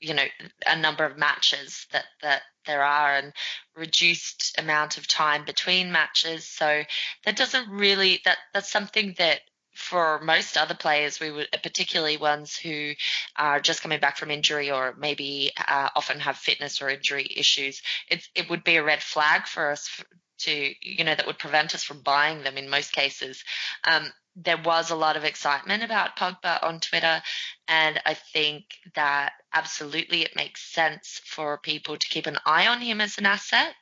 you 0.00 0.14
know 0.14 0.24
a 0.66 0.76
number 0.76 1.04
of 1.04 1.18
matches 1.18 1.86
that 1.92 2.04
that 2.22 2.42
there 2.66 2.82
are 2.82 3.16
and 3.16 3.32
reduced 3.74 4.54
amount 4.58 4.98
of 4.98 5.08
time 5.08 5.44
between 5.44 5.92
matches. 5.92 6.46
So 6.48 6.82
that 7.24 7.36
doesn't 7.36 7.68
really 7.68 8.20
that 8.24 8.38
that's 8.54 8.70
something 8.70 9.14
that 9.18 9.40
for 9.76 10.20
most 10.20 10.56
other 10.56 10.74
players 10.74 11.20
we 11.20 11.30
would 11.30 11.48
particularly 11.62 12.16
ones 12.16 12.56
who 12.56 12.92
are 13.36 13.60
just 13.60 13.82
coming 13.82 14.00
back 14.00 14.16
from 14.16 14.30
injury 14.30 14.70
or 14.70 14.94
maybe 14.98 15.52
uh, 15.68 15.88
often 15.94 16.20
have 16.20 16.36
fitness 16.36 16.80
or 16.82 16.88
injury 16.88 17.28
issues 17.36 17.82
it 18.08 18.26
it 18.34 18.50
would 18.50 18.64
be 18.64 18.76
a 18.76 18.84
red 18.84 19.02
flag 19.02 19.46
for 19.46 19.70
us 19.70 20.02
to 20.38 20.74
you 20.80 21.04
know 21.04 21.14
that 21.14 21.26
would 21.26 21.38
prevent 21.38 21.74
us 21.74 21.82
from 21.82 22.00
buying 22.00 22.42
them 22.42 22.56
in 22.56 22.68
most 22.68 22.92
cases. 22.92 23.42
Um, 23.84 24.10
there 24.38 24.60
was 24.62 24.90
a 24.90 24.96
lot 24.96 25.16
of 25.16 25.24
excitement 25.24 25.82
about 25.82 26.16
Pogba 26.16 26.62
on 26.62 26.80
Twitter, 26.80 27.22
and 27.68 28.00
I 28.04 28.14
think 28.14 28.64
that 28.94 29.32
absolutely 29.54 30.22
it 30.22 30.36
makes 30.36 30.62
sense 30.62 31.22
for 31.24 31.58
people 31.58 31.96
to 31.96 32.08
keep 32.08 32.26
an 32.26 32.38
eye 32.44 32.66
on 32.66 32.80
him 32.80 33.00
as 33.00 33.16
an 33.16 33.24
asset 33.24 33.74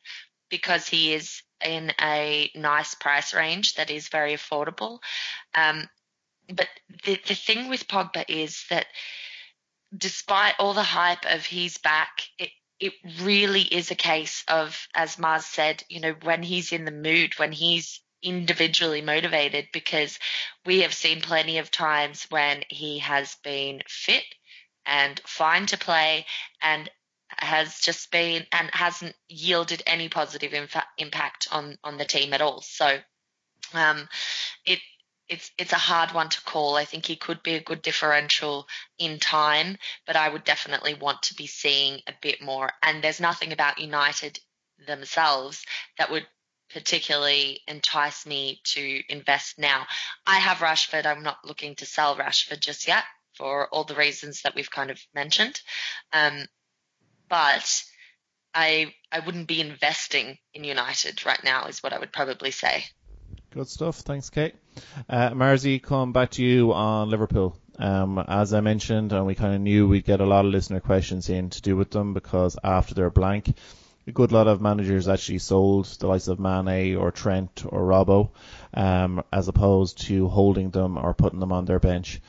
because 0.55 0.87
he 0.87 1.13
is 1.13 1.43
in 1.65 1.91
a 2.01 2.49
nice 2.55 2.95
price 2.95 3.35
range 3.35 3.75
that 3.75 3.91
is 3.91 4.07
very 4.07 4.35
affordable. 4.35 5.01
Um, 5.53 5.89
but 6.49 6.69
the, 7.05 7.19
the 7.27 7.35
thing 7.35 7.69
with 7.69 7.89
Pogba 7.89 8.25
is 8.29 8.65
that 8.71 8.87
despite 9.97 10.55
all 10.61 10.73
the 10.73 10.85
hype 10.85 11.27
of 11.27 11.45
he's 11.45 11.79
back, 11.79 12.23
it, 12.39 12.51
it 12.79 12.93
really 13.21 13.63
is 13.63 13.91
a 13.91 13.97
case 13.97 14.45
of, 14.47 14.87
as 14.95 15.19
Mars 15.19 15.45
said, 15.45 15.83
you 15.89 15.99
know, 15.99 16.15
when 16.23 16.45
he's 16.45 16.71
in 16.71 16.85
the 16.85 16.93
mood, 16.93 17.33
when 17.37 17.51
he's 17.51 18.01
individually 18.23 19.03
motivated 19.03 19.67
because 19.73 20.21
we 20.65 20.83
have 20.83 20.95
seen 20.95 21.21
plenty 21.21 21.59
of 21.59 21.69
times 21.73 22.27
when 22.31 22.63
he 22.69 23.01
has 23.01 23.37
been 23.43 23.81
fit 23.89 24.25
and 24.87 25.21
fine 25.27 25.67
to 25.67 25.77
play 25.77 26.27
and 26.63 26.89
has 27.29 27.79
just 27.81 28.11
been 28.11 28.47
and 28.53 28.71
hasn't 28.73 29.15
yielded 29.29 29.83
any 29.87 30.09
positive 30.09 30.53
infa- 30.53 30.83
impact 30.99 31.49
on 31.51 31.79
on 31.83 31.97
the 31.99 32.05
team 32.05 32.33
at 32.33 32.43
all. 32.43 32.61
So 32.63 32.99
um, 33.73 34.09
it 34.65 34.81
it's 35.29 35.51
it's 35.59 35.73
a 35.73 35.77
hard 35.77 36.13
one 36.13 36.29
to 36.29 36.43
call. 36.43 36.77
I 36.77 36.85
think 36.85 37.07
he 37.07 37.17
could 37.17 37.43
be 37.43 37.55
a 37.55 37.63
good 37.63 37.83
differential 37.83 38.67
in 38.99 39.19
time, 39.19 39.79
but 40.07 40.17
I 40.17 40.29
would 40.29 40.45
definitely 40.45 40.95
want 40.95 41.23
to 41.23 41.35
be 41.35 41.47
seeing 41.47 42.01
a 42.07 42.13
bit 42.21 42.43
more. 42.43 42.71
And 42.83 43.03
there's 43.03 43.21
nothing 43.21 43.53
about 43.53 43.79
United 43.79 44.39
themselves 44.87 45.65
that 45.99 46.11
would 46.11 46.27
particularly 46.73 47.61
entice 47.69 48.27
me 48.27 48.61
to 48.65 49.03
invest 49.09 49.59
now. 49.59 49.87
I 50.27 50.39
have 50.39 50.59
Rashford. 50.59 51.07
I'm 51.07 51.23
not 51.23 51.45
looking 51.45 51.77
to 51.77 51.87
sell 51.87 52.17
Rashford 52.17 52.61
just 52.61 52.89
yet 52.89 53.05
for 53.35 53.69
all 53.69 53.85
the 53.85 53.95
reasons 53.95 54.43
that 54.43 54.55
we've 54.55 54.71
kind 54.71 54.91
of 54.91 55.01
mentioned. 55.15 55.61
Um, 56.13 56.45
but 57.29 57.85
I 58.55 58.95
I 59.11 59.21
wouldn't 59.21 59.49
be 59.49 59.61
investing 59.61 60.39
in 60.53 60.65
United 60.65 61.25
right 61.27 61.43
now 61.45 61.67
is 61.67 61.83
what 61.83 61.93
I 61.93 61.99
would 61.99 62.13
probably 62.13 62.51
say. 62.51 62.85
Good 63.51 63.69
stuff. 63.69 63.99
Thanks, 63.99 64.31
Kate. 64.31 64.55
Uh, 65.09 65.31
Marzi, 65.31 65.81
come 65.81 66.13
back 66.13 66.31
to 66.33 66.45
you 66.45 66.73
on 66.73 67.11
Liverpool. 67.11 67.57
Um, 67.79 68.19
as 68.19 68.53
I 68.53 68.61
mentioned, 68.61 69.13
and 69.13 69.27
we 69.27 69.35
kind 69.35 69.55
of 69.55 69.61
knew 69.61 69.87
we'd 69.87 70.05
get 70.05 70.21
a 70.21 70.27
lot 70.27 70.45
of 70.45 70.53
listener 70.53 70.81
questions 70.81 71.29
in 71.29 71.51
to 71.51 71.63
do 71.63 71.77
with 71.77 71.91
them 71.91 72.15
because 72.15 72.57
after 72.63 72.95
their 72.95 73.11
blank, 73.11 73.57
a 74.07 74.13
good 74.13 74.33
lot 74.33 74.49
of 74.49 74.61
managers 74.61 75.09
actually 75.09 75.39
sold 75.39 75.87
the 75.87 76.07
likes 76.07 76.29
of 76.29 76.39
Mane 76.39 76.97
or 76.97 77.11
Trent 77.11 77.65
or 77.67 77.83
Robbo, 77.83 78.31
um, 78.75 79.23
as 79.33 79.49
opposed 79.49 80.03
to 80.03 80.29
holding 80.29 80.71
them 80.71 80.99
or 80.99 81.15
putting 81.15 81.41
them 81.41 81.53
on 81.53 81.65
their 81.65 81.81
bench. 81.81 82.21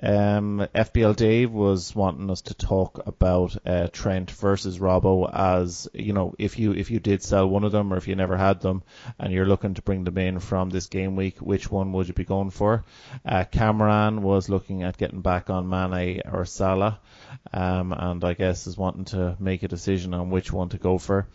Um, 0.00 0.66
FPL 0.74 1.14
Dave 1.14 1.52
was 1.52 1.94
wanting 1.94 2.30
us 2.30 2.42
to 2.42 2.54
talk 2.54 3.06
about 3.06 3.56
uh, 3.66 3.88
Trent 3.92 4.30
versus 4.30 4.78
Robbo 4.78 5.30
as 5.32 5.86
you 5.92 6.14
know 6.14 6.34
if 6.38 6.58
you 6.58 6.72
if 6.72 6.90
you 6.90 6.98
did 6.98 7.22
sell 7.22 7.46
one 7.46 7.64
of 7.64 7.72
them 7.72 7.92
or 7.92 7.98
if 7.98 8.08
you 8.08 8.16
never 8.16 8.36
had 8.36 8.62
them 8.62 8.82
and 9.18 9.32
you're 9.32 9.46
looking 9.46 9.74
to 9.74 9.82
bring 9.82 10.04
them 10.04 10.16
in 10.16 10.38
from 10.38 10.70
this 10.70 10.86
game 10.86 11.14
week, 11.14 11.38
which 11.38 11.70
one 11.70 11.92
would 11.92 12.08
you 12.08 12.14
be 12.14 12.24
going 12.24 12.50
for? 12.50 12.84
Uh, 13.24 13.44
Cameron 13.44 14.22
was 14.22 14.48
looking 14.48 14.82
at 14.82 14.96
getting 14.96 15.20
back 15.20 15.50
on 15.50 15.68
Mane 15.68 16.22
or 16.30 16.46
Salah, 16.46 16.98
um, 17.52 17.92
and 17.92 18.24
I 18.24 18.32
guess 18.32 18.66
is 18.66 18.78
wanting 18.78 19.04
to 19.06 19.36
make 19.38 19.62
a 19.62 19.68
decision 19.68 20.14
on 20.14 20.30
which 20.30 20.50
one 20.52 20.70
to 20.70 20.78
go 20.78 20.96
for 20.96 21.26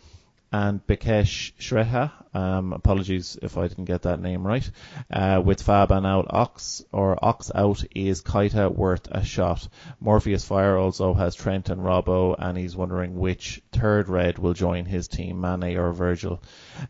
and 0.52 0.86
Bikesh 0.86 1.52
Shreha. 1.58 2.12
Um, 2.34 2.72
apologies 2.72 3.38
if 3.40 3.56
I 3.56 3.68
didn't 3.68 3.86
get 3.86 4.02
that 4.02 4.20
name 4.20 4.46
right. 4.46 4.68
Uh, 5.10 5.42
with 5.44 5.62
Fabian 5.62 6.06
out, 6.06 6.26
Ox 6.30 6.84
or 6.92 7.22
Ox 7.22 7.50
out 7.54 7.84
is 7.94 8.22
Keita 8.22 8.74
worth 8.74 9.08
a 9.10 9.24
shot. 9.24 9.66
Morpheus 10.00 10.44
Fire 10.44 10.76
also 10.76 11.14
has 11.14 11.34
Trent 11.34 11.70
and 11.70 11.80
Robbo, 11.80 12.34
and 12.38 12.56
he's 12.56 12.76
wondering 12.76 13.18
which 13.18 13.62
third 13.72 14.08
red 14.08 14.38
will 14.38 14.54
join 14.54 14.84
his 14.84 15.08
team, 15.08 15.40
Mane 15.40 15.76
or 15.76 15.92
Virgil. 15.92 16.42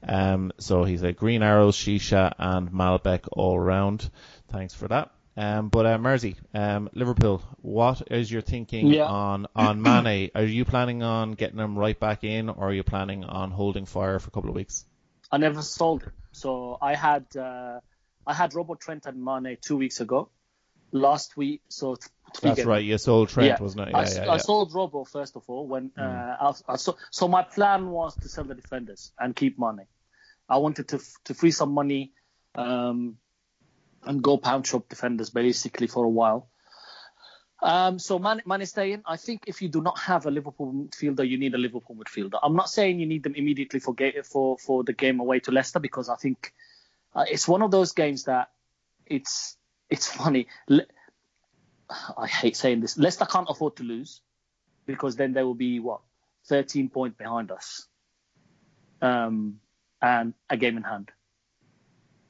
Um, 0.02 0.52
so 0.58 0.84
he's 0.84 1.02
a 1.02 1.12
Green 1.12 1.42
Arrows, 1.42 1.76
Shisha, 1.76 2.34
and 2.38 2.70
Malbec 2.70 3.28
all 3.32 3.58
round. 3.58 4.10
Thanks 4.48 4.74
for 4.74 4.88
that. 4.88 5.10
Um, 5.38 5.68
but 5.68 5.86
uh, 5.86 5.98
Mersey, 5.98 6.34
um, 6.52 6.90
Liverpool, 6.94 7.40
what 7.62 8.02
is 8.10 8.30
your 8.30 8.42
thinking 8.42 8.88
Yeah. 8.88 9.04
on 9.06 9.46
on 9.54 9.80
Mane? 9.86 10.30
Are 10.34 10.42
you 10.42 10.64
planning 10.64 11.02
on 11.04 11.32
getting 11.32 11.58
him 11.58 11.78
right 11.78 11.98
back 11.98 12.24
in, 12.24 12.48
or 12.48 12.68
are 12.70 12.72
you 12.72 12.82
planning 12.82 13.22
on 13.24 13.52
holding 13.52 13.86
fire 13.86 14.18
for 14.18 14.28
a 14.28 14.30
couple 14.32 14.50
of 14.50 14.56
weeks? 14.56 14.84
I 15.30 15.36
never 15.38 15.62
sold 15.62 16.02
him. 16.02 16.12
So 16.32 16.76
I 16.82 16.94
had 16.96 17.24
uh, 17.36 17.78
I 18.26 18.34
had 18.34 18.54
Robert 18.54 18.80
Trent 18.80 19.06
and 19.06 19.24
Mane 19.24 19.56
two 19.60 19.76
weeks 19.76 20.00
ago. 20.00 20.30
Last 20.90 21.36
week, 21.36 21.60
so 21.68 21.96
th- 21.96 22.10
That's 22.40 22.64
right. 22.64 22.82
You 22.82 22.96
sold 22.98 23.28
Trent, 23.28 23.48
Yeah. 23.50 23.62
wasn't 23.62 23.88
it? 23.88 23.94
I, 23.94 24.00
Yeah, 24.00 24.06
s- 24.06 24.16
yeah, 24.16 24.32
I. 24.32 24.36
Sold 24.38 24.72
Robbo 24.72 25.06
first 25.06 25.36
of 25.36 25.42
all 25.46 25.66
when 25.68 25.92
uh, 25.98 26.02
I, 26.40 26.52
I 26.72 26.76
so, 26.76 26.96
so 27.10 27.28
my 27.28 27.42
plan 27.42 27.90
was 27.90 28.16
to 28.22 28.28
sell 28.30 28.44
the 28.44 28.54
defenders 28.54 29.12
and 29.20 29.36
keep 29.36 29.58
money. 29.58 29.84
I 30.48 30.56
wanted 30.56 30.88
to 30.88 30.96
f- 30.96 31.14
to 31.26 31.34
free 31.34 31.50
some 31.52 31.72
money 31.72 32.12
um, 32.54 33.18
and 34.08 34.22
go 34.22 34.38
pound 34.38 34.66
shop 34.66 34.88
defenders 34.88 35.30
basically 35.30 35.86
for 35.86 36.04
a 36.04 36.08
while. 36.08 36.48
Um, 37.60 37.98
so 37.98 38.18
Man, 38.18 38.40
Man 38.46 38.62
is 38.62 38.70
staying. 38.70 39.02
I 39.04 39.16
think 39.16 39.44
if 39.46 39.60
you 39.60 39.68
do 39.68 39.82
not 39.82 39.98
have 39.98 40.26
a 40.26 40.30
Liverpool 40.30 40.72
midfielder, 40.72 41.28
you 41.28 41.36
need 41.38 41.54
a 41.54 41.58
Liverpool 41.58 41.96
midfielder. 41.96 42.38
I'm 42.42 42.56
not 42.56 42.70
saying 42.70 43.00
you 43.00 43.06
need 43.06 43.22
them 43.22 43.34
immediately 43.34 43.80
for 43.80 43.94
for 44.24 44.58
for 44.58 44.84
the 44.84 44.92
game 44.92 45.20
away 45.20 45.40
to 45.40 45.50
Leicester 45.50 45.78
because 45.78 46.08
I 46.08 46.16
think 46.16 46.52
uh, 47.14 47.26
it's 47.30 47.46
one 47.46 47.62
of 47.62 47.70
those 47.70 47.92
games 47.92 48.24
that 48.24 48.50
it's 49.06 49.56
it's 49.90 50.08
funny. 50.08 50.46
Le- 50.68 50.86
I 52.16 52.26
hate 52.26 52.56
saying 52.56 52.80
this. 52.80 52.96
Leicester 52.96 53.26
can't 53.26 53.48
afford 53.50 53.76
to 53.76 53.82
lose 53.82 54.22
because 54.86 55.16
then 55.16 55.32
there 55.32 55.44
will 55.44 55.54
be 55.54 55.80
what 55.80 56.00
13 56.46 56.88
point 56.88 57.18
behind 57.18 57.50
us, 57.50 57.86
um, 59.02 59.56
and 60.00 60.32
a 60.48 60.56
game 60.56 60.76
in 60.76 60.82
hand. 60.84 61.10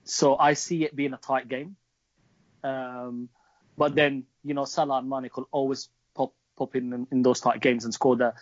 So 0.08 0.36
I 0.36 0.54
see 0.54 0.84
it 0.84 0.96
being 0.96 1.12
a 1.12 1.18
tight 1.18 1.48
game. 1.48 1.76
Um, 2.64 3.28
but 3.76 3.94
then 3.94 4.24
you 4.42 4.54
know 4.54 4.64
Salah 4.64 4.98
and 4.98 5.08
Mane 5.08 5.30
will 5.36 5.48
always 5.52 5.90
pop 6.14 6.34
pop 6.56 6.74
in, 6.74 6.92
in 6.92 7.06
in 7.12 7.22
those 7.22 7.40
tight 7.40 7.60
games 7.60 7.84
and 7.84 7.94
score 7.94 8.16
the 8.16 8.34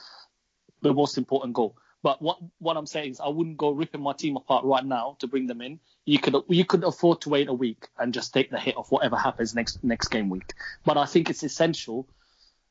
the 0.83 0.95
most 0.95 1.19
important 1.19 1.55
goal. 1.55 1.77
But 2.03 2.23
what 2.23 2.39
what 2.59 2.77
I'm 2.77 2.87
saying 2.87 3.11
is 3.11 3.21
I 3.21 3.29
wouldn't 3.29 3.57
go 3.57 3.71
ripping 3.71 4.01
my 4.01 4.13
team 4.13 4.37
apart 4.37 4.65
right 4.65 4.85
now 4.85 5.17
to 5.19 5.27
bring 5.27 5.49
them 5.49 5.61
in. 5.61 5.81
You 6.05 6.21
could 6.21 6.37
you 6.49 6.65
could 6.65 6.85
afford 6.85 7.21
to 7.23 7.31
wait 7.31 7.49
a 7.49 7.53
week 7.53 7.89
and 7.99 8.15
just 8.15 8.33
take 8.33 8.51
the 8.51 8.61
hit 8.61 8.77
of 8.77 8.89
whatever 8.91 9.17
happens 9.17 9.55
next 9.55 9.83
next 9.83 10.09
game 10.09 10.31
week. 10.31 10.55
But 10.85 10.97
I 10.97 11.07
think 11.07 11.31
it's 11.31 11.43
essential, 11.43 12.09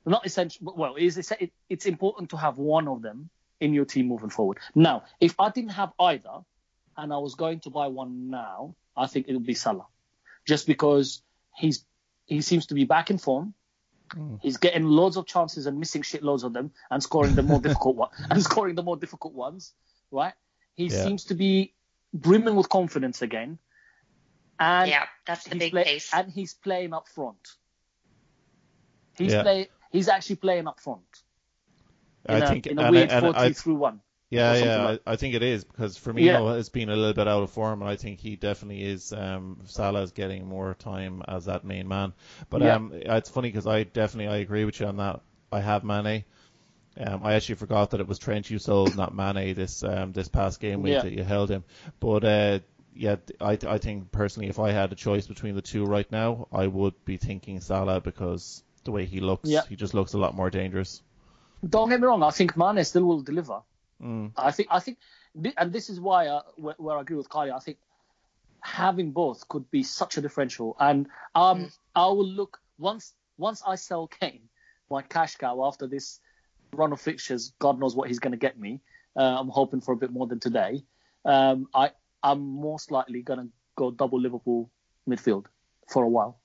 not 0.05 0.25
essential. 0.25 0.73
Well, 0.75 0.95
it's 0.97 1.33
it's 1.69 1.85
important 1.85 2.29
to 2.29 2.37
have 2.37 2.57
one 2.57 2.87
of 2.87 3.01
them 3.01 3.29
in 3.59 3.73
your 3.73 3.85
team 3.85 4.07
moving 4.07 4.29
forward. 4.29 4.59
Now, 4.73 5.03
if 5.19 5.37
I 5.37 5.49
didn't 5.49 5.71
have 5.71 5.91
either, 5.99 6.45
and 6.97 7.13
I 7.13 7.17
was 7.17 7.35
going 7.35 7.59
to 7.61 7.69
buy 7.69 7.87
one 7.87 8.29
now, 8.29 8.75
I 8.95 9.07
think 9.07 9.27
it 9.27 9.33
would 9.33 9.45
be 9.45 9.53
Salah, 9.53 9.87
just 10.47 10.67
because 10.67 11.21
he's 11.55 11.85
he 12.25 12.41
seems 12.41 12.67
to 12.67 12.73
be 12.73 12.85
back 12.85 13.09
in 13.11 13.17
form. 13.17 13.53
Mm. 14.15 14.39
He's 14.41 14.57
getting 14.57 14.83
loads 14.83 15.17
of 15.17 15.25
chances 15.25 15.65
and 15.65 15.79
missing 15.79 16.01
shit 16.03 16.23
loads 16.23 16.43
of 16.43 16.53
them 16.53 16.71
and 16.91 17.01
scoring 17.01 17.35
the 17.35 17.43
more 17.43 17.59
difficult 17.67 17.95
one 17.95 18.09
and 18.29 18.41
scoring 18.41 18.75
the 18.75 18.83
more 18.83 18.97
difficult 18.97 19.33
ones, 19.33 19.73
right? 20.11 20.33
He 20.75 20.85
Yeah. 20.87 21.03
seems 21.03 21.25
to 21.25 21.35
be 21.35 21.73
brimming 22.13 22.55
with 22.55 22.69
confidence 22.69 23.21
again. 23.21 23.57
And 24.59 24.89
yeah, 24.89 25.05
that's 25.25 25.43
the 25.45 25.51
he's 25.51 25.59
big 25.59 25.71
play- 25.71 25.83
piece. 25.83 26.13
and 26.13 26.31
he's 26.31 26.53
playing 26.53 26.93
up 26.93 27.07
front. 27.09 27.37
He's 29.17 29.33
Yeah. 29.33 29.41
play 29.43 29.69
he's 29.91 30.07
actually 30.07 30.37
playing 30.37 30.67
up 30.67 30.79
front. 30.79 31.23
In 32.27 32.35
I 32.35 32.37
a, 32.39 32.47
think 32.47 32.67
in 32.67 32.79
a 32.79 32.83
and, 32.83 32.91
weird 32.95 33.09
and 33.11 33.25
four 33.25 33.35
I, 33.37 33.45
three 33.47 33.53
through 33.53 33.75
one. 33.75 34.01
Yeah, 34.31 34.55
yeah, 34.55 34.83
like- 34.85 35.01
I, 35.05 35.11
I 35.13 35.15
think 35.17 35.35
it 35.35 35.43
is 35.43 35.63
because 35.63 35.97
Firmino 35.97 36.21
Yeah. 36.21 36.53
has 36.55 36.69
been 36.69 36.89
a 36.89 36.95
little 36.95 37.13
bit 37.13 37.27
out 37.27 37.43
of 37.43 37.51
form, 37.51 37.81
and 37.81 37.89
I 37.89 37.95
think 37.95 38.19
he 38.19 38.35
definitely 38.35 38.83
is. 38.83 39.13
Um, 39.13 39.59
Salah's 39.65 40.11
getting 40.11 40.47
more 40.47 40.73
time 40.73 41.21
as 41.27 41.45
that 41.45 41.63
main 41.63 41.87
man, 41.87 42.13
but 42.49 42.61
Yeah. 42.61 42.75
um, 42.75 42.91
it's 42.93 43.29
funny 43.29 43.49
because 43.49 43.67
I 43.67 43.83
definitely 43.83 44.33
I 44.33 44.37
agree 44.37 44.65
with 44.65 44.79
you 44.79 44.87
on 44.87 44.97
that. 44.97 45.21
I 45.51 45.61
have 45.61 45.83
Mane. 45.83 46.25
Um, 46.97 47.21
I 47.23 47.33
actually 47.33 47.55
forgot 47.55 47.91
that 47.91 47.99
it 47.99 48.07
was 48.07 48.17
Trent 48.19 48.49
you 48.49 48.57
sold, 48.57 48.95
not 48.95 49.13
Mane, 49.13 49.53
this 49.53 49.83
um, 49.83 50.11
this 50.11 50.27
past 50.27 50.59
game 50.59 50.81
week 50.81 50.93
Yeah. 50.93 51.01
that 51.03 51.11
you 51.11 51.23
held 51.23 51.49
him. 51.51 51.63
But 51.99 52.23
uh, 52.23 52.59
yeah, 52.95 53.17
I 53.39 53.57
I 53.67 53.77
think 53.77 54.11
personally, 54.11 54.49
if 54.49 54.57
I 54.59 54.71
had 54.71 54.91
a 54.91 54.95
choice 54.95 55.27
between 55.27 55.55
the 55.55 55.61
two 55.61 55.85
right 55.85 56.09
now, 56.11 56.47
I 56.51 56.65
would 56.67 56.93
be 57.05 57.17
thinking 57.17 57.59
Salah 57.59 58.01
because 58.01 58.63
the 58.85 58.91
way 58.91 59.05
he 59.05 59.19
looks, 59.19 59.49
Yeah. 59.49 59.61
he 59.69 59.75
just 59.75 59.93
looks 59.93 60.13
a 60.13 60.17
lot 60.17 60.33
more 60.35 60.49
dangerous. 60.49 61.03
Don't 61.67 61.89
get 61.89 61.99
me 62.01 62.07
wrong. 62.07 62.23
I 62.23 62.31
think 62.31 62.57
Mane 62.57 62.83
still 62.83 63.03
will 63.05 63.21
deliver. 63.21 63.61
Mm. 64.01 64.31
I 64.37 64.51
think 64.51 64.69
I 64.71 64.79
think, 64.79 64.97
and 65.57 65.71
this 65.71 65.89
is 65.89 65.99
why 65.99 66.27
uh, 66.27 66.41
where, 66.55 66.75
where 66.77 66.97
I 66.97 67.01
agree 67.01 67.15
with 67.15 67.29
Kylie. 67.29 67.55
I 67.55 67.59
think 67.59 67.77
having 68.65 69.11
both 69.11 69.47
could 69.47 69.69
be 69.69 69.83
such 69.83 70.17
a 70.17 70.21
differential. 70.21 70.75
And 70.79 71.07
um, 71.35 71.71
I 71.95 72.07
will 72.07 72.27
look 72.27 72.59
once 72.77 73.13
once 73.37 73.61
I 73.65 73.75
sell 73.75 74.07
Kane, 74.07 74.49
my 74.89 75.01
cash 75.01 75.35
cow 75.35 75.65
after 75.65 75.87
this 75.87 76.19
run 76.73 76.91
of 76.91 76.99
fixtures. 76.99 77.53
God 77.59 77.79
knows 77.79 77.95
what 77.95 78.07
he's 78.07 78.19
going 78.19 78.31
to 78.31 78.37
get 78.37 78.59
me. 78.59 78.81
Uh, 79.15 79.39
I'm 79.39 79.49
hoping 79.49 79.81
for 79.81 79.93
a 79.93 79.97
bit 79.97 80.11
more 80.11 80.27
than 80.27 80.39
today. 80.39 80.83
Um, 81.23 81.67
I 81.73 81.91
I'm 82.23 82.41
most 82.61 82.91
likely 82.91 83.21
going 83.21 83.39
to 83.39 83.47
go 83.75 83.91
double 83.91 84.19
Liverpool 84.19 84.71
midfield 85.07 85.45
for 85.87 86.03
a 86.03 86.09
while. 86.09 86.39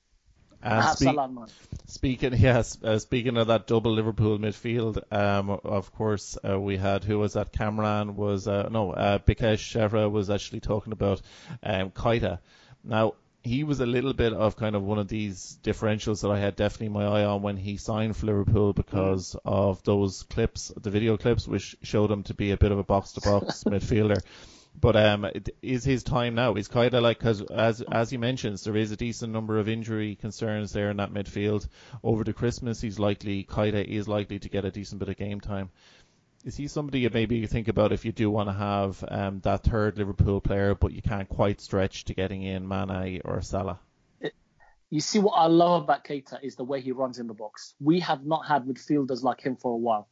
And 0.63 0.75
I 0.75 0.83
have 0.83 0.97
speak- 0.97 1.09
Salah 1.09 1.25
and 1.25 1.35
Mane. 1.35 1.47
Speaking, 1.87 2.35
yes, 2.37 2.79
uh, 2.83 2.99
speaking 2.99 3.37
of 3.37 3.49
that 3.49 3.67
double 3.67 3.93
Liverpool 3.93 4.39
midfield, 4.39 5.03
um, 5.13 5.51
of 5.51 5.93
course, 5.95 6.39
uh, 6.49 6.59
we 6.61 6.77
had 6.77 7.05
who 7.05 7.19
was 7.19 7.33
that? 7.33 7.53
Cameron 7.53 8.17
was 8.17 8.47
uh, 8.47 8.69
no, 8.71 8.93
uh, 8.93 9.19
Bikesh 9.19 9.59
Chevra 9.59 10.11
was 10.11 10.31
actually 10.31 10.61
talking 10.61 10.93
about 10.93 11.21
um, 11.63 11.91
Keita. 11.91 12.39
Now 12.85 13.15
he 13.43 13.65
was 13.65 13.81
a 13.81 13.87
little 13.87 14.13
bit 14.13 14.33
of 14.33 14.57
kind 14.57 14.77
of 14.77 14.83
one 14.83 14.99
of 14.99 15.09
these 15.09 15.59
differentials 15.63 16.23
that 16.23 16.31
I 16.31 16.39
had 16.39 16.57
definitely 16.57 16.91
my 16.91 17.05
eye 17.07 17.25
on 17.25 17.43
when 17.43 17.57
he 17.57 17.79
signed 17.79 18.17
for 18.17 18.27
Liverpool 18.27 18.73
because 18.73 19.35
of 19.45 19.83
those 19.83 20.25
clips, 20.25 20.71
the 20.81 20.91
video 20.91 21.17
clips, 21.17 21.49
which 21.49 21.77
showed 21.83 22.11
him 22.11 22.23
to 22.25 22.35
be 22.35 22.51
a 22.51 22.59
bit 22.59 22.71
of 22.71 22.79
a 22.79 22.85
box 22.85 23.13
to 23.13 23.21
box 23.23 23.65
midfielder. 23.67 24.21
But 24.79 24.97
um, 24.97 25.27
is 25.63 25.85
his 25.85 26.03
time 26.03 26.35
now. 26.35 26.55
Kind 26.55 26.95
of 26.95 27.03
like 27.03 27.19
because 27.19 27.43
as 27.43 27.83
as 27.83 28.11
he 28.11 28.17
mentions, 28.17 28.65
there 28.65 28.77
is 28.77 28.93
a 28.93 28.97
decent 28.97 29.33
number 29.33 29.59
of 29.59 29.69
injury 29.69 30.15
concerns 30.15 30.73
there 30.73 30.91
in 30.91 30.97
that 30.99 31.13
midfield. 31.13 31.69
Over 32.03 32.25
the 32.25 32.33
Christmas, 32.33 32.81
he's 32.81 32.99
likely 32.99 33.45
Keita 33.45 33.85
is 33.85 34.09
likely 34.09 34.39
to 34.39 34.49
get 34.49 34.65
a 34.65 34.71
decent 34.71 35.01
bit 35.01 35.09
of 35.09 35.17
game 35.17 35.41
time. 35.41 35.71
Is 36.45 36.57
he 36.57 36.69
somebody 36.69 37.01
you 37.01 37.11
maybe 37.13 37.47
think 37.47 37.69
about 37.69 37.93
if 37.93 38.07
you 38.07 38.13
do 38.13 38.31
want 38.31 38.49
to 38.49 38.55
have 38.55 39.05
um, 39.07 39.41
that 39.41 39.65
third 39.65 39.99
Liverpool 39.99 40.41
player, 40.41 40.75
but 40.75 40.93
you 40.93 41.03
can't 41.03 41.29
quite 41.29 41.61
stretch 41.61 42.07
to 42.07 42.15
getting 42.15 42.43
in 42.43 42.67
Mane 42.67 43.21
or 43.25 43.43
Salah? 43.43 43.79
You 44.89 45.01
see 45.01 45.21
what 45.21 45.35
I 45.35 45.47
love 45.47 45.85
about 45.85 46.05
Keita 46.05 46.43
is 46.43 46.57
the 46.57 46.65
way 46.65 46.81
he 46.81 46.91
runs 46.91 47.21
in 47.21 47.29
the 47.29 47.35
box. 47.35 47.75
We 47.81 48.01
have 48.01 48.27
not 48.27 48.47
had 48.47 48.65
midfielders 48.65 49.23
like 49.23 49.41
him 49.41 49.55
for 49.55 49.73
a 49.73 49.77
while. 49.77 50.09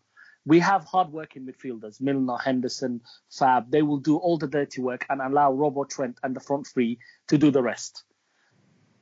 We 0.48 0.60
have 0.60 0.84
hard-working 0.84 1.46
midfielders, 1.46 2.00
Milner, 2.00 2.38
Henderson, 2.38 3.02
Fab. 3.30 3.70
They 3.70 3.82
will 3.82 3.98
do 3.98 4.16
all 4.16 4.38
the 4.38 4.46
dirty 4.46 4.80
work 4.80 5.04
and 5.10 5.20
allow 5.20 5.52
Robbo 5.52 5.86
Trent 5.86 6.18
and 6.22 6.34
the 6.34 6.40
front 6.40 6.66
three 6.66 7.00
to 7.26 7.36
do 7.36 7.50
the 7.50 7.62
rest. 7.62 8.02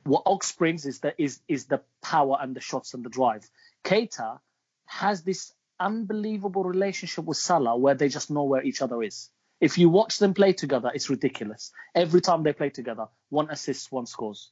What 0.03 0.23
Ox 0.25 0.51
brings 0.51 0.85
is 0.85 0.99
the 0.99 1.13
is 1.17 1.39
is 1.47 1.67
the 1.67 1.79
power 2.03 2.37
and 2.41 2.53
the 2.53 2.59
shots 2.59 2.93
and 2.93 3.05
the 3.05 3.09
drive. 3.09 3.49
Keita 3.85 4.39
has 4.87 5.23
this 5.23 5.53
unbelievable 5.79 6.65
relationship 6.65 7.23
with 7.23 7.37
Salah 7.37 7.77
where 7.77 7.95
they 7.95 8.09
just 8.09 8.29
know 8.29 8.43
where 8.43 8.63
each 8.63 8.81
other 8.81 9.01
is. 9.01 9.29
If 9.61 9.77
you 9.77 9.87
watch 9.87 10.19
them 10.19 10.33
play 10.33 10.51
together, 10.51 10.91
it's 10.93 11.09
ridiculous. 11.09 11.71
Every 11.95 12.19
time 12.19 12.43
they 12.43 12.51
play 12.51 12.71
together, 12.71 13.07
one 13.29 13.49
assists, 13.49 13.89
one 13.89 14.05
scores. 14.05 14.51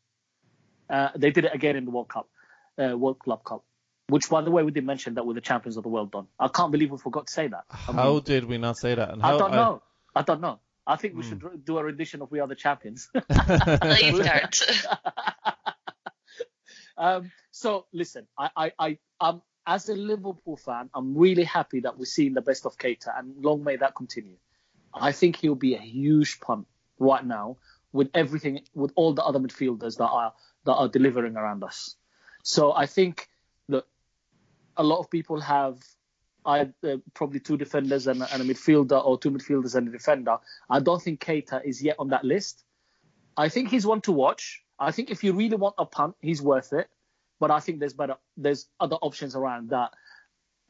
Uh, 0.90 1.10
they 1.18 1.32
did 1.32 1.44
it 1.44 1.54
again 1.54 1.76
in 1.76 1.84
the 1.84 1.92
World 1.92 2.08
Cup, 2.08 2.30
uh, 2.82 2.98
World 2.98 3.20
Club 3.20 3.44
Cup, 3.44 3.66
which, 4.08 4.30
by 4.30 4.42
the 4.42 4.52
way, 4.52 4.64
we 4.64 4.72
did 4.72 4.86
mention 4.86 5.16
that 5.16 5.26
we're 5.26 5.34
the 5.34 5.42
champions 5.42 5.78
of 5.78 5.84
the 5.84 5.90
world 5.90 6.12
done. 6.12 6.28
I 6.40 6.48
can't 6.48 6.72
believe 6.72 6.92
we 6.92 6.98
forgot 6.98 7.28
to 7.28 7.34
say 7.34 7.48
that. 7.48 7.66
I 7.88 7.92
mean, 7.92 7.98
How 7.98 8.20
did 8.20 8.46
we 8.46 8.58
not 8.58 8.78
say 8.78 8.96
that? 8.96 9.12
And 9.12 9.24
I 9.24 9.38
don't 9.38 9.52
know. 9.52 9.82
I 10.16 10.22
don't 10.22 10.42
know. 10.42 10.60
I 10.88 10.98
think 10.98 11.16
we 11.16 11.24
Hmm. 11.24 11.30
should 11.30 11.66
do 11.66 11.78
a 11.80 11.84
rendition 11.84 12.22
of 12.22 12.32
"We 12.32 12.40
Are 12.40 12.48
the 12.48 12.56
Champions." 12.56 13.10
Please 13.14 14.20
don't. 14.20 14.62
um, 16.98 17.32
so 17.52 17.88
listen, 17.92 18.28
I, 18.38 18.50
I, 18.56 18.72
I, 18.78 18.98
um, 19.20 19.42
as 19.66 19.90
a 19.90 19.96
Liverpool 19.96 20.58
fan, 20.58 20.90
I'm 20.94 21.18
really 21.18 21.44
happy 21.44 21.80
that 21.82 21.98
we're 21.98 22.06
seeing 22.06 22.36
the 22.36 22.42
best 22.42 22.68
of 22.68 22.78
Keita, 22.78 23.18
and 23.18 23.44
long 23.44 23.64
may 23.64 23.78
that 23.78 23.96
continue. 23.96 24.38
I 24.94 25.12
think 25.12 25.38
he'll 25.38 25.56
be 25.56 25.74
a 25.74 25.80
huge 25.80 26.40
punt 26.40 26.68
right 27.00 27.26
now 27.26 27.58
with 27.92 28.12
everything, 28.14 28.62
with 28.76 28.92
all 28.96 29.14
the 29.14 29.24
other 29.24 29.40
midfielders 29.40 29.98
that 29.98 30.08
are 30.08 30.34
that 30.66 30.74
are 30.74 30.88
delivering 30.88 31.36
around 31.36 31.64
us. 31.64 31.96
So 32.44 32.74
I 32.74 32.86
think 32.86 33.18
that 33.18 33.28
a 34.78 34.84
lot 34.84 35.00
of 35.00 35.10
people 35.10 35.40
have. 35.42 35.80
I 36.48 36.70
uh, 36.84 36.98
probably 37.16 37.40
two 37.40 37.58
defenders 37.58 38.06
and, 38.06 38.22
and 38.22 38.42
a 38.42 38.46
midfielder, 38.46 39.04
or 39.04 39.18
two 39.18 39.32
midfielders 39.32 39.74
and 39.74 39.88
a 39.88 39.92
defender. 39.92 40.38
I 40.70 40.80
don't 40.80 41.02
think 41.02 41.20
Keita 41.20 41.66
is 41.66 41.82
yet 41.82 41.96
on 41.98 42.10
that 42.10 42.24
list. 42.24 42.64
I 43.36 43.50
think 43.50 43.70
he's 43.70 43.86
one 43.86 44.02
to 44.02 44.12
watch. 44.12 44.62
I 44.78 44.92
think 44.92 45.10
if 45.10 45.24
you 45.24 45.34
really 45.34 45.56
want 45.56 45.74
a 45.80 45.86
punt, 45.86 46.16
he's 46.22 46.44
worth 46.44 46.72
it. 46.72 46.88
But 47.40 47.50
I 47.50 47.60
think 47.60 47.80
there's 47.80 47.94
better, 47.94 48.16
there's 48.38 48.68
other 48.80 48.96
options 48.98 49.36
around 49.36 49.72
that 49.72 49.92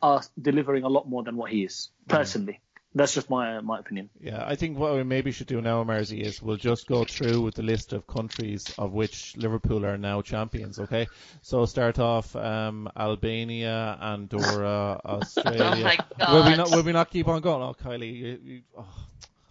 are 0.01 0.21
delivering 0.41 0.83
a 0.83 0.89
lot 0.89 1.09
more 1.09 1.23
than 1.23 1.35
what 1.35 1.51
he 1.51 1.63
is. 1.63 1.89
Personally, 2.07 2.61
that's 2.95 3.13
just 3.13 3.29
my 3.29 3.59
my 3.61 3.79
opinion. 3.79 4.09
Yeah, 4.19 4.43
I 4.45 4.55
think 4.55 4.77
what 4.79 4.95
we 4.95 5.03
maybe 5.03 5.31
should 5.31 5.47
do 5.47 5.61
now, 5.61 5.83
Marzi, 5.83 6.21
is 6.21 6.41
we'll 6.41 6.57
just 6.57 6.87
go 6.87 7.03
through 7.03 7.41
with 7.41 7.55
the 7.55 7.61
list 7.63 7.93
of 7.93 8.07
countries 8.07 8.73
of 8.77 8.93
which 8.93 9.35
Liverpool 9.37 9.85
are 9.85 9.97
now 9.97 10.21
champions. 10.21 10.79
Okay, 10.79 11.07
so 11.41 11.65
start 11.65 11.99
off 11.99 12.35
um, 12.35 12.89
Albania, 12.97 13.97
Andorra, 14.01 14.99
Australia. 15.05 15.61
Oh 15.61 15.83
my 15.83 15.97
Will 16.33 16.43
we 16.45 16.55
God. 16.55 16.57
not? 16.57 16.71
Will 16.71 16.83
we 16.83 16.91
not 16.93 17.11
keep 17.11 17.27
on 17.27 17.41
going? 17.41 17.61
Oh, 17.61 17.73
Kylie, 17.73 18.13
you, 18.15 18.39
you, 18.43 18.61
oh, 18.77 18.87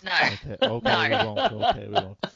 No. 0.02 0.10
okay, 0.12 0.56
okay, 0.62 1.08
No. 1.08 1.18
we 1.20 1.26
won't. 1.26 1.52
Okay, 1.52 1.86
we 1.86 1.92
won't. 1.94 2.18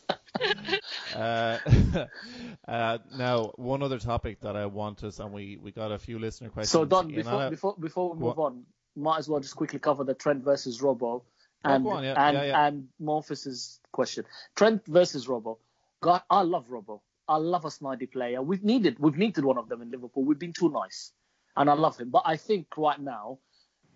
Uh, 1.16 1.58
uh, 2.68 2.98
now, 3.16 3.52
one 3.56 3.82
other 3.82 3.98
topic 3.98 4.40
that 4.42 4.54
I 4.56 4.66
want 4.66 5.02
us, 5.02 5.18
and 5.18 5.32
we, 5.32 5.56
we 5.56 5.72
got 5.72 5.90
a 5.90 5.98
few 5.98 6.18
listener 6.18 6.48
questions. 6.48 6.70
So 6.70 6.84
Don, 6.84 7.08
before 7.08 7.32
on 7.32 7.50
before 7.50 7.74
before 7.80 8.12
we 8.12 8.20
Go 8.20 8.26
move 8.26 8.38
on, 8.38 8.64
might 8.98 9.18
as 9.18 9.28
well 9.28 9.40
just 9.40 9.56
quickly 9.56 9.78
cover 9.78 10.04
the 10.04 10.14
Trent 10.14 10.44
versus 10.44 10.80
Robbo 10.80 11.22
Oh, 11.64 11.70
and 11.70 11.84
go 11.84 11.90
on, 11.90 12.04
yeah, 12.04 12.14
and 12.16 12.36
yeah, 12.36 12.44
yeah. 12.44 12.66
and 12.66 12.88
Morpheus's 13.00 13.80
question. 13.92 14.24
Trent 14.54 14.86
versus 14.86 15.26
Robbo. 15.26 15.58
God, 16.00 16.22
I 16.30 16.42
love 16.42 16.68
Robbo. 16.68 17.00
I 17.26 17.36
love 17.36 17.64
a 17.64 17.68
snidey 17.68 18.10
player. 18.10 18.40
We've 18.40 18.62
needed 18.62 18.96
we've 18.98 19.16
needed 19.16 19.44
one 19.44 19.58
of 19.58 19.68
them 19.68 19.82
in 19.82 19.90
Liverpool. 19.90 20.24
We've 20.24 20.38
been 20.38 20.52
too 20.52 20.70
nice, 20.70 21.12
and 21.56 21.68
I 21.68 21.74
love 21.74 21.98
him. 21.98 22.10
But 22.10 22.22
I 22.26 22.36
think 22.36 22.68
right 22.76 23.00
now, 23.00 23.38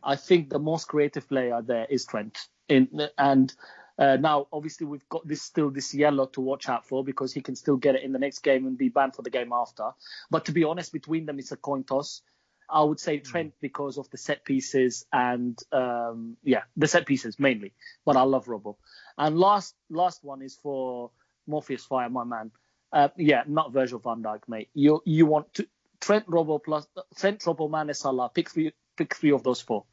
I 0.02 0.16
think 0.16 0.50
the 0.50 0.58
most 0.58 0.88
creative 0.88 1.28
player 1.28 1.62
there 1.62 1.86
is 1.88 2.04
Trent. 2.04 2.36
In 2.68 2.88
and 3.16 3.54
uh, 3.96 4.16
now, 4.16 4.48
obviously, 4.52 4.86
we've 4.86 5.08
got 5.08 5.26
this 5.26 5.42
still 5.42 5.70
this 5.70 5.94
yellow 5.94 6.26
to 6.26 6.40
watch 6.40 6.68
out 6.68 6.84
for 6.84 7.04
because 7.04 7.32
he 7.32 7.40
can 7.40 7.54
still 7.54 7.76
get 7.76 7.94
it 7.94 8.02
in 8.02 8.12
the 8.12 8.18
next 8.18 8.40
game 8.40 8.66
and 8.66 8.76
be 8.76 8.88
banned 8.88 9.14
for 9.14 9.22
the 9.22 9.30
game 9.30 9.52
after. 9.52 9.90
But 10.30 10.46
to 10.46 10.52
be 10.52 10.64
honest, 10.64 10.92
between 10.92 11.26
them, 11.26 11.38
it's 11.38 11.52
a 11.52 11.56
coin 11.56 11.84
toss. 11.84 12.22
I 12.72 12.82
would 12.82 12.98
say 12.98 13.18
Trent 13.18 13.52
because 13.60 13.98
of 13.98 14.08
the 14.10 14.16
set 14.16 14.44
pieces 14.44 15.04
and 15.12 15.58
um, 15.72 16.36
yeah, 16.42 16.62
the 16.76 16.88
set 16.88 17.06
pieces 17.06 17.38
mainly. 17.38 17.74
But 18.04 18.16
I 18.16 18.22
love 18.22 18.46
Robbo. 18.46 18.76
And 19.18 19.38
last 19.38 19.74
last 19.90 20.24
one 20.24 20.42
is 20.42 20.56
for 20.56 21.10
Morpheus 21.46 21.84
Fire, 21.84 22.08
my 22.08 22.24
man. 22.24 22.50
Uh, 22.92 23.08
yeah, 23.16 23.42
not 23.46 23.72
Virgil 23.72 23.98
van 23.98 24.22
Dijk, 24.22 24.48
mate. 24.48 24.70
You 24.74 25.02
you 25.04 25.26
want 25.26 25.52
to 25.54 25.66
Trent 26.00 26.26
Robbo 26.26 26.62
plus 26.62 26.86
Trent 27.16 27.40
Robbo, 27.40 27.70
Mane, 27.70 27.94
Salah. 27.94 28.30
Pick 28.34 28.50
three 28.50 28.72
pick 28.96 29.14
three 29.14 29.32
of 29.32 29.42
those 29.42 29.60
four. 29.60 29.84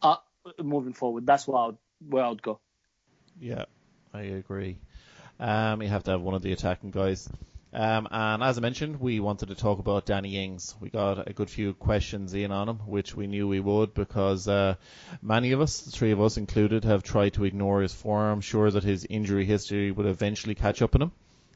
Uh, 0.00 0.16
moving 0.62 0.92
forward, 0.92 1.26
that's 1.26 1.46
where 1.46 1.58
I 1.58 1.66
would, 1.66 1.78
where 2.08 2.24
I 2.24 2.28
would 2.28 2.42
go. 2.42 2.60
Yeah, 3.40 3.64
I 4.12 4.22
agree. 4.22 4.78
Um, 5.38 5.82
you 5.82 5.88
have 5.88 6.04
to 6.04 6.12
have 6.12 6.20
one 6.20 6.34
of 6.34 6.42
the 6.42 6.52
attacking 6.52 6.90
guys. 6.90 7.28
Um, 7.74 8.06
and 8.10 8.42
as 8.42 8.58
I 8.58 8.60
mentioned, 8.60 9.00
we 9.00 9.18
wanted 9.18 9.48
to 9.48 9.54
talk 9.54 9.78
about 9.78 10.04
Danny 10.04 10.44
Ings. 10.44 10.74
We 10.78 10.90
got 10.90 11.26
a 11.26 11.32
good 11.32 11.48
few 11.48 11.72
questions 11.72 12.34
in 12.34 12.52
on 12.52 12.68
him, 12.68 12.78
which 12.80 13.16
we 13.16 13.26
knew 13.26 13.48
we 13.48 13.60
would 13.60 13.94
because 13.94 14.46
uh, 14.46 14.74
many 15.22 15.52
of 15.52 15.60
us, 15.60 15.80
the 15.80 15.90
three 15.90 16.10
of 16.10 16.20
us 16.20 16.36
included, 16.36 16.84
have 16.84 17.02
tried 17.02 17.34
to 17.34 17.44
ignore 17.44 17.80
his 17.80 17.94
form, 17.94 18.42
sure 18.42 18.70
that 18.70 18.84
his 18.84 19.06
injury 19.08 19.46
history 19.46 19.90
would 19.90 20.06
eventually 20.06 20.54
catch 20.54 20.82
up 20.82 20.94
on 20.94 21.02
him. 21.02 21.12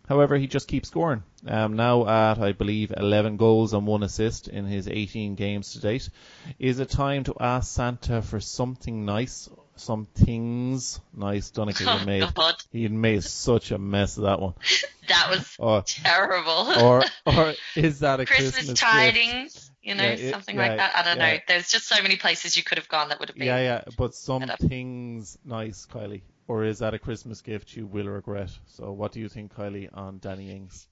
However, 0.08 0.38
he 0.38 0.46
just 0.46 0.68
keeps 0.68 0.88
scoring. 0.88 1.24
Um, 1.46 1.74
now 1.74 2.06
at, 2.06 2.38
I 2.38 2.52
believe, 2.52 2.94
11 2.96 3.36
goals 3.36 3.74
and 3.74 3.86
one 3.86 4.04
assist 4.04 4.48
in 4.48 4.64
his 4.64 4.88
18 4.88 5.34
games 5.34 5.72
to 5.72 5.80
date. 5.80 6.08
Is 6.58 6.78
it 6.78 6.90
time 6.90 7.24
to 7.24 7.34
ask 7.40 7.74
Santa 7.74 8.22
for 8.22 8.40
something 8.40 9.04
nice? 9.04 9.50
Some 9.76 10.06
things 10.06 11.00
nice. 11.14 11.50
Donnelly 11.50 11.76
Oh, 11.86 11.98
had 11.98 12.06
made. 12.06 12.34
God. 12.34 12.54
He 12.72 12.88
made 12.88 13.22
such 13.24 13.70
a 13.70 13.78
mess 13.78 14.16
of 14.16 14.24
that 14.24 14.40
one. 14.40 14.54
That 15.08 15.30
was 15.30 15.54
Or, 15.60 15.82
terrible. 15.86 16.72
or, 16.82 17.04
or 17.26 17.54
is 17.76 18.00
that 18.00 18.18
a 18.18 18.26
Christmas, 18.26 18.54
Christmas, 18.54 18.66
gift? 18.70 18.80
tidings, 18.80 19.70
you 19.80 19.94
know, 19.94 20.02
Yeah, 20.02 20.08
it- 20.10 20.32
something 20.32 20.56
yeah, 20.56 20.66
like 20.66 20.76
that. 20.78 20.96
I 20.96 21.02
don't 21.04 21.18
yeah. 21.18 21.34
know. 21.34 21.38
There's 21.46 21.68
just 21.70 21.86
so 21.86 22.02
many 22.02 22.16
places 22.16 22.56
you 22.56 22.64
could 22.64 22.78
have 22.78 22.88
gone 22.88 23.10
that 23.10 23.20
would 23.20 23.28
have 23.28 23.36
been. 23.36 23.46
Yeah, 23.46 23.58
yeah, 23.58 23.84
but 23.96 24.16
some 24.16 24.42
things 24.58 25.38
nice, 25.44 25.86
Kylie. 25.86 26.22
Or 26.48 26.64
is 26.64 26.80
that 26.80 26.92
a 26.94 26.98
Christmas 26.98 27.40
gift 27.40 27.76
you 27.76 27.86
will 27.86 28.06
regret? 28.06 28.50
So, 28.66 28.90
what 28.90 29.12
do 29.12 29.20
you 29.20 29.28
think, 29.28 29.54
Kylie, 29.54 29.88
on 29.96 30.18
Danny 30.18 30.50
Ings? 30.50 30.88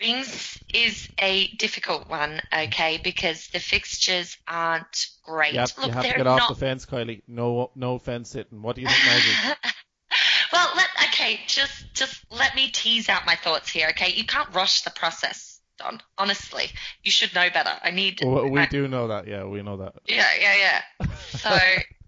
Ings 0.00 0.58
is 0.72 1.08
a 1.18 1.48
difficult 1.56 2.08
one, 2.08 2.40
okay, 2.52 3.00
because 3.02 3.48
the 3.48 3.60
fixtures 3.60 4.36
aren't 4.46 5.06
great. 5.24 5.54
Have, 5.54 5.72
Look, 5.78 5.86
you 5.86 5.92
have 5.92 6.04
to 6.04 6.16
get 6.16 6.26
off 6.26 6.48
the 6.48 6.54
fence, 6.54 6.84
Kylie. 6.84 7.22
No, 7.28 7.70
no 7.74 7.98
fence 7.98 8.30
sitting. 8.30 8.60
What 8.62 8.76
do 8.76 8.82
you 8.82 8.88
think, 8.88 9.04
Maggie? 9.06 9.56
well, 10.52 10.68
let, 10.76 10.88
okay, 11.08 11.40
just 11.46 11.94
just 11.94 12.24
let 12.30 12.54
me 12.54 12.70
tease 12.70 13.08
out 13.08 13.24
my 13.26 13.36
thoughts 13.36 13.70
here, 13.70 13.88
okay? 13.90 14.12
You 14.12 14.24
can't 14.24 14.52
rush 14.54 14.82
the 14.82 14.90
process, 14.90 15.60
Don. 15.78 16.00
Honestly, 16.18 16.70
you 17.02 17.10
should 17.10 17.34
know 17.34 17.48
better. 17.50 17.72
I 17.82 17.90
need. 17.90 18.20
Well, 18.24 18.48
we 18.48 18.60
I- 18.60 18.66
do 18.66 18.88
know 18.88 19.08
that. 19.08 19.28
Yeah, 19.28 19.44
we 19.44 19.62
know 19.62 19.76
that. 19.78 19.94
Yeah, 20.06 20.28
yeah, 20.40 20.56
yeah. 21.00 21.06
So 21.34 21.50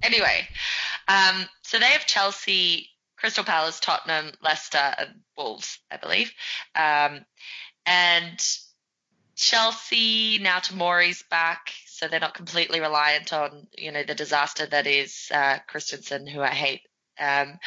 anyway, 0.03 0.46
um, 1.09 1.46
so 1.62 1.79
they 1.79 1.87
have 1.87 2.07
Chelsea, 2.07 2.88
Crystal 3.16 3.44
Palace, 3.44 3.81
Tottenham, 3.81 4.33
Leicester, 4.40 4.79
and 4.99 5.20
Wolves, 5.37 5.79
I 5.90 5.96
believe. 5.96 6.33
Um, 6.75 7.25
and 7.87 8.40
Chelsea 9.37 10.38
now 10.38 10.59
Tomori's 10.59 11.22
back, 11.31 11.72
so 11.87 12.09
they're 12.09 12.20
not 12.20 12.35
completely 12.35 12.81
reliant 12.81 13.33
on 13.33 13.66
you 13.77 13.92
know 13.92 14.03
the 14.03 14.14
disaster 14.14 14.66
that 14.66 14.87
is 14.87 15.29
uh, 15.33 15.59
Christensen, 15.66 16.27
who 16.27 16.40
I 16.40 16.49
hate. 16.49 16.83
Um, 17.18 17.59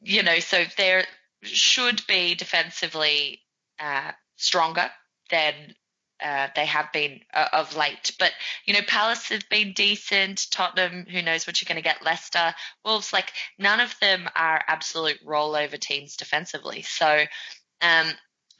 you 0.00 0.22
know, 0.22 0.38
so 0.38 0.64
they 0.76 1.04
should 1.42 2.06
be 2.06 2.34
defensively 2.34 3.40
uh, 3.78 4.12
stronger 4.36 4.90
than 5.30 5.74
uh, 6.22 6.48
they 6.56 6.66
have 6.66 6.92
been 6.92 7.20
uh, 7.32 7.48
of 7.52 7.76
late. 7.76 8.12
But 8.18 8.32
you 8.64 8.74
know, 8.74 8.82
Palace 8.86 9.28
have 9.28 9.48
been 9.50 9.72
decent. 9.72 10.46
Tottenham, 10.50 11.06
who 11.08 11.22
knows 11.22 11.46
what 11.46 11.60
you're 11.60 11.68
going 11.72 11.82
to 11.82 11.88
get? 11.88 12.04
Leicester, 12.04 12.54
Wolves, 12.84 13.12
like 13.12 13.32
none 13.58 13.80
of 13.80 13.94
them 14.00 14.28
are 14.34 14.64
absolute 14.66 15.24
rollover 15.24 15.78
teams 15.78 16.16
defensively. 16.16 16.82
So 16.82 17.24
um, 17.80 18.10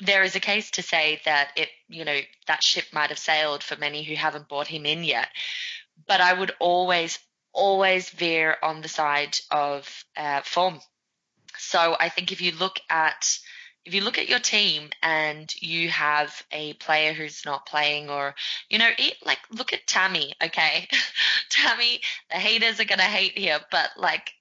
there 0.01 0.23
is 0.23 0.37
a 0.37 0.41
case 0.41 0.71
to 0.73 0.83
say 0.83 1.21
that 1.25 1.53
it, 1.57 1.69
you 1.89 2.05
know, 2.05 2.21
that 2.47 2.63
ship 2.63 2.85
might 2.93 3.11
have 3.11 3.19
sailed 3.19 3.63
for 3.63 3.77
many 3.77 4.03
who 4.03 4.15
haven't 4.15 4.49
bought 4.49 4.67
him 4.69 4.87
in 4.87 5.05
yet. 5.05 5.29
But 6.07 6.21
I 6.21 6.33
would 6.33 6.53
always, 6.61 7.19
always 7.53 8.11
veer 8.11 8.57
on 8.63 8.81
the 8.81 8.89
side 8.89 9.37
of 9.51 10.05
uh, 10.17 10.43
form. 10.43 10.81
So 11.59 11.97
I 11.99 12.09
think 12.09 12.31
if 12.31 12.41
you 12.41 12.53
look 12.53 12.79
at 12.89 13.39
if 13.85 13.95
you 13.95 14.03
look 14.03 14.19
at 14.19 14.29
your 14.29 14.39
team 14.39 14.91
and 15.03 15.51
you 15.63 15.89
have 15.89 16.43
a 16.53 16.75
player 16.75 17.15
who's 17.15 17.47
not 17.47 17.65
playing 17.65 18.11
or 18.11 18.35
you 18.69 18.77
know 18.77 18.91
it, 18.99 19.15
like 19.25 19.39
look 19.51 19.73
at 19.73 19.87
tammy 19.87 20.35
okay 20.43 20.87
tammy 21.49 22.01
the 22.31 22.37
haters 22.37 22.81
are 22.81 22.85
going 22.85 22.99
to 22.99 23.05
hate 23.05 23.39
here 23.39 23.59
but 23.71 23.89
like 23.97 24.33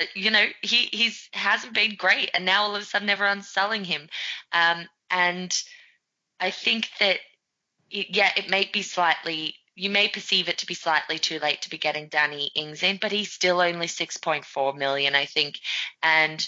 uh, 0.00 0.04
you 0.14 0.30
know 0.30 0.44
he 0.60 0.88
he's 0.92 1.28
hasn't 1.32 1.72
been 1.72 1.94
great 1.94 2.30
and 2.34 2.44
now 2.44 2.64
all 2.64 2.74
of 2.74 2.82
a 2.82 2.84
sudden 2.84 3.08
everyone's 3.08 3.48
selling 3.48 3.84
him 3.84 4.08
um 4.52 4.86
and 5.10 5.62
i 6.40 6.50
think 6.50 6.88
that 7.00 7.18
it, 7.90 8.06
yeah 8.10 8.30
it 8.36 8.50
may 8.50 8.68
be 8.72 8.82
slightly 8.82 9.54
you 9.76 9.90
may 9.90 10.08
perceive 10.08 10.48
it 10.48 10.58
to 10.58 10.66
be 10.66 10.74
slightly 10.74 11.18
too 11.18 11.38
late 11.38 11.60
to 11.62 11.70
be 11.70 11.76
getting 11.76 12.08
Danny 12.08 12.50
Ings 12.54 12.82
in, 12.82 12.96
but 12.96 13.12
he's 13.12 13.30
still 13.30 13.60
only 13.60 13.86
6.4 13.86 14.74
million, 14.74 15.14
I 15.14 15.26
think. 15.26 15.60
And 16.02 16.44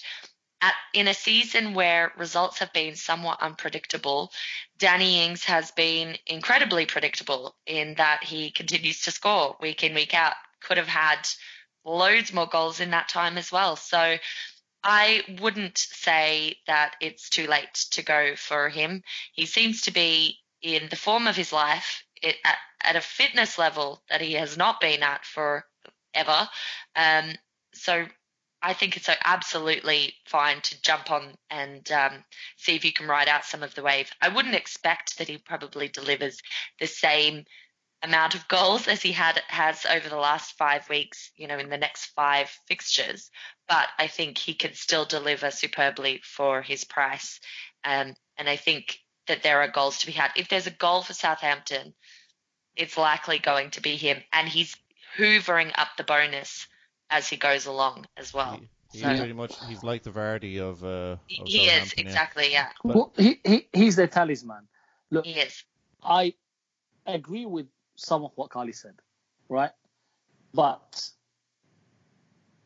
at, 0.62 0.74
in 0.94 1.08
a 1.08 1.14
season 1.14 1.74
where 1.74 2.12
results 2.16 2.58
have 2.58 2.72
been 2.72 2.96
somewhat 2.96 3.42
unpredictable, 3.42 4.32
Danny 4.78 5.24
Ings 5.24 5.44
has 5.44 5.70
been 5.72 6.16
incredibly 6.26 6.86
predictable 6.86 7.54
in 7.66 7.94
that 7.94 8.24
he 8.24 8.50
continues 8.50 9.02
to 9.02 9.10
score 9.10 9.56
week 9.60 9.84
in, 9.84 9.94
week 9.94 10.14
out. 10.14 10.34
Could 10.62 10.78
have 10.78 10.88
had 10.88 11.28
loads 11.84 12.32
more 12.32 12.48
goals 12.48 12.80
in 12.80 12.90
that 12.90 13.08
time 13.08 13.36
as 13.36 13.52
well. 13.52 13.76
So 13.76 14.16
I 14.82 15.22
wouldn't 15.40 15.78
say 15.78 16.56
that 16.66 16.96
it's 17.00 17.28
too 17.28 17.46
late 17.46 17.74
to 17.90 18.02
go 18.02 18.36
for 18.36 18.68
him. 18.68 19.02
He 19.32 19.46
seems 19.46 19.82
to 19.82 19.90
be 19.90 20.38
in 20.62 20.88
the 20.88 20.96
form 20.96 21.26
of 21.26 21.36
his 21.36 21.52
life 21.52 22.04
it, 22.22 22.36
at, 22.44 22.56
at 22.82 22.96
a 22.96 23.00
fitness 23.00 23.58
level 23.58 24.02
that 24.08 24.20
he 24.20 24.34
has 24.34 24.56
not 24.56 24.80
been 24.80 25.02
at 25.02 25.24
for 25.24 25.66
ever. 26.14 26.48
Um, 26.96 27.32
so 27.74 28.06
I 28.60 28.72
think 28.72 28.96
it's 28.96 29.06
so 29.06 29.14
absolutely 29.24 30.14
fine 30.26 30.60
to 30.62 30.82
jump 30.82 31.10
on 31.10 31.34
and 31.50 31.90
um, 31.92 32.24
see 32.56 32.74
if 32.74 32.84
you 32.84 32.92
can 32.92 33.06
ride 33.06 33.28
out 33.28 33.44
some 33.44 33.62
of 33.62 33.74
the 33.74 33.82
wave. 33.82 34.10
I 34.20 34.28
wouldn't 34.28 34.54
expect 34.54 35.18
that 35.18 35.28
he 35.28 35.38
probably 35.38 35.88
delivers 35.88 36.40
the 36.80 36.86
same 36.86 37.44
amount 38.02 38.34
of 38.34 38.46
goals 38.48 38.86
as 38.86 39.02
he 39.02 39.12
had 39.12 39.42
has 39.48 39.84
over 39.86 40.08
the 40.08 40.16
last 40.16 40.56
five 40.56 40.88
weeks, 40.88 41.30
you 41.36 41.46
know, 41.48 41.58
in 41.58 41.68
the 41.68 41.76
next 41.76 42.06
five 42.06 42.48
fixtures. 42.66 43.30
But 43.68 43.88
I 43.98 44.06
think 44.06 44.38
he 44.38 44.54
can 44.54 44.74
still 44.74 45.04
deliver 45.04 45.50
superbly 45.50 46.20
for 46.22 46.62
his 46.62 46.84
price. 46.84 47.40
Um, 47.84 48.14
and 48.36 48.48
I 48.48 48.56
think 48.56 48.98
that 49.26 49.42
there 49.42 49.60
are 49.62 49.68
goals 49.68 49.98
to 49.98 50.06
be 50.06 50.12
had. 50.12 50.30
If 50.36 50.48
there's 50.48 50.66
a 50.66 50.70
goal 50.72 51.02
for 51.02 51.12
Southampton, 51.12 51.94
it's 52.76 52.96
likely 52.96 53.38
going 53.38 53.70
to 53.70 53.80
be 53.82 53.96
him, 53.96 54.22
and 54.32 54.48
he's 54.48 54.76
hoovering 55.18 55.72
up 55.76 55.88
the 55.96 56.04
bonus 56.04 56.66
as 57.10 57.28
he 57.28 57.36
goes 57.36 57.66
along 57.66 58.06
as 58.16 58.32
well. 58.32 58.60
He, 58.60 58.68
he's 58.92 59.02
So- 59.02 59.16
pretty 59.16 59.32
much 59.32 59.54
he's 59.68 59.82
like 59.82 60.04
the 60.04 60.10
Vardy 60.12 60.60
of. 60.60 60.84
Uh, 60.84 61.16
He, 61.26 61.40
of 61.42 61.48
he 61.48 61.66
is 61.66 61.92
exactly, 61.94 62.52
yeah, 62.52 62.68
But- 62.84 62.96
Well, 62.96 63.12
he, 63.16 63.40
he 63.44 63.68
he's 63.72 63.96
their 63.96 64.06
talisman. 64.06 64.68
Look, 65.10 65.24
he 65.26 65.32
is. 65.32 65.64
I 66.02 66.34
agree 67.06 67.46
with 67.46 67.66
some 67.98 68.24
of 68.24 68.30
what 68.36 68.48
Carly 68.48 68.72
said, 68.72 68.94
right? 69.48 69.72
But 70.54 71.10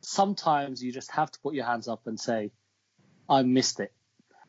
sometimes 0.03 0.83
you 0.83 0.93
just 0.93 1.11
have 1.11 1.31
to 1.31 1.41
put 1.41 1.55
your 1.55 1.65
hands 1.65 1.89
up 1.89 2.07
and 2.07 2.21
say, 2.21 2.53
I 3.29 3.43
missed 3.43 3.81
it. 3.81 3.93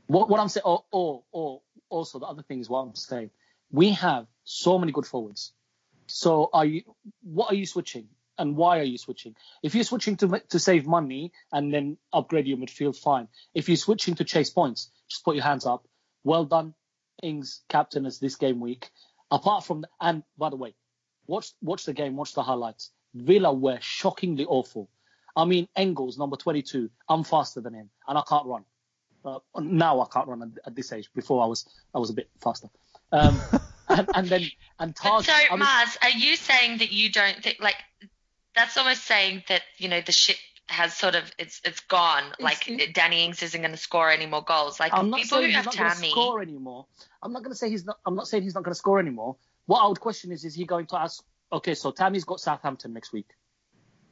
What, 0.08 0.30
what 0.30 0.42
I'm 0.42 0.50
saying, 0.50 0.66
or, 0.66 0.84
or, 0.92 1.24
or 1.32 1.62
also 1.90 2.20
the 2.20 2.26
other 2.26 2.44
thing 2.44 2.60
is 2.60 2.70
what 2.70 2.80
I'm 2.82 2.96
saying. 2.96 3.30
We 3.72 3.92
have 3.92 4.28
so 4.44 4.78
many 4.78 4.92
good 4.92 5.06
forwards. 5.06 5.54
So 6.08 6.50
are 6.52 6.66
you, 6.66 6.84
what 7.24 7.52
are 7.52 7.56
you 7.56 7.66
switching? 7.66 8.10
And 8.38 8.58
why 8.58 8.80
are 8.80 8.84
you 8.84 8.98
switching? 8.98 9.36
If 9.62 9.76
you're 9.76 9.84
switching 9.84 10.18
to 10.18 10.42
to 10.50 10.60
save 10.60 10.88
money 10.88 11.32
and 11.52 11.72
then 11.72 11.98
upgrade 12.12 12.48
your 12.48 12.58
midfield, 12.58 12.98
fine. 12.98 13.28
If 13.54 13.70
you're 13.70 13.78
switching 13.78 14.16
to 14.16 14.24
chase 14.24 14.50
points, 14.50 14.90
just 15.08 15.24
put 15.24 15.36
your 15.36 15.44
hands 15.44 15.68
up. 15.68 15.88
Well 16.24 16.44
done, 16.44 16.74
Ings, 17.22 17.62
captain 17.70 18.08
as 18.08 18.20
this 18.20 18.36
game 18.36 18.60
week. 18.60 18.90
Apart 19.34 19.66
from, 19.66 19.84
and 20.00 20.22
by 20.38 20.52
the 20.52 20.56
way, 20.56 20.76
watch 21.26 21.54
watch 21.64 21.86
the 21.86 21.94
game, 21.94 22.16
watch 22.16 22.36
the 22.36 22.44
highlights. 22.44 22.92
Villa 23.16 23.52
were 23.52 23.80
shockingly 23.82 24.46
awful. 24.46 24.90
I 25.36 25.46
mean, 25.46 25.68
Engels, 25.76 26.20
number 26.20 26.38
22, 26.38 26.88
I'm 27.10 27.24
faster 27.24 27.60
than 27.60 27.74
him, 27.74 27.90
and 28.08 28.16
I 28.16 28.22
can't 28.30 28.46
run. 28.46 28.64
Uh, 29.26 29.40
now 29.60 30.02
I 30.02 30.06
can't 30.14 30.28
run 30.28 30.44
at, 30.44 30.68
at 30.68 30.76
this 30.76 30.94
age. 30.94 31.10
Before 31.16 31.44
I 31.44 31.48
was, 31.48 31.66
I 31.96 31.98
was 31.98 32.12
a 32.12 32.14
bit 32.14 32.30
faster. 32.44 32.70
Um, 33.12 33.40
and, 33.90 34.08
and 34.14 34.28
then 34.28 34.42
and 34.80 34.94
But 34.94 35.10
Taj, 35.10 35.26
so, 35.26 35.34
I 35.34 35.50
mean, 35.50 35.60
Mars, 35.60 35.98
are 36.04 36.12
you 36.12 36.36
saying 36.36 36.78
that 36.78 36.92
you 36.92 37.12
don't 37.12 37.42
think 37.42 37.58
like 37.60 37.78
that's 38.56 38.78
almost 38.78 39.04
saying 39.04 39.44
that 39.48 39.64
you 39.78 39.90
know 39.90 40.02
the 40.02 40.12
ship 40.12 40.38
has 40.70 40.96
sort 40.96 41.16
of 41.16 41.32
it's 41.38 41.62
it's 41.66 41.82
gone. 41.82 42.24
like 42.40 42.68
it- 42.70 42.94
Danny 42.94 43.26
Ings 43.26 43.44
isn't 43.44 43.60
going 43.62 43.72
to 43.72 43.78
score 43.78 44.10
any 44.10 44.26
more 44.26 44.44
goals. 44.44 44.80
Like 44.80 44.94
I'm 44.94 45.10
not 45.10 45.20
people 45.22 45.38
saying 45.38 45.44
who 45.44 45.48
he's 45.48 45.56
have 45.58 45.66
not 45.66 45.78
going 45.78 45.90
to 45.90 45.96
Tammy, 45.96 46.10
score 46.12 46.42
anymore. 46.42 46.86
I'm 47.22 47.34
not 47.34 47.44
going 47.44 47.52
to 47.52 47.58
say 47.58 47.70
he's 47.70 47.86
not. 47.86 47.98
I'm 48.06 48.16
not 48.16 48.28
saying 48.28 48.44
he's 48.44 48.56
not 48.56 48.64
going 48.64 48.74
to 48.74 48.80
score 48.80 49.00
anymore. 49.00 49.36
what 49.66 49.80
I 49.82 49.88
would 49.88 50.00
question 50.00 50.32
is, 50.32 50.46
is 50.46 50.56
he 50.56 50.66
going 50.66 50.86
to 50.88 51.00
ask? 51.00 51.24
Okay, 51.52 51.76
so 51.76 51.92
Tammy's 51.92 52.24
got 52.26 52.40
Southampton 52.40 52.94
next 52.94 53.14
week. 53.14 53.28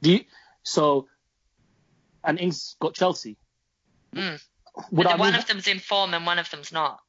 Do 0.02 0.12
you, 0.12 0.26
so, 0.64 1.08
and 2.24 2.40
Ings 2.40 2.76
got 2.80 2.94
Chelsea. 2.94 3.38
Mm. 4.16 4.40
Would 4.92 5.08
I 5.08 5.16
one 5.16 5.32
move- 5.34 5.40
of 5.42 5.48
them's 5.48 5.68
in 5.68 5.80
form 5.80 6.14
and 6.14 6.26
one 6.26 6.38
of 6.40 6.50
them's 6.52 6.72
not. 6.72 7.00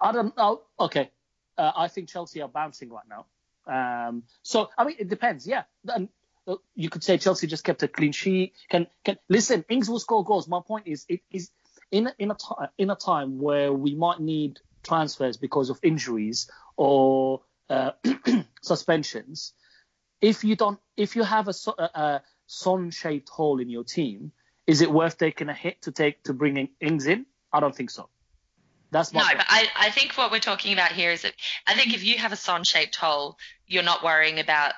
I 0.00 0.12
don't 0.12 0.36
know. 0.36 0.62
Okay, 0.78 1.10
uh, 1.56 1.72
I 1.76 1.88
think 1.88 2.08
Chelsea 2.08 2.42
are 2.42 2.48
bouncing 2.48 2.90
right 2.90 3.04
now. 3.08 3.26
Um, 3.66 4.24
so 4.42 4.68
I 4.76 4.84
mean, 4.84 4.96
it 4.98 5.08
depends. 5.08 5.46
Yeah, 5.46 5.62
and 5.86 6.08
you 6.74 6.88
could 6.90 7.04
say 7.04 7.18
Chelsea 7.18 7.46
just 7.46 7.64
kept 7.64 7.82
a 7.82 7.88
clean 7.88 8.12
sheet. 8.12 8.54
Can 8.70 8.86
can 9.04 9.18
listen? 9.28 9.64
Ings 9.68 9.88
will 9.88 10.00
score 10.00 10.24
goals. 10.24 10.48
My 10.48 10.60
point 10.66 10.86
is, 10.86 11.04
it 11.08 11.20
is 11.30 11.50
in 11.90 12.08
a- 12.08 12.14
in 12.18 12.30
a 12.30 12.34
ti- 12.34 12.66
in 12.78 12.90
a 12.90 12.96
time 12.96 13.38
where 13.38 13.72
we 13.72 13.94
might 13.94 14.20
need 14.20 14.60
transfers 14.82 15.36
because 15.36 15.70
of 15.70 15.78
injuries 15.82 16.50
or 16.76 17.42
uh, 17.68 17.92
suspensions. 18.62 19.52
If 20.20 20.44
you 20.44 20.56
don't, 20.56 20.78
if 20.96 21.16
you 21.16 21.22
have 21.22 21.48
a, 21.48 21.54
a, 21.78 22.22
Son-shaped 22.46 23.28
hole 23.28 23.60
in 23.60 23.70
your 23.70 23.84
team, 23.84 24.32
is 24.66 24.80
it 24.80 24.90
worth 24.90 25.18
taking 25.18 25.48
a 25.48 25.54
hit 25.54 25.82
to 25.82 25.92
take 25.92 26.24
to 26.24 26.34
bring 26.34 26.56
in 26.56 26.68
Ings 26.80 27.06
in? 27.06 27.26
I 27.52 27.60
don't 27.60 27.74
think 27.74 27.90
so. 27.90 28.08
That's 28.90 29.12
my 29.12 29.20
No, 29.20 29.26
point. 29.26 29.38
but 29.38 29.46
I, 29.48 29.68
I 29.76 29.90
think 29.90 30.18
what 30.18 30.32
we're 30.32 30.40
talking 30.40 30.72
about 30.72 30.90
here 30.90 31.12
is 31.12 31.22
that 31.22 31.34
I 31.66 31.74
think 31.74 31.94
if 31.94 32.02
you 32.02 32.18
have 32.18 32.32
a 32.32 32.36
Son-shaped 32.36 32.96
hole, 32.96 33.38
you're 33.68 33.84
not 33.84 34.02
worrying 34.02 34.40
about 34.40 34.72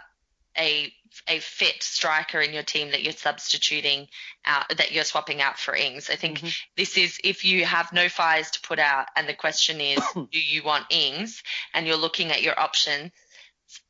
a 0.58 0.92
a 1.28 1.38
fit 1.38 1.82
striker 1.82 2.40
in 2.40 2.52
your 2.52 2.62
team 2.62 2.90
that 2.90 3.02
you're 3.02 3.12
substituting 3.12 4.08
out 4.44 4.68
that 4.76 4.92
you're 4.92 5.04
swapping 5.04 5.40
out 5.40 5.58
for 5.58 5.74
Ings. 5.74 6.10
I 6.10 6.16
think 6.16 6.40
Mhm. 6.40 6.54
this 6.76 6.96
is 6.96 7.18
if 7.22 7.44
you 7.44 7.64
have 7.64 7.92
no 7.92 8.08
fires 8.08 8.50
to 8.52 8.60
put 8.60 8.78
out 8.78 9.08
and 9.16 9.28
the 9.28 9.34
question 9.34 9.80
is 9.80 9.98
do 10.14 10.40
you 10.40 10.62
want 10.62 10.86
Ings 10.90 11.42
and 11.74 11.86
you're 11.86 11.96
looking 11.96 12.30
at 12.30 12.42
your 12.42 12.58
options 12.58 13.12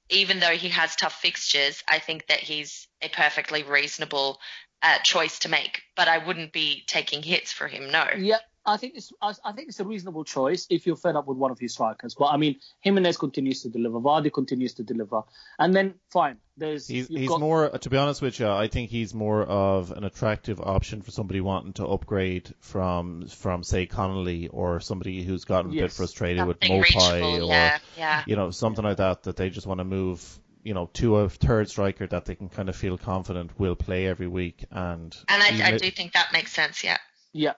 even 0.08 0.40
though 0.40 0.56
he 0.56 0.68
has 0.68 0.94
tough 0.94 1.14
fixtures, 1.14 1.82
I 1.88 1.98
think 1.98 2.26
that 2.26 2.40
he's 2.40 2.86
a 3.00 3.08
perfectly 3.08 3.62
reasonable 3.62 4.38
uh, 4.82 4.98
choice 4.98 5.38
to 5.40 5.48
make. 5.48 5.82
But 5.96 6.08
I 6.08 6.18
wouldn't 6.18 6.52
be 6.52 6.84
taking 6.86 7.22
hits 7.22 7.52
for 7.52 7.66
him. 7.66 7.90
No. 7.90 8.06
Yeah, 8.16 8.38
I 8.64 8.76
think 8.76 8.94
it's 8.96 9.12
I, 9.20 9.34
I 9.44 9.52
think 9.52 9.68
it's 9.68 9.80
a 9.80 9.84
reasonable 9.84 10.24
choice 10.24 10.66
if 10.70 10.86
you're 10.86 10.96
fed 10.96 11.16
up 11.16 11.26
with 11.26 11.36
one 11.36 11.50
of 11.50 11.58
his 11.58 11.72
strikers. 11.72 12.14
But 12.14 12.26
I 12.26 12.36
mean, 12.36 12.60
Jimenez 12.80 13.16
continues 13.16 13.62
to 13.62 13.68
deliver, 13.70 13.98
Vardy 14.00 14.32
continues 14.32 14.74
to 14.74 14.82
deliver, 14.84 15.22
and 15.58 15.74
then 15.74 15.94
fine. 16.10 16.36
There's 16.56 16.86
He's, 16.86 17.08
he's 17.08 17.28
got- 17.28 17.40
more, 17.40 17.70
to 17.70 17.90
be 17.90 17.96
honest 17.96 18.20
with 18.22 18.38
you, 18.38 18.46
I 18.46 18.68
think 18.68 18.90
he's 18.90 19.14
more 19.14 19.42
of 19.42 19.90
an 19.90 20.04
attractive 20.04 20.60
option 20.60 21.00
for 21.02 21.10
somebody 21.10 21.40
wanting 21.40 21.72
to 21.74 21.86
upgrade 21.86 22.54
from, 22.60 23.26
from 23.26 23.64
say, 23.64 23.86
Connolly 23.86 24.48
or 24.48 24.78
somebody 24.80 25.22
who's 25.24 25.44
gotten 25.44 25.70
a 25.70 25.74
bit 25.74 25.80
Yes. 25.80 25.96
frustrated 25.96 26.46
with 26.46 26.58
Something 26.62 26.82
Maupay 26.82 27.40
or, 27.42 27.46
Yeah. 27.46 27.78
Yeah. 27.96 28.22
you 28.26 28.36
know, 28.36 28.50
something 28.50 28.84
like 28.84 28.98
that, 28.98 29.22
that 29.22 29.36
they 29.36 29.48
just 29.48 29.66
want 29.66 29.78
to 29.78 29.84
move, 29.84 30.22
you 30.62 30.74
know, 30.74 30.90
to 30.92 31.16
a 31.16 31.28
third 31.30 31.70
striker 31.70 32.06
that 32.08 32.26
they 32.26 32.34
can 32.34 32.50
kind 32.50 32.68
of 32.68 32.76
feel 32.76 32.98
confident 32.98 33.58
will 33.58 33.74
play 33.74 34.06
every 34.06 34.28
week. 34.28 34.64
And, 34.70 35.16
And 35.28 35.42
I, 35.42 35.68
I 35.68 35.78
do 35.78 35.90
think 35.90 36.12
that 36.12 36.34
makes 36.34 36.52
sense. 36.52 36.84
Yeah. 36.84 36.98
Yeah, 37.32 37.54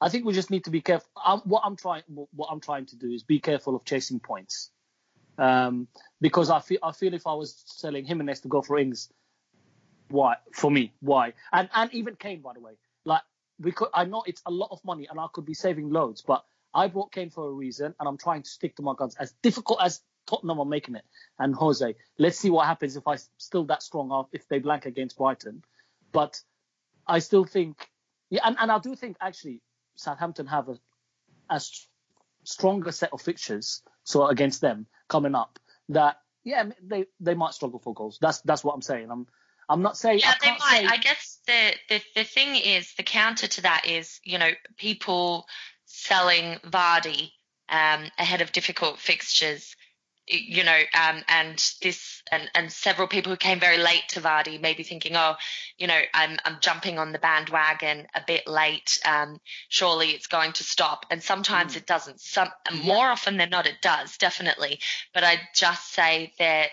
I 0.00 0.08
think 0.08 0.24
we 0.24 0.32
just 0.32 0.50
need 0.50 0.64
to 0.64 0.70
be 0.70 0.80
careful. 0.80 1.08
i 1.16 1.36
what 1.44 1.62
I'm 1.64 1.76
trying, 1.76 2.02
what 2.08 2.48
I'm 2.50 2.60
trying 2.60 2.86
to 2.86 2.96
do 2.96 3.10
is 3.10 3.22
be 3.22 3.40
careful 3.40 3.74
of 3.74 3.84
chasing 3.84 4.20
points, 4.20 4.70
um, 5.38 5.88
because 6.20 6.50
I 6.50 6.60
feel, 6.60 6.78
I 6.82 6.92
feel 6.92 7.14
if 7.14 7.26
I 7.26 7.34
was 7.34 7.62
selling 7.66 8.04
Jimenez 8.04 8.40
to 8.40 8.48
go 8.48 8.62
for 8.62 8.78
Ings, 8.78 9.10
why? 10.08 10.36
For 10.52 10.70
me, 10.70 10.92
why? 11.00 11.32
And 11.52 11.68
and 11.74 11.92
even 11.94 12.16
Kane, 12.16 12.42
by 12.42 12.52
the 12.54 12.60
way, 12.60 12.72
like 13.04 13.22
we 13.58 13.72
could, 13.72 13.88
I 13.94 14.04
know 14.04 14.22
it's 14.26 14.42
a 14.46 14.50
lot 14.50 14.68
of 14.70 14.84
money, 14.84 15.06
and 15.10 15.18
I 15.18 15.26
could 15.32 15.46
be 15.46 15.54
saving 15.54 15.90
loads, 15.90 16.22
but 16.22 16.44
I 16.74 16.88
bought 16.88 17.12
Kane 17.12 17.30
for 17.30 17.48
a 17.48 17.52
reason, 17.52 17.94
and 17.98 18.08
I'm 18.08 18.18
trying 18.18 18.42
to 18.42 18.50
stick 18.50 18.76
to 18.76 18.82
my 18.82 18.94
guns. 18.96 19.16
As 19.18 19.32
difficult 19.42 19.80
as 19.82 20.02
Tottenham 20.26 20.60
are 20.60 20.66
making 20.66 20.96
it, 20.96 21.04
and 21.38 21.54
Jose, 21.54 21.94
let's 22.18 22.38
see 22.38 22.50
what 22.50 22.66
happens 22.66 22.96
if 22.96 23.08
I 23.08 23.16
still 23.38 23.64
that 23.64 23.82
strong 23.82 24.26
if 24.32 24.46
they 24.48 24.58
blank 24.58 24.84
against 24.84 25.16
Brighton, 25.16 25.64
but 26.12 26.40
I 27.06 27.20
still 27.20 27.44
think, 27.44 27.88
yeah, 28.28 28.40
and, 28.44 28.56
and 28.60 28.70
I 28.70 28.78
do 28.78 28.94
think 28.94 29.16
actually 29.20 29.62
Southampton 29.96 30.46
have 30.46 30.68
a, 30.68 30.78
a 31.50 31.60
stronger 32.44 32.92
set 32.92 33.12
of 33.12 33.20
fixtures, 33.20 33.82
so 34.04 34.26
against 34.26 34.60
them 34.60 34.86
coming 35.08 35.34
up 35.34 35.58
that 35.88 36.16
yeah 36.44 36.64
they 36.82 37.06
they 37.20 37.34
might 37.34 37.54
struggle 37.54 37.78
for 37.78 37.94
goals. 37.94 38.18
That's 38.20 38.40
that's 38.42 38.64
what 38.64 38.74
I'm 38.74 38.82
saying. 38.82 39.10
I'm 39.10 39.26
I'm 39.68 39.82
not 39.82 39.96
saying 39.96 40.20
Yeah, 40.20 40.34
I 40.40 40.44
they 40.44 40.50
might. 40.50 40.60
say 40.60 40.86
I 40.86 40.96
guess 40.98 41.40
the, 41.46 41.72
the 41.88 42.02
the 42.16 42.24
thing 42.24 42.56
is 42.56 42.94
the 42.96 43.02
counter 43.02 43.46
to 43.46 43.62
that 43.62 43.86
is 43.86 44.20
you 44.24 44.38
know 44.38 44.50
people 44.76 45.46
selling 45.86 46.58
Vardy 46.64 47.32
um, 47.68 48.04
ahead 48.18 48.42
of 48.42 48.52
difficult 48.52 48.98
fixtures. 48.98 49.75
You 50.28 50.64
know, 50.64 50.78
um, 51.00 51.22
and 51.28 51.56
this 51.82 52.22
and, 52.32 52.50
and 52.54 52.72
several 52.72 53.06
people 53.06 53.30
who 53.30 53.36
came 53.36 53.60
very 53.60 53.78
late 53.78 54.02
to 54.08 54.20
Vardy, 54.20 54.60
maybe 54.60 54.82
thinking, 54.82 55.14
oh, 55.14 55.34
you 55.78 55.86
know, 55.86 56.00
I'm 56.12 56.36
I'm 56.44 56.58
jumping 56.60 56.98
on 56.98 57.12
the 57.12 57.18
bandwagon 57.18 58.06
a 58.14 58.22
bit 58.26 58.48
late. 58.48 58.98
Um, 59.04 59.38
surely 59.68 60.10
it's 60.10 60.26
going 60.26 60.52
to 60.54 60.64
stop, 60.64 61.06
and 61.10 61.22
sometimes 61.22 61.74
Mm. 61.74 61.76
it 61.76 61.86
doesn't. 61.86 62.20
Some 62.20 62.50
Yeah. 62.72 62.82
more 62.82 63.08
often 63.08 63.36
than 63.36 63.50
not, 63.50 63.66
it 63.66 63.80
does 63.80 64.16
definitely. 64.16 64.80
But 65.14 65.22
I 65.24 65.40
just 65.54 65.92
say 65.92 66.32
that 66.38 66.70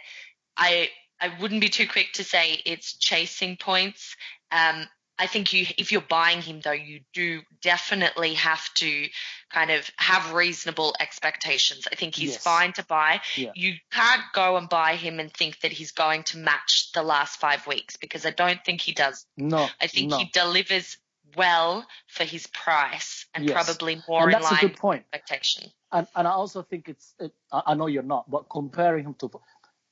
I 0.58 0.90
I 1.20 1.30
wouldn't 1.40 1.62
be 1.62 1.70
too 1.70 1.88
quick 1.88 2.14
to 2.14 2.24
say 2.24 2.62
it's 2.66 2.98
chasing 2.98 3.58
points. 3.58 4.16
Um, 4.52 4.88
I 5.20 5.28
think 5.28 5.54
you, 5.54 5.66
if 5.78 5.92
you're 5.92 6.02
buying 6.02 6.42
him 6.42 6.60
though, 6.62 6.72
you 6.72 7.02
do 7.14 7.42
definitely 7.62 8.34
have 8.34 8.74
to 8.76 9.08
kind 9.52 9.70
of 9.70 9.90
have 9.98 10.34
reasonable 10.34 10.96
expectations. 11.00 11.88
I 11.92 11.96
think 11.96 12.16
he's 12.16 12.32
Yes. 12.32 12.44
fine 12.44 12.74
to 12.74 12.84
buy. 12.84 13.22
Yeah. 13.36 13.52
You 13.56 13.76
can't 13.92 14.24
go 14.34 14.58
and 14.58 14.68
buy 14.68 14.96
him 14.96 15.20
and 15.20 15.32
think 15.32 15.60
that 15.62 15.72
he's 15.72 15.92
going 15.92 16.24
to 16.24 16.38
match 16.40 16.92
the 16.94 17.04
last 17.04 17.40
five 17.40 17.68
weeks 17.68 17.96
because 17.98 18.26
I 18.26 18.32
don't 18.32 18.60
think 18.66 18.82
he 18.82 18.92
does. 18.94 19.26
no. 19.38 19.70
I 19.80 19.88
think 19.88 20.10
no. 20.10 20.18
he 20.18 20.26
delivers 20.34 20.98
well 21.36 21.86
for 22.08 22.24
his 22.24 22.48
price 22.48 23.26
and 23.34 23.48
Yes. 23.48 23.54
probably 23.54 24.02
more 24.08 24.24
and 24.24 24.34
in 24.34 24.40
that's 24.40 24.50
a 24.50 24.54
line 24.54 24.62
good 24.62 24.72
with 24.72 24.80
point. 24.80 25.06
expectation. 25.14 25.72
And 25.92 26.08
and 26.16 26.28
I 26.28 26.32
also 26.32 26.64
think 26.64 26.90
it's 26.90 27.14
it, 27.20 27.32
I 27.52 27.62
I 27.68 27.74
know 27.76 27.86
you're 27.88 28.04
not, 28.04 28.30
but 28.30 28.50
comparing 28.50 29.06
him 29.06 29.14
to 29.20 29.30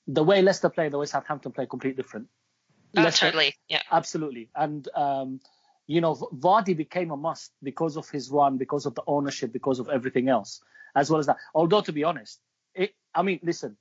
the 0.07 0.23
way 0.23 0.41
Leicester 0.41 0.69
play, 0.69 0.89
the 0.89 0.97
way 0.97 1.05
Southampton 1.05 1.51
play, 1.51 1.67
completely 1.67 2.01
different. 2.01 2.27
Oh, 2.97 3.09
totally. 3.09 3.55
Yeah. 3.67 3.81
Absolutely. 3.91 4.49
And, 4.55 4.87
um, 4.95 5.39
you 5.87 6.01
know, 6.01 6.15
Vardy 6.15 6.75
became 6.75 7.11
a 7.11 7.17
must 7.17 7.51
because 7.63 7.97
of 7.97 8.09
his 8.09 8.29
run, 8.29 8.57
because 8.57 8.85
of 8.85 8.95
the 8.95 9.03
ownership, 9.07 9.51
because 9.51 9.79
of 9.79 9.89
everything 9.89 10.29
else, 10.29 10.61
as 10.95 11.09
well 11.09 11.19
as 11.19 11.25
that. 11.25 11.37
Although, 11.53 11.81
to 11.81 11.91
be 11.91 12.03
honest, 12.03 12.39
it, 12.73 12.93
I 13.13 13.23
mean, 13.23 13.39
listen, 13.43 13.77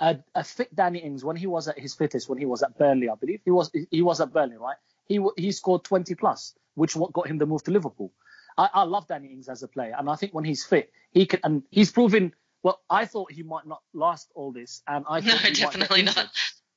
a, 0.00 0.18
a 0.34 0.42
fit 0.44 0.74
Danny 0.74 0.98
Ings, 0.98 1.24
when 1.24 1.36
he 1.36 1.46
was 1.46 1.68
at 1.68 1.78
his 1.78 1.94
fittest, 1.94 2.28
when 2.28 2.38
he 2.38 2.46
was 2.46 2.62
at 2.62 2.76
Burnley, 2.76 3.08
I 3.08 3.14
believe, 3.14 3.40
he 3.44 3.50
was 3.50 3.70
he 3.90 4.02
was 4.02 4.20
at 4.20 4.32
Burnley, 4.32 4.56
right? 4.56 4.76
He 5.06 5.20
he 5.36 5.52
scored 5.52 5.84
20 5.84 6.14
plus, 6.16 6.54
which 6.74 6.96
what 6.96 7.12
got 7.12 7.28
him 7.28 7.38
the 7.38 7.46
move 7.46 7.62
to 7.64 7.70
Liverpool. 7.70 8.12
I, 8.58 8.68
I 8.74 8.82
love 8.82 9.06
Danny 9.06 9.28
Ings 9.28 9.48
as 9.48 9.62
a 9.62 9.68
player, 9.68 9.94
and 9.96 10.10
I 10.10 10.16
think 10.16 10.34
when 10.34 10.44
he's 10.44 10.64
fit, 10.64 10.90
he 11.12 11.26
can, 11.26 11.40
and 11.44 11.62
he's 11.70 11.92
proven. 11.92 12.34
Well, 12.62 12.80
I 12.88 13.06
thought 13.06 13.32
he 13.32 13.42
might 13.42 13.66
not 13.66 13.82
last 13.92 14.30
all 14.34 14.52
this, 14.52 14.82
and 14.86 15.04
I 15.08 15.20
No, 15.20 15.32
thought 15.32 15.40
he 15.40 15.44
might 15.48 15.54
get 15.54 15.72
definitely 15.72 16.02
not. 16.02 16.28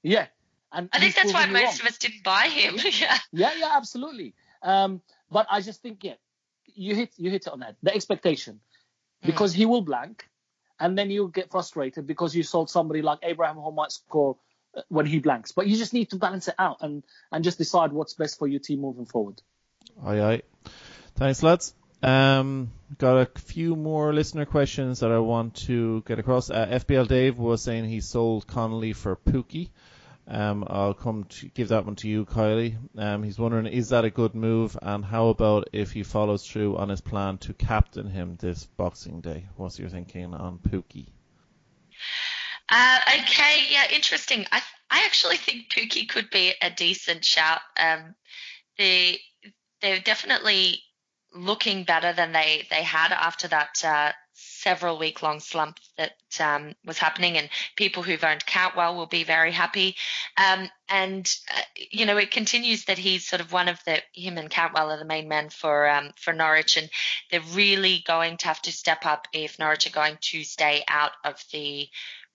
Yeah, 0.04 0.28
and 0.72 0.90
I 0.92 1.00
think 1.00 1.16
that's 1.16 1.34
why 1.34 1.46
most 1.46 1.64
wrong. 1.64 1.74
of 1.82 1.86
us 1.88 1.98
didn't 1.98 2.24
buy 2.24 2.48
him. 2.48 2.76
yeah. 3.00 3.18
Yeah, 3.32 3.52
yeah, 3.58 3.72
absolutely. 3.74 4.34
Um, 4.62 5.02
but 5.32 5.48
I 5.50 5.62
just 5.62 5.82
think, 5.82 6.04
yeah, 6.04 6.16
you 6.74 6.96
hit 6.96 7.12
you 7.18 7.30
hit 7.30 7.48
it 7.48 7.54
on 7.54 7.60
that. 7.60 7.76
The 7.82 7.94
expectation, 7.94 8.60
because 9.24 9.54
he 9.54 9.66
will 9.66 9.82
blank, 9.82 10.28
and 10.80 10.98
then 10.98 11.10
you'll 11.10 11.28
get 11.28 11.52
frustrated 11.52 12.06
because 12.08 12.36
you 12.36 12.44
sold 12.44 12.70
somebody 12.70 13.02
like 13.02 13.20
Abraham 13.24 13.56
who 13.58 13.72
might 13.72 13.92
score 13.92 14.38
uh, 14.76 14.82
when 14.90 15.06
he 15.06 15.20
blanks. 15.20 15.52
But 15.52 15.68
you 15.68 15.78
just 15.78 15.94
need 15.94 16.10
to 16.12 16.18
balance 16.18 16.48
it 16.48 16.56
out 16.60 16.78
and 16.82 17.04
and 17.32 17.44
just 17.44 17.58
decide 17.58 17.94
what's 17.94 18.14
best 18.14 18.38
for 18.38 18.48
your 18.48 18.60
team 18.60 18.82
moving 18.82 19.06
forward. 19.06 19.42
Aye, 20.04 20.22
aye. 20.22 20.42
Thanks, 21.16 21.44
lads. 21.44 21.74
Um, 22.04 22.72
got 22.98 23.18
a 23.18 23.40
few 23.40 23.76
more 23.76 24.14
listener 24.14 24.46
questions 24.46 25.00
that 25.00 25.12
I 25.12 25.20
want 25.20 25.56
to 25.68 26.04
get 26.06 26.20
across. 26.20 26.50
Uh, 26.50 26.68
FPL 26.68 27.08
Dave 27.08 27.40
was 27.40 27.64
saying 27.64 27.86
he 27.86 28.02
sold 28.02 28.46
Connolly 28.46 28.94
for 28.94 29.16
Pukki. 29.16 29.70
Um, 30.28 30.66
I'll 30.68 30.96
come 30.96 31.26
to 31.26 31.48
give 31.50 31.68
that 31.68 31.86
one 31.86 31.96
to 31.98 32.08
you, 32.08 32.26
Kylie. 32.26 32.78
Um, 32.98 33.22
he's 33.24 33.38
wondering, 33.38 33.68
is 33.68 33.90
that 33.90 34.06
a 34.06 34.10
good 34.10 34.34
move? 34.34 34.78
And 34.82 35.06
how 35.06 35.28
about 35.28 35.70
if 35.72 35.92
he 35.92 36.02
follows 36.02 36.48
through 36.48 36.78
on 36.78 36.90
his 36.90 37.02
plan 37.02 37.38
to 37.40 37.54
captain 37.54 38.10
him 38.10 38.38
this 38.40 38.66
Boxing 38.66 39.22
Day? 39.22 39.46
What's 39.56 39.78
your 39.78 39.90
thinking 39.90 40.34
on 40.34 40.58
Pukki? 40.58 41.08
Uh, 42.70 43.00
okay, 43.20 43.66
yeah, 43.70 43.86
interesting. 43.94 44.46
I 44.52 44.62
I 44.90 45.06
actually 45.06 45.38
think 45.38 45.70
Pukki 45.70 46.08
could 46.08 46.30
be 46.32 46.54
a 46.62 46.72
decent 46.72 47.24
shout. 47.24 47.62
Um, 47.80 48.16
they 48.78 49.20
they're 49.82 50.00
definitely 50.00 50.82
looking 51.36 51.84
better 51.84 52.14
than 52.14 52.32
they 52.32 52.66
they 52.72 52.82
had 52.82 53.12
after 53.12 53.48
that 53.50 53.84
uh, 53.84 54.12
several 54.36 55.00
week 55.00 55.24
long 55.24 55.40
slump 55.40 55.80
that 55.98 56.14
um, 56.40 56.76
was 56.86 56.98
happening, 56.98 57.38
and 57.38 57.50
people 57.76 58.04
who've 58.04 58.24
owned 58.24 58.46
Cantwell 58.46 58.96
will 58.96 59.08
be 59.08 59.24
very 59.24 59.52
happy. 59.52 59.96
Um, 60.38 60.70
and 60.90 61.34
uh, 61.56 61.62
you 61.92 62.06
know, 62.06 62.18
it 62.18 62.32
continues 62.32 62.86
that 62.86 62.98
he's 62.98 63.26
sort 63.26 63.42
of 63.42 63.52
one 63.52 63.68
of 63.68 63.80
the 63.86 64.02
him 64.14 64.38
and 64.38 64.50
Cantwell 64.50 64.92
are 64.92 65.00
the 65.00 65.06
main 65.06 65.28
men 65.28 65.50
for 65.50 65.88
um, 65.90 66.12
for 66.20 66.34
Norwich, 66.34 66.78
and 66.78 66.90
they're 67.32 67.42
really 67.54 68.04
going 68.06 68.38
to 68.38 68.48
have 68.48 68.62
to 68.64 68.72
step 68.72 69.06
up 69.06 69.28
if 69.34 69.58
Norwich 69.58 69.88
are 69.88 69.92
going 69.92 70.18
to 70.22 70.44
stay 70.44 70.84
out 70.88 71.12
of 71.24 71.44
the 71.52 71.88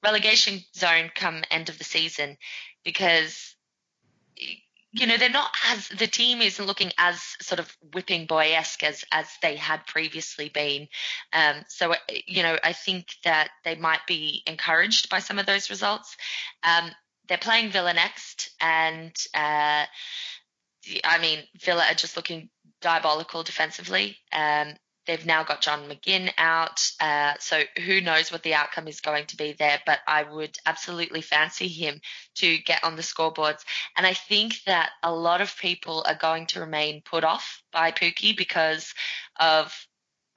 relegation 0.02 0.60
zone 0.74 1.10
come 1.14 1.42
end 1.50 1.68
of 1.68 1.78
the 1.78 1.84
season 1.84 2.38
because 2.84 3.54
you 4.92 5.06
know 5.06 5.16
they're 5.16 5.30
not 5.30 5.50
as 5.68 5.88
the 5.88 6.06
team 6.06 6.40
isn't 6.40 6.66
looking 6.66 6.90
as 6.98 7.20
sort 7.40 7.60
of 7.60 7.76
whipping 7.94 8.26
boy 8.26 8.52
esque 8.54 8.82
as 8.82 9.04
as 9.12 9.26
they 9.40 9.56
had 9.56 9.86
previously 9.86 10.48
been. 10.48 10.88
Um, 11.32 11.62
so 11.68 11.94
you 12.26 12.42
know 12.42 12.56
I 12.64 12.72
think 12.72 13.06
that 13.24 13.50
they 13.64 13.76
might 13.76 14.06
be 14.06 14.42
encouraged 14.46 15.08
by 15.08 15.20
some 15.20 15.38
of 15.38 15.46
those 15.46 15.70
results. 15.70 16.16
Um, 16.64 16.90
they're 17.28 17.38
playing 17.38 17.70
Villa 17.70 17.94
next, 17.94 18.50
and 18.60 19.14
uh, 19.34 19.84
I 21.04 21.18
mean 21.20 21.44
Villa 21.60 21.84
are 21.88 21.94
just 21.94 22.16
looking 22.16 22.50
diabolical 22.80 23.44
defensively. 23.44 24.16
Um, 24.32 24.74
They've 25.06 25.24
now 25.24 25.44
got 25.44 25.62
John 25.62 25.88
McGinn 25.88 26.30
out, 26.36 26.80
uh, 27.00 27.34
so 27.38 27.62
who 27.84 28.00
knows 28.00 28.30
what 28.30 28.42
the 28.42 28.54
outcome 28.54 28.86
is 28.86 29.00
going 29.00 29.26
to 29.26 29.36
be 29.36 29.52
there. 29.52 29.80
But 29.86 30.00
I 30.06 30.22
would 30.22 30.56
absolutely 30.66 31.22
fancy 31.22 31.68
him 31.68 32.00
to 32.36 32.58
get 32.58 32.84
on 32.84 32.96
the 32.96 33.02
scoreboards. 33.02 33.64
And 33.96 34.06
I 34.06 34.14
think 34.14 34.62
that 34.66 34.90
a 35.02 35.12
lot 35.12 35.40
of 35.40 35.56
people 35.58 36.04
are 36.06 36.14
going 36.14 36.46
to 36.48 36.60
remain 36.60 37.02
put 37.02 37.24
off 37.24 37.62
by 37.72 37.92
Pukki 37.92 38.36
because 38.36 38.94
of 39.38 39.74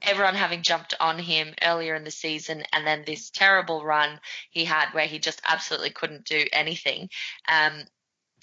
everyone 0.02 0.36
having 0.36 0.62
jumped 0.62 0.94
on 1.00 1.18
him 1.18 1.54
earlier 1.62 1.96
in 1.96 2.04
the 2.04 2.12
season 2.12 2.64
and 2.74 2.86
then 2.86 3.04
this 3.06 3.30
terrible 3.30 3.84
run 3.86 4.20
he 4.50 4.66
had 4.66 4.90
where 4.92 5.08
he 5.08 5.18
just 5.18 5.42
absolutely 5.48 5.90
couldn't 5.90 6.26
do 6.26 6.46
anything. 6.52 7.10
Um, 7.48 7.84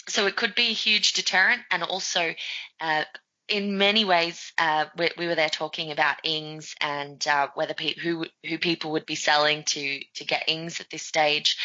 so 0.09 0.27
it 0.27 0.37
could 0.37 0.55
be 0.55 0.69
a 0.69 0.75
huge 0.75 1.13
deterrent 1.13 1.63
and 1.71 1.83
also 1.83 2.35
uh, 2.81 3.05
in 3.51 3.77
many 3.77 4.05
ways, 4.05 4.53
uh, 4.57 4.87
we, 4.97 5.11
we, 5.19 5.27
were 5.27 5.35
there 5.35 5.49
talking 5.49 5.91
about 5.91 6.25
Ings 6.25 6.75
and 6.81 7.27
uh, 7.27 7.49
whether 7.55 7.75
pe- 7.75 7.99
who 7.99 8.27
who 8.49 8.59
people 8.59 8.93
would 8.93 9.07
be 9.07 9.17
selling 9.17 9.65
to 9.65 10.01
to 10.15 10.25
get 10.25 10.49
Ings 10.49 10.81
at 10.81 10.89
this 10.89 11.03
stage. 11.03 11.59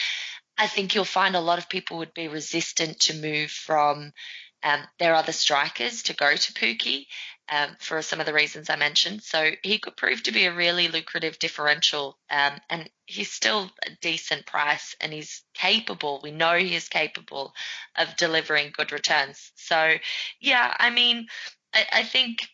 I 0.58 0.68
think 0.68 0.96
you'll 0.96 1.06
find 1.06 1.36
a 1.36 1.42
lot 1.42 1.60
of 1.60 1.70
people 1.70 1.98
would 1.98 2.14
be 2.14 2.28
resistant 2.28 3.02
to 3.02 3.14
move 3.14 3.52
from 3.52 4.14
um, 4.64 4.82
their 5.00 5.14
other 5.14 5.32
strikers 5.32 6.04
to 6.04 6.16
go 6.16 6.36
to 6.36 6.54
Pukki 6.54 7.06
um, 7.50 7.76
for 7.80 8.02
some 8.02 8.20
of 8.20 8.26
the 8.26 8.34
reasons 8.34 8.70
I 8.70 8.76
mentioned. 8.76 9.22
So 9.22 9.52
he 9.62 9.78
could 9.78 9.96
prove 9.96 10.24
to 10.24 10.32
be 10.32 10.46
a 10.46 10.56
really 10.56 10.88
lucrative 10.88 11.38
differential, 11.38 12.18
um, 12.30 12.54
and 12.70 12.90
he's 13.06 13.32
still 13.32 13.70
a 13.86 13.92
decent 14.02 14.48
price, 14.48 14.96
and 15.00 15.14
he's 15.14 15.44
capable. 15.54 16.20
We 16.24 16.32
know 16.32 16.58
he 16.58 16.76
is 16.76 16.88
capable 16.88 17.54
of 17.96 18.16
delivering 18.18 18.74
good 18.76 18.92
returns. 18.92 19.52
So, 19.56 19.96
yeah, 20.40 20.74
I 20.80 20.90
mean, 20.90 21.28
I, 21.76 21.86
I 22.00 22.04
think 22.04 22.48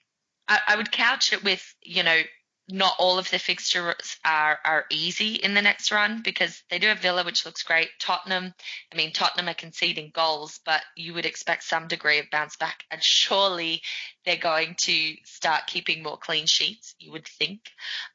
I, 0.47 0.59
I 0.69 0.75
would 0.75 0.91
couch 0.91 1.31
it 1.31 1.43
with, 1.43 1.63
you 1.81 2.03
know, 2.03 2.21
not 2.69 2.95
all 2.99 3.19
of 3.19 3.29
the 3.29 3.39
fixtures 3.39 4.17
are 4.23 4.59
are 4.63 4.85
easy 4.89 5.35
in 5.35 5.53
the 5.53 5.61
next 5.61 5.91
run 5.91 6.21
because 6.23 6.63
they 6.69 6.79
do 6.79 6.87
have 6.87 6.99
Villa, 6.99 7.23
which 7.23 7.45
looks 7.45 7.63
great. 7.63 7.89
Tottenham, 7.99 8.53
I 8.91 8.95
mean, 8.95 9.11
Tottenham 9.11 9.49
are 9.49 9.53
conceding 9.53 10.11
goals, 10.13 10.59
but 10.65 10.81
you 10.95 11.13
would 11.13 11.25
expect 11.25 11.63
some 11.63 11.87
degree 11.87 12.19
of 12.19 12.29
bounce 12.31 12.55
back, 12.55 12.83
and 12.89 13.03
surely 13.03 13.81
they're 14.25 14.37
going 14.37 14.75
to 14.83 15.15
start 15.25 15.67
keeping 15.67 16.01
more 16.01 16.17
clean 16.17 16.45
sheets. 16.45 16.95
You 16.99 17.11
would 17.11 17.27
think. 17.27 17.61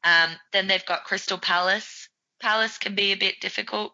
Um, 0.04 0.30
then 0.52 0.66
they've 0.66 0.86
got 0.86 1.04
Crystal 1.04 1.38
Palace. 1.38 2.08
Palace 2.40 2.78
can 2.78 2.94
be 2.94 3.12
a 3.12 3.16
bit 3.16 3.40
difficult. 3.40 3.92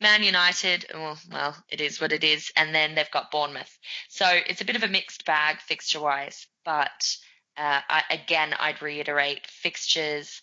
Man 0.00 0.22
United, 0.22 0.86
well, 0.92 1.18
well, 1.30 1.56
it 1.70 1.80
is 1.80 2.00
what 2.00 2.12
it 2.12 2.22
is, 2.22 2.52
and 2.56 2.74
then 2.74 2.94
they've 2.94 3.10
got 3.10 3.30
Bournemouth. 3.30 3.78
So 4.08 4.26
it's 4.28 4.60
a 4.60 4.64
bit 4.64 4.76
of 4.76 4.82
a 4.82 4.88
mixed 4.88 5.24
bag 5.24 5.60
fixture 5.60 6.00
wise, 6.00 6.46
but 6.64 7.16
uh, 7.56 7.80
I, 7.88 8.02
again, 8.10 8.54
I'd 8.58 8.82
reiterate 8.82 9.46
fixtures 9.46 10.42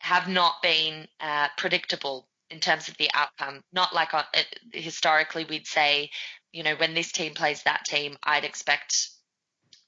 have 0.00 0.28
not 0.28 0.62
been 0.62 1.08
uh, 1.20 1.48
predictable 1.56 2.28
in 2.50 2.60
terms 2.60 2.88
of 2.88 2.96
the 2.98 3.10
outcome. 3.14 3.62
Not 3.72 3.94
like 3.94 4.14
uh, 4.14 4.22
historically 4.72 5.44
we'd 5.44 5.66
say, 5.66 6.10
you 6.52 6.62
know, 6.62 6.76
when 6.76 6.94
this 6.94 7.10
team 7.10 7.34
plays 7.34 7.64
that 7.64 7.84
team, 7.84 8.16
I'd 8.22 8.44
expect 8.44 9.10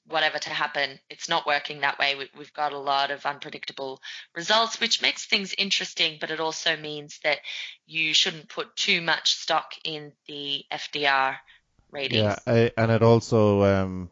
whatever 0.07 0.39
to 0.39 0.49
happen. 0.49 0.99
It's 1.09 1.29
not 1.29 1.45
working 1.45 1.81
that 1.81 1.99
way. 1.99 2.15
We, 2.15 2.27
have 2.37 2.53
got 2.53 2.73
a 2.73 2.79
lot 2.79 3.11
of 3.11 3.25
unpredictable 3.25 4.01
results, 4.35 4.79
which 4.79 5.01
makes 5.01 5.25
things 5.25 5.53
interesting, 5.57 6.17
but 6.19 6.31
it 6.31 6.39
also 6.39 6.75
means 6.75 7.19
that 7.23 7.39
you 7.85 8.13
shouldn't 8.13 8.49
put 8.49 8.75
too 8.75 9.01
much 9.01 9.35
stock 9.35 9.73
in 9.83 10.11
the 10.27 10.65
FDR 10.71 11.35
ratings. 11.91 12.21
Yeah, 12.21 12.35
I, 12.45 12.71
and 12.77 12.91
it 12.91 13.03
also 13.03 13.63
um, 13.63 14.09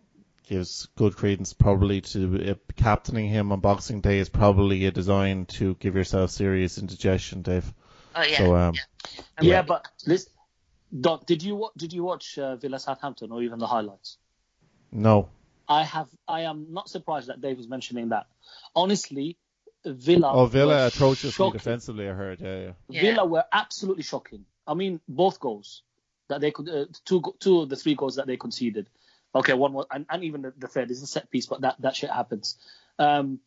gives 0.48 0.88
good 0.96 1.16
credence 1.16 1.54
probably 1.54 2.02
to 2.02 2.52
uh, 2.52 2.54
captaining 2.76 3.30
him 3.30 3.52
on 3.52 3.60
Boxing 3.60 4.02
Day 4.02 4.20
is 4.20 4.30
probably 4.30 4.86
a 4.86 4.92
design 4.92 5.46
to 5.46 5.76
give 5.76 5.96
yourself 5.96 6.32
serious 6.32 6.78
indigestion, 6.78 7.42
Dave. 7.42 7.72
Oh 8.16 8.24
yeah. 8.24 8.38
So, 8.38 8.56
um, 8.56 8.74
yeah. 9.42 9.50
yeah, 9.50 9.62
but 9.62 9.88
listen, 10.06 10.32
Don, 11.00 11.20
did 11.26 11.44
you 11.44 11.70
did 11.78 11.94
you 11.94 12.04
watch 12.04 12.38
uh, 12.38 12.56
Villa 12.56 12.80
Southampton 12.80 13.32
or 13.32 13.44
even 13.44 13.60
the 13.60 13.68
highlights? 13.68 14.18
No. 14.92 15.30
I 15.70 15.84
have. 15.84 16.10
I 16.28 16.42
am 16.42 16.68
not 16.72 16.90
surprised 16.90 17.28
that 17.28 17.42
Dave 17.42 17.58
was 17.58 17.70
mentioning 17.70 18.10
that. 18.10 18.26
Honestly, 18.76 19.38
Villa. 19.86 20.34
Oh, 20.34 20.48
Villa 20.48 20.88
atrociously 20.88 21.52
defensively. 21.52 22.10
I 22.10 22.14
heard. 22.14 22.42
Yeah, 22.42 22.60
yeah, 22.60 22.72
yeah. 22.90 23.02
Villa 23.02 23.26
were 23.26 23.46
absolutely 23.52 24.04
shocking. 24.04 24.46
I 24.66 24.74
mean, 24.74 25.00
both 25.08 25.40
goals 25.40 25.84
that 26.28 26.42
they 26.42 26.52
could, 26.52 26.70
uh, 26.70 26.86
two, 27.06 27.22
two 27.40 27.62
of 27.62 27.70
the 27.70 27.76
three 27.76 27.96
goals 27.96 28.16
that 28.16 28.28
they 28.28 28.38
conceded. 28.38 28.88
Okay, 29.34 29.54
one 29.54 29.74
was, 29.74 29.86
and, 29.92 30.06
and 30.10 30.24
even 30.24 30.42
the, 30.42 30.54
the, 30.58 30.68
third 30.68 30.90
is 30.90 31.04
a 31.04 31.08
set 31.08 31.30
piece, 31.30 31.46
but 31.46 31.62
that 31.62 31.76
that 31.82 31.96
shit 31.96 32.10
happens. 32.10 32.58
Um, 32.98 33.40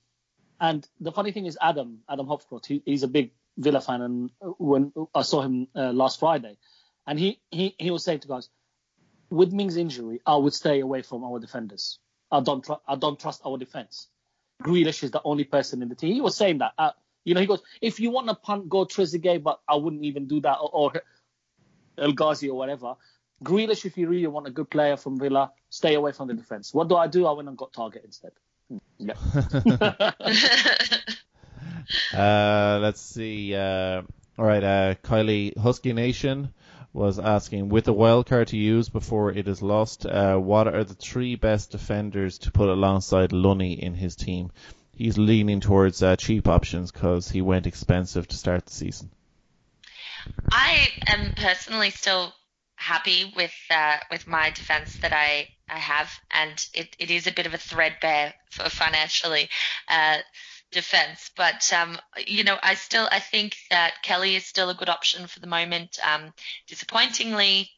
and 0.60 0.86
the 1.00 1.10
funny 1.10 1.32
thing 1.32 1.46
is, 1.46 1.58
Adam, 1.60 1.98
Adam 2.08 2.26
Hopcroft, 2.26 2.66
he, 2.66 2.82
he's 2.84 3.02
a 3.02 3.08
big 3.08 3.32
Villa 3.58 3.80
fan, 3.80 4.00
and 4.00 4.30
when 4.58 4.92
I 5.12 5.22
saw 5.22 5.42
him 5.42 5.66
uh, 5.74 5.92
last 5.92 6.20
Friday, 6.20 6.56
and 7.04 7.18
he, 7.18 7.40
he 7.50 7.74
he 7.78 7.90
was 7.90 8.04
saying 8.04 8.20
to 8.20 8.28
guys, 8.28 8.48
with 9.28 9.52
Mings' 9.52 9.76
injury, 9.76 10.20
I 10.24 10.36
would 10.36 10.54
stay 10.54 10.80
away 10.80 11.02
from 11.02 11.24
our 11.24 11.40
defenders. 11.40 11.98
I 12.32 12.40
don't 12.40 12.64
tr- 12.64 12.82
I 12.88 12.96
don't 12.96 13.20
trust 13.20 13.42
our 13.44 13.58
defense. 13.58 14.08
Grealish 14.62 15.02
is 15.02 15.10
the 15.10 15.20
only 15.24 15.44
person 15.44 15.82
in 15.82 15.88
the 15.88 15.94
team. 15.94 16.14
He 16.14 16.20
was 16.20 16.36
saying 16.36 16.58
that. 16.58 16.72
Uh, 16.78 16.90
you 17.24 17.34
know, 17.34 17.40
he 17.40 17.46
goes, 17.46 17.62
if 17.80 18.00
you 18.00 18.10
want 18.10 18.26
to 18.28 18.34
punt, 18.34 18.68
go 18.68 18.84
Trezeguet, 18.84 19.42
but 19.42 19.60
I 19.68 19.76
wouldn't 19.76 20.04
even 20.04 20.26
do 20.26 20.40
that, 20.40 20.56
or, 20.56 20.70
or 20.72 20.92
El 21.98 22.12
Ghazi 22.12 22.48
or 22.48 22.58
whatever. 22.58 22.96
Grealish, 23.44 23.84
if 23.84 23.96
you 23.96 24.08
really 24.08 24.26
want 24.26 24.46
a 24.46 24.50
good 24.50 24.70
player 24.70 24.96
from 24.96 25.18
Villa, 25.18 25.52
stay 25.68 25.94
away 25.94 26.12
from 26.12 26.28
the 26.28 26.34
defense. 26.34 26.74
What 26.74 26.88
do 26.88 26.96
I 26.96 27.06
do? 27.06 27.26
I 27.26 27.32
went 27.32 27.48
and 27.48 27.56
got 27.56 27.72
Targett 27.72 28.04
instead. 28.04 28.32
Hmm, 28.68 28.78
yeah. 28.98 29.14
uh, 32.14 32.78
let's 32.80 33.00
see. 33.00 33.54
Uh, 33.54 34.02
all 34.38 34.44
right, 34.44 34.64
uh, 34.64 34.94
Kylie 35.02 35.56
Husky 35.58 35.92
Nation 35.92 36.52
was 36.92 37.18
asking, 37.18 37.68
with 37.68 37.84
the 37.84 37.92
wild 37.92 38.26
card 38.26 38.48
to 38.48 38.56
use 38.56 38.88
before 38.88 39.32
it 39.32 39.48
is 39.48 39.62
lost, 39.62 40.04
uh, 40.04 40.36
what 40.36 40.68
are 40.68 40.84
the 40.84 40.94
three 40.94 41.36
best 41.36 41.70
defenders 41.70 42.38
to 42.38 42.50
put 42.50 42.68
alongside 42.68 43.32
Lunny 43.32 43.82
in 43.82 43.94
his 43.94 44.14
team? 44.14 44.50
He's 44.94 45.16
leaning 45.16 45.60
towards 45.60 46.02
uh, 46.02 46.16
cheap 46.16 46.46
options 46.46 46.92
because 46.92 47.30
he 47.30 47.40
went 47.40 47.66
expensive 47.66 48.28
to 48.28 48.36
start 48.36 48.66
the 48.66 48.72
season. 48.72 49.10
I 50.50 50.88
am 51.06 51.32
personally 51.34 51.90
still 51.90 52.34
happy 52.76 53.32
with 53.36 53.54
uh, 53.70 53.98
with 54.10 54.26
my 54.26 54.50
defense 54.50 54.96
that 54.98 55.12
I, 55.12 55.48
I 55.68 55.78
have, 55.78 56.12
and 56.30 56.64
it, 56.74 56.94
it 56.98 57.10
is 57.10 57.26
a 57.26 57.32
bit 57.32 57.46
of 57.46 57.54
a 57.54 57.58
threadbare 57.58 58.34
for 58.50 58.68
financially. 58.68 59.48
Uh, 59.88 60.18
defense. 60.72 61.30
But 61.36 61.72
um, 61.72 61.98
you 62.26 62.44
know, 62.44 62.56
I 62.62 62.74
still 62.74 63.08
I 63.10 63.20
think 63.20 63.56
that 63.70 64.02
Kelly 64.02 64.36
is 64.36 64.44
still 64.44 64.70
a 64.70 64.74
good 64.74 64.88
option 64.88 65.26
for 65.26 65.40
the 65.40 65.46
moment. 65.46 65.98
Um, 66.04 66.32
disappointingly 66.66 67.70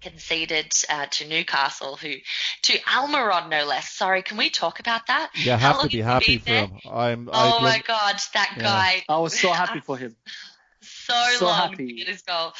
conceded 0.00 0.72
uh, 0.88 1.06
to 1.06 1.26
Newcastle, 1.26 1.96
who 1.96 2.14
to 2.62 2.78
Almiron 2.80 3.48
no 3.48 3.64
less. 3.64 3.90
Sorry, 3.90 4.22
can 4.22 4.36
we 4.36 4.50
talk 4.50 4.80
about 4.80 5.06
that? 5.08 5.30
Yeah, 5.34 5.56
have 5.56 5.80
to 5.82 5.88
be 5.88 6.00
happy 6.00 6.38
for 6.38 6.50
him. 6.50 6.72
I'm. 6.88 7.28
Oh 7.32 7.60
my 7.60 7.82
god, 7.86 8.20
that 8.34 8.54
yeah. 8.56 8.62
guy! 8.62 9.04
I 9.08 9.18
was 9.18 9.38
so 9.38 9.50
happy 9.50 9.80
for 9.80 9.96
him. 9.96 10.16
so, 10.82 11.14
so 11.36 11.46
long 11.46 11.70
happy. 11.70 11.86
to 11.86 11.92
get 11.94 12.08
his 12.08 12.22
goal. 12.22 12.52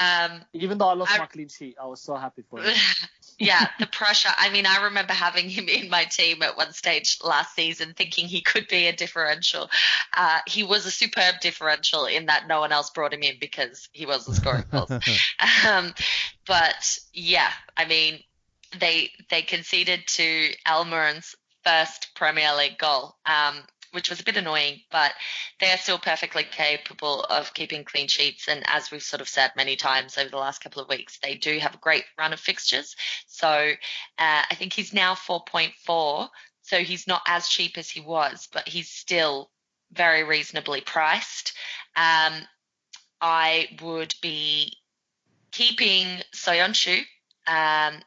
Um, 0.00 0.42
Even 0.54 0.78
though 0.78 0.88
I 0.88 0.94
lost 0.94 1.12
I, 1.12 1.18
my 1.18 1.26
clean 1.26 1.48
sheet, 1.48 1.76
I 1.80 1.86
was 1.86 2.00
so 2.00 2.14
happy 2.16 2.42
for 2.48 2.60
him. 2.60 2.74
yeah, 3.38 3.68
the 3.78 3.86
pressure. 3.86 4.30
I 4.36 4.50
mean, 4.50 4.66
I 4.66 4.84
remember 4.84 5.12
having 5.12 5.48
him 5.48 5.68
in 5.68 5.88
my 5.88 6.04
team 6.04 6.42
at 6.42 6.56
one 6.56 6.72
stage 6.72 7.18
last 7.24 7.54
season, 7.54 7.94
thinking 7.96 8.26
he 8.26 8.40
could 8.40 8.68
be 8.68 8.86
a 8.86 8.92
differential. 8.94 9.70
Uh, 10.16 10.40
he 10.46 10.62
was 10.62 10.86
a 10.86 10.90
superb 10.90 11.36
differential 11.40 12.06
in 12.06 12.26
that 12.26 12.46
no 12.48 12.60
one 12.60 12.72
else 12.72 12.90
brought 12.90 13.12
him 13.12 13.22
in 13.22 13.36
because 13.40 13.88
he 13.92 14.06
wasn't 14.06 14.36
scoring 14.36 14.64
goals. 14.70 14.90
um, 15.68 15.92
but 16.46 16.98
yeah, 17.12 17.50
I 17.76 17.86
mean, 17.86 18.20
they 18.78 19.10
they 19.30 19.42
conceded 19.42 20.06
to 20.06 20.50
Almiron's 20.68 21.34
first 21.64 22.10
Premier 22.14 22.54
League 22.56 22.78
goal. 22.78 23.16
Um, 23.26 23.62
which 23.92 24.10
was 24.10 24.20
a 24.20 24.24
bit 24.24 24.36
annoying, 24.36 24.80
but 24.90 25.12
they 25.60 25.70
are 25.70 25.76
still 25.76 25.98
perfectly 25.98 26.44
capable 26.44 27.22
of 27.24 27.54
keeping 27.54 27.84
clean 27.84 28.08
sheets. 28.08 28.48
And 28.48 28.62
as 28.66 28.90
we've 28.90 29.02
sort 29.02 29.20
of 29.20 29.28
said 29.28 29.52
many 29.56 29.76
times 29.76 30.18
over 30.18 30.30
the 30.30 30.36
last 30.36 30.62
couple 30.62 30.82
of 30.82 30.88
weeks, 30.88 31.18
they 31.22 31.34
do 31.34 31.58
have 31.58 31.74
a 31.74 31.78
great 31.78 32.04
run 32.18 32.32
of 32.32 32.40
fixtures. 32.40 32.96
So 33.26 33.48
uh, 33.48 33.72
I 34.50 34.54
think 34.54 34.72
he's 34.72 34.92
now 34.92 35.14
4.4. 35.14 36.28
So 36.62 36.78
he's 36.78 37.06
not 37.06 37.22
as 37.26 37.48
cheap 37.48 37.76
as 37.76 37.90
he 37.90 38.00
was, 38.00 38.48
but 38.52 38.66
he's 38.66 38.88
still 38.88 39.50
very 39.92 40.24
reasonably 40.24 40.80
priced. 40.80 41.52
Um, 41.94 42.32
I 43.20 43.68
would 43.82 44.14
be 44.22 44.72
keeping 45.50 46.06
Soyuncu. 46.34 47.00
Um, 47.46 48.00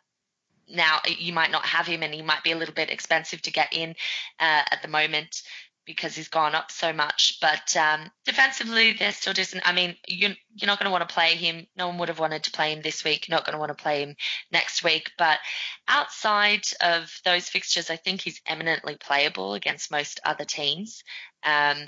now 0.68 1.00
you 1.06 1.32
might 1.32 1.52
not 1.52 1.66
have 1.66 1.86
him, 1.86 2.02
and 2.02 2.14
he 2.14 2.22
might 2.22 2.44
be 2.44 2.52
a 2.52 2.58
little 2.58 2.74
bit 2.74 2.90
expensive 2.90 3.42
to 3.44 3.52
get 3.52 3.74
in 3.74 3.92
uh, 4.40 4.64
at 4.72 4.82
the 4.82 4.88
moment 4.88 5.44
because 5.86 6.16
he's 6.16 6.28
gone 6.28 6.56
up 6.56 6.72
so 6.72 6.92
much. 6.94 7.38
But 7.42 7.76
um, 7.78 8.12
defensively, 8.26 8.94
they're 8.94 9.12
still 9.12 9.34
decent. 9.34 9.68
I 9.68 9.74
mean, 9.74 9.96
you, 10.08 10.30
you're 10.56 10.68
not 10.68 10.80
going 10.80 10.86
to 10.86 10.92
want 10.92 11.08
to 11.08 11.14
play 11.14 11.36
him. 11.36 11.68
No 11.78 11.88
one 11.88 11.98
would 12.00 12.10
have 12.10 12.20
wanted 12.20 12.44
to 12.44 12.52
play 12.52 12.74
him 12.74 12.82
this 12.82 13.04
week. 13.04 13.28
Not 13.30 13.46
going 13.46 13.54
to 13.54 13.60
want 13.60 13.76
to 13.76 13.82
play 13.82 14.04
him 14.04 14.16
next 14.52 14.84
week. 14.84 15.12
But 15.18 15.40
outside 15.88 16.66
of 16.82 17.12
those 17.24 17.50
fixtures, 17.50 17.90
I 17.90 17.96
think 17.96 18.22
he's 18.22 18.42
eminently 18.46 18.96
playable 18.96 19.54
against 19.54 19.92
most 19.92 20.20
other 20.26 20.46
teams. 20.46 21.04
Um, 21.44 21.88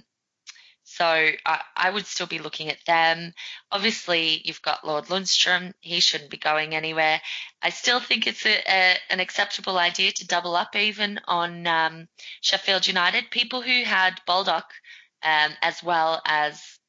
so 0.89 1.05
I, 1.05 1.61
I, 1.75 1.89
would 1.89 2.05
still 2.05 2.27
be 2.27 2.39
looking 2.39 2.69
at 2.69 2.83
them. 2.85 3.33
Obviously, 3.73 4.41
you've 4.45 4.61
got 4.61 4.87
Lord 4.87 5.07
Lundstram. 5.07 5.73
He 5.81 5.99
shouldn't 5.99 6.29
be 6.29 6.37
going 6.37 6.73
anywhere. 6.73 7.19
I 7.61 7.71
still 7.71 7.99
think 7.99 8.25
it's 8.25 8.45
a, 8.45 8.55
a, 8.65 8.97
an 9.09 9.19
acceptable 9.19 9.77
idea 9.77 10.13
to 10.13 10.25
double 10.25 10.55
up 10.55 10.77
even 10.77 11.19
on 11.27 11.67
um, 11.67 12.07
Sheffield 12.39 12.87
United. 12.87 13.29
People 13.31 13.61
who 13.61 13.83
had 13.83 14.21
Baldock 14.25 14.71
um, 15.23 15.51
as 15.61 15.83
well 15.83 16.21
as 16.25 16.79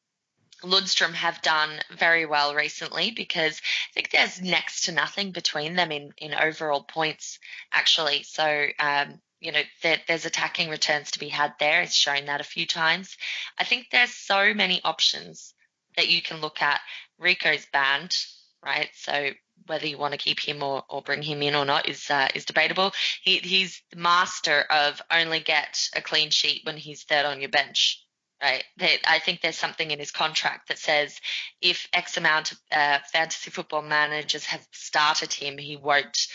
Lundstram 0.62 1.14
have 1.14 1.42
done 1.42 1.80
very 1.90 2.24
well 2.24 2.54
recently 2.54 3.10
because 3.10 3.60
I 3.60 3.92
think 3.94 4.10
there's 4.10 4.40
next 4.40 4.84
to 4.84 4.92
nothing 4.92 5.32
between 5.32 5.74
them 5.74 5.90
in, 5.90 6.12
in 6.18 6.34
overall 6.34 6.84
points, 6.84 7.40
actually. 7.72 8.22
So 8.22 8.68
um, 8.78 9.20
you 9.40 9.52
know, 9.52 9.62
there, 9.82 9.98
there's 10.08 10.26
attacking 10.26 10.68
returns 10.68 11.12
to 11.12 11.18
be 11.18 11.28
had 11.28 11.54
there. 11.60 11.82
It's 11.82 11.94
shown 11.94 12.26
that 12.26 12.40
a 12.40 12.44
few 12.44 12.66
times. 12.66 13.16
I 13.58 13.64
think 13.64 13.86
there's 13.90 14.14
so 14.14 14.52
many 14.54 14.80
options 14.84 15.54
that 15.96 16.08
you 16.08 16.22
can 16.22 16.40
look 16.40 16.60
at. 16.60 16.80
Rico's 17.18 17.66
banned, 17.72 18.16
right? 18.64 18.88
So 18.94 19.30
whether 19.66 19.86
you 19.86 19.98
want 19.98 20.12
to 20.12 20.18
keep 20.18 20.40
him 20.40 20.62
or, 20.62 20.84
or 20.88 21.02
bring 21.02 21.22
him 21.22 21.42
in 21.42 21.54
or 21.54 21.64
not 21.64 21.88
is 21.88 22.10
uh, 22.10 22.28
is 22.34 22.44
debatable. 22.44 22.92
He, 23.22 23.38
he's 23.38 23.82
the 23.90 23.96
master 23.98 24.64
of 24.70 25.00
only 25.10 25.40
get 25.40 25.88
a 25.94 26.00
clean 26.00 26.30
sheet 26.30 26.62
when 26.64 26.76
he's 26.76 27.04
third 27.04 27.26
on 27.26 27.40
your 27.40 27.50
bench, 27.50 28.04
right? 28.42 28.64
They, 28.76 28.98
I 29.06 29.18
think 29.18 29.40
there's 29.40 29.58
something 29.58 29.90
in 29.90 29.98
his 29.98 30.10
contract 30.10 30.68
that 30.68 30.78
says 30.78 31.20
if 31.60 31.88
X 31.92 32.16
amount 32.16 32.52
of 32.52 32.58
uh, 32.72 32.98
fantasy 33.12 33.50
football 33.50 33.82
managers 33.82 34.46
have 34.46 34.66
started 34.72 35.32
him, 35.32 35.58
he 35.58 35.76
won't 35.76 36.26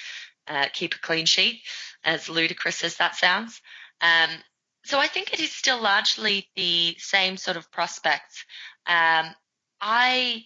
uh, 0.48 0.68
keep 0.74 0.96
a 0.96 1.00
clean 1.00 1.26
sheet 1.26 1.62
as 2.04 2.30
ludicrous 2.30 2.84
as 2.84 2.98
that 2.98 3.16
sounds. 3.16 3.62
Um, 4.02 4.30
so 4.86 5.00
I 5.00 5.08
think 5.08 5.34
it 5.34 5.40
is 5.40 5.52
still 5.52 5.82
largely 5.82 6.50
the 6.56 6.96
same 7.00 7.38
sort 7.38 7.58
of 7.58 7.72
prospects. 7.72 8.46
Um, 8.86 9.34
I, 9.80 10.44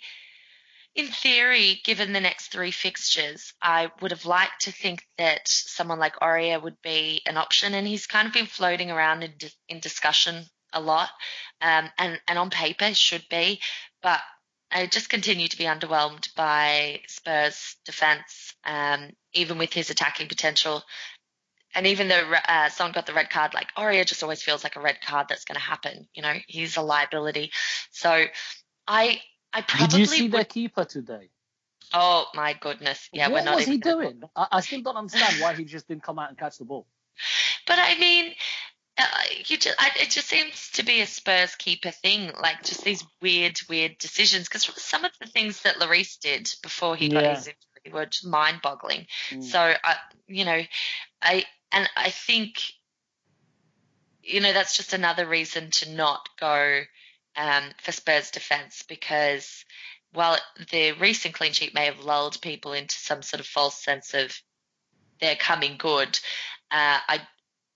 in 0.96 1.08
theory, 1.08 1.82
given 1.84 2.14
the 2.14 2.22
next 2.22 2.52
three 2.52 2.72
fixtures, 2.72 3.54
I 3.62 3.92
would 4.02 4.12
have 4.12 4.26
liked 4.26 4.62
to 4.62 4.72
think 4.72 5.04
that 5.18 5.42
someone 5.48 6.00
like 6.00 6.20
Aurier 6.22 6.62
would 6.62 6.82
be 6.84 7.22
an 7.26 7.38
option, 7.38 7.74
and 7.74 7.88
he's 7.88 8.08
kind 8.08 8.28
of 8.28 8.34
been 8.34 8.46
floating 8.46 8.92
around 8.92 9.24
in, 9.24 9.34
in 9.70 9.80
discussion 9.80 10.46
a 10.74 10.82
lot, 10.82 11.10
um, 11.62 11.90
and 11.98 12.20
and 12.28 12.38
on 12.38 12.50
paper 12.50 12.94
should 12.94 13.28
be, 13.30 13.60
but 14.02 14.22
I 14.72 14.86
just 14.88 15.10
continue 15.10 15.48
to 15.48 15.58
be 15.58 15.64
underwhelmed 15.64 16.34
by 16.36 17.02
Spurs' 17.08 17.78
defence, 17.86 18.54
um, 18.66 19.12
even 19.34 19.58
with 19.58 19.74
his 19.74 19.90
attacking 19.90 20.28
potential 20.28 20.84
and 21.78 21.86
even 21.86 22.08
though 22.08 22.34
uh, 22.48 22.70
Son 22.70 22.92
got 22.92 23.06
the 23.06 23.14
red 23.14 23.30
card, 23.30 23.54
like 23.54 23.68
Aurier 23.78 24.04
just 24.04 24.24
always 24.24 24.42
feels 24.42 24.64
like 24.64 24.76
a 24.76 24.80
red 24.80 25.00
card 25.00 25.28
that's 25.30 25.46
going 25.46 25.58
to 25.58 25.62
happen. 25.62 26.08
You 26.16 26.24
know, 26.24 26.34
he's 26.48 26.76
a 26.76 26.82
liability. 26.82 27.52
So 27.92 28.26
I, 28.88 29.22
I 29.54 29.62
probably 29.62 29.88
did 29.88 30.00
you 30.00 30.06
see 30.08 30.24
would... 30.24 30.32
their 30.32 30.46
keeper 30.46 30.86
today? 30.86 31.30
Oh 31.94 32.26
my 32.34 32.54
goodness! 32.60 33.08
Yeah, 33.14 33.28
what 33.28 33.42
we're 33.42 33.46
not 33.46 33.56
was 33.56 33.62
even 33.68 33.74
he 33.74 33.78
doing? 33.78 34.22
I, 34.36 34.48
I, 34.54 34.62
still 34.62 34.82
don't 34.82 34.98
understand 34.98 35.42
why 35.42 35.54
he 35.54 35.64
just 35.64 35.88
didn't 35.88 36.04
come 36.04 36.20
out 36.20 36.28
and 36.28 36.38
catch 36.38 36.58
the 36.58 36.66
ball. 36.66 36.86
But 37.66 37.80
I 37.80 37.98
mean, 37.98 38.34
you 39.46 39.58
just, 39.58 39.76
I, 39.80 39.92
it 40.02 40.10
just 40.10 40.28
seems 40.28 40.72
to 40.72 40.84
be 40.84 41.02
a 41.02 41.08
Spurs 41.08 41.56
keeper 41.56 41.92
thing, 41.92 42.32
like 42.42 42.64
just 42.64 42.84
these 42.84 43.04
weird, 43.22 43.60
weird 43.70 43.98
decisions. 43.98 44.48
Because 44.48 44.64
some 44.82 45.06
of 45.06 45.12
the 45.20 45.28
things 45.28 45.62
that 45.62 45.76
Lloris 45.78 46.20
did 46.20 46.50
before 46.64 46.96
he 46.96 47.10
got 47.10 47.24
Yeah. 47.24 47.36
his 47.36 47.48
injury 47.48 47.94
were 47.94 48.06
just 48.06 48.26
mind-boggling. 48.26 49.08
Mm. 49.30 49.44
So, 49.44 49.60
I, 49.60 49.96
you 50.28 50.46
know, 50.46 50.62
I 51.22 51.46
and 51.72 51.90
I 51.96 52.10
think, 52.10 52.62
you 54.24 54.40
know, 54.40 54.54
that's 54.54 54.76
just 54.76 54.94
another 54.94 55.28
reason 55.28 55.72
to 55.72 55.92
not 55.92 56.28
go 56.40 56.82
um, 57.36 57.64
for 57.82 57.92
Spurs 57.92 58.32
defence 58.32 58.84
because 58.88 59.64
while 60.14 60.38
the 60.72 60.94
recent 60.94 61.36
clean 61.36 61.54
sheet 61.54 61.74
may 61.74 61.86
have 61.86 62.00
lulled 62.00 62.42
people 62.42 62.74
into 62.74 62.96
some 62.96 63.22
sort 63.22 63.40
of 63.40 63.46
false 63.46 63.84
sense 63.84 64.14
of 64.14 64.36
they're 65.20 65.36
coming 65.36 65.76
good, 65.78 66.20
uh, 66.72 67.00
I 67.08 67.22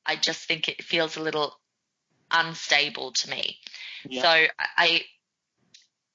I 0.06 0.16
just 0.16 0.47
think 0.47 0.68
it 0.68 0.84
feels 0.84 1.16
a 1.18 1.22
little 1.22 1.58
unstable 2.32 3.12
to 3.12 3.30
me. 3.30 3.58
Yeah. 4.08 4.22
So 4.22 4.47
I- 4.60 5.06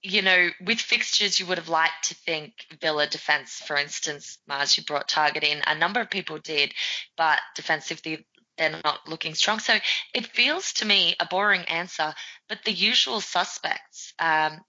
you 0.03 0.22
know, 0.22 0.51
with 0.61 0.78
fixtures, 0.78 1.41
you 1.41 1.47
would 1.47 1.59
have 1.59 1.68
liked 1.68 2.09
to 2.09 2.14
think 2.14 2.53
Villa 2.80 3.09
defence, 3.09 3.61
for 3.66 3.76
instance, 3.76 4.39
Mars, 4.47 4.76
you 4.76 4.84
brought 4.84 5.09
Targett 5.09 5.43
in. 5.43 5.62
A 5.66 5.74
number 5.74 6.01
of 6.01 6.11
people 6.11 6.39
did, 6.39 6.72
but 7.16 7.41
defensively, 7.57 8.24
they're 8.57 8.80
not 8.84 9.09
looking 9.09 9.34
strong. 9.34 9.59
So 9.59 9.76
it 10.14 10.26
feels 10.26 10.74
to 10.74 10.84
me 10.84 11.16
a 11.18 11.26
boring 11.26 11.62
answer, 11.62 12.14
but 12.49 12.61
the 12.64 12.72
usual 12.72 13.20
suspects. 13.20 14.14
Um, 14.18 14.61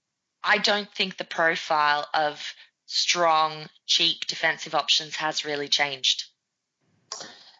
I 0.43 0.57
don't 0.57 0.91
think 0.95 1.17
the 1.17 1.23
profile 1.23 2.07
of 2.13 2.53
strong, 2.87 3.67
cheap 3.85 4.25
defensive 4.27 4.73
options 4.73 5.17
has 5.17 5.45
really 5.45 5.67
changed. 5.67 6.25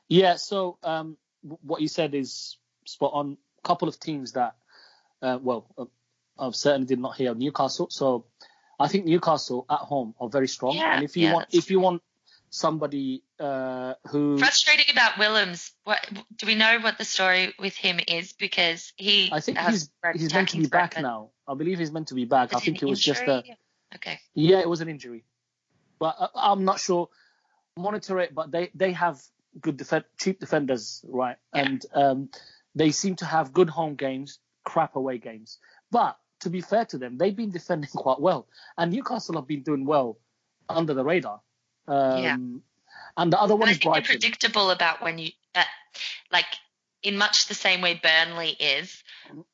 Yeah, 0.07 0.37
so 0.37 0.79
um, 0.83 1.17
what 1.41 1.81
you 1.81 1.87
said 1.87 2.13
is 2.15 2.57
spot 2.85 3.11
on. 3.13 3.37
A 3.63 3.67
couple 3.67 3.87
of 3.87 3.99
teams 3.99 4.33
that, 4.33 4.55
uh, 5.21 5.39
well, 5.41 5.67
uh, 5.77 5.85
I 6.39 6.51
certainly 6.51 6.87
did 6.87 6.99
not 6.99 7.17
hear 7.17 7.33
Newcastle. 7.33 7.87
So 7.89 8.25
I 8.79 8.87
think 8.87 9.05
Newcastle 9.05 9.65
at 9.69 9.79
home 9.79 10.13
are 10.19 10.29
very 10.29 10.47
strong. 10.47 10.75
Yeah, 10.75 10.95
and 10.95 11.03
if 11.03 11.17
you 11.17 11.27
yeah, 11.27 11.33
want, 11.33 11.47
if 11.51 11.71
you 11.71 11.79
want 11.79 12.01
somebody 12.49 13.23
uh, 13.39 13.93
who 14.07 14.37
Frustrating 14.37 14.85
about 14.91 15.17
Willems. 15.17 15.71
What 15.83 16.07
do 16.35 16.47
we 16.47 16.55
know 16.55 16.79
what 16.79 16.97
the 16.97 17.05
story 17.05 17.53
with 17.59 17.75
him 17.75 17.99
is? 18.07 18.33
Because 18.33 18.93
he, 18.95 19.29
I 19.31 19.39
think 19.39 19.57
has 19.57 19.89
he's 20.13 20.21
he's 20.21 20.33
meant 20.33 20.49
to 20.49 20.57
be 20.57 20.67
back 20.67 20.93
record. 20.95 21.01
now. 21.01 21.29
I 21.47 21.55
believe 21.55 21.79
he's 21.79 21.91
meant 21.91 22.09
to 22.09 22.15
be 22.15 22.25
back. 22.25 22.53
I 22.53 22.59
think 22.59 22.81
it 22.81 22.85
was 22.85 23.01
just 23.01 23.23
a? 23.23 23.43
Okay. 23.95 24.19
yeah, 24.33 24.59
it 24.59 24.69
was 24.69 24.81
an 24.81 24.89
injury, 24.89 25.23
but 25.99 26.15
I, 26.19 26.51
I'm 26.51 26.65
not 26.65 26.79
sure. 26.79 27.09
Monitor 27.77 28.19
it, 28.19 28.33
but 28.33 28.51
they 28.51 28.71
they 28.73 28.91
have 28.93 29.21
good 29.61 29.77
def- 29.77 30.03
cheap 30.19 30.39
defenders, 30.39 31.03
right? 31.07 31.37
Yeah. 31.53 31.61
And 31.61 31.85
um, 31.93 32.29
they 32.75 32.91
seem 32.91 33.15
to 33.17 33.25
have 33.25 33.53
good 33.53 33.69
home 33.69 33.95
games, 33.95 34.39
crap 34.63 34.95
away 34.95 35.17
games. 35.17 35.59
But 35.91 36.17
to 36.41 36.49
be 36.49 36.61
fair 36.61 36.85
to 36.85 36.97
them, 36.97 37.17
they've 37.17 37.35
been 37.35 37.51
defending 37.51 37.89
quite 37.95 38.19
well, 38.19 38.47
and 38.77 38.91
Newcastle 38.91 39.35
have 39.35 39.47
been 39.47 39.63
doing 39.63 39.85
well 39.85 40.17
under 40.69 40.93
the 40.93 41.03
radar. 41.03 41.41
Um, 41.87 42.23
Yeah. 42.23 42.37
And 43.15 43.33
the 43.33 43.39
other 43.39 43.55
one 43.55 43.69
is 43.69 43.79
Brighton. 43.79 44.03
predictable 44.05 44.69
about 44.69 45.01
when 45.01 45.17
you, 45.17 45.31
uh, 45.55 45.63
like, 46.31 46.45
in 47.03 47.17
much 47.17 47.47
the 47.47 47.53
same 47.53 47.81
way 47.81 47.99
Burnley 48.01 48.49
is. 48.49 49.03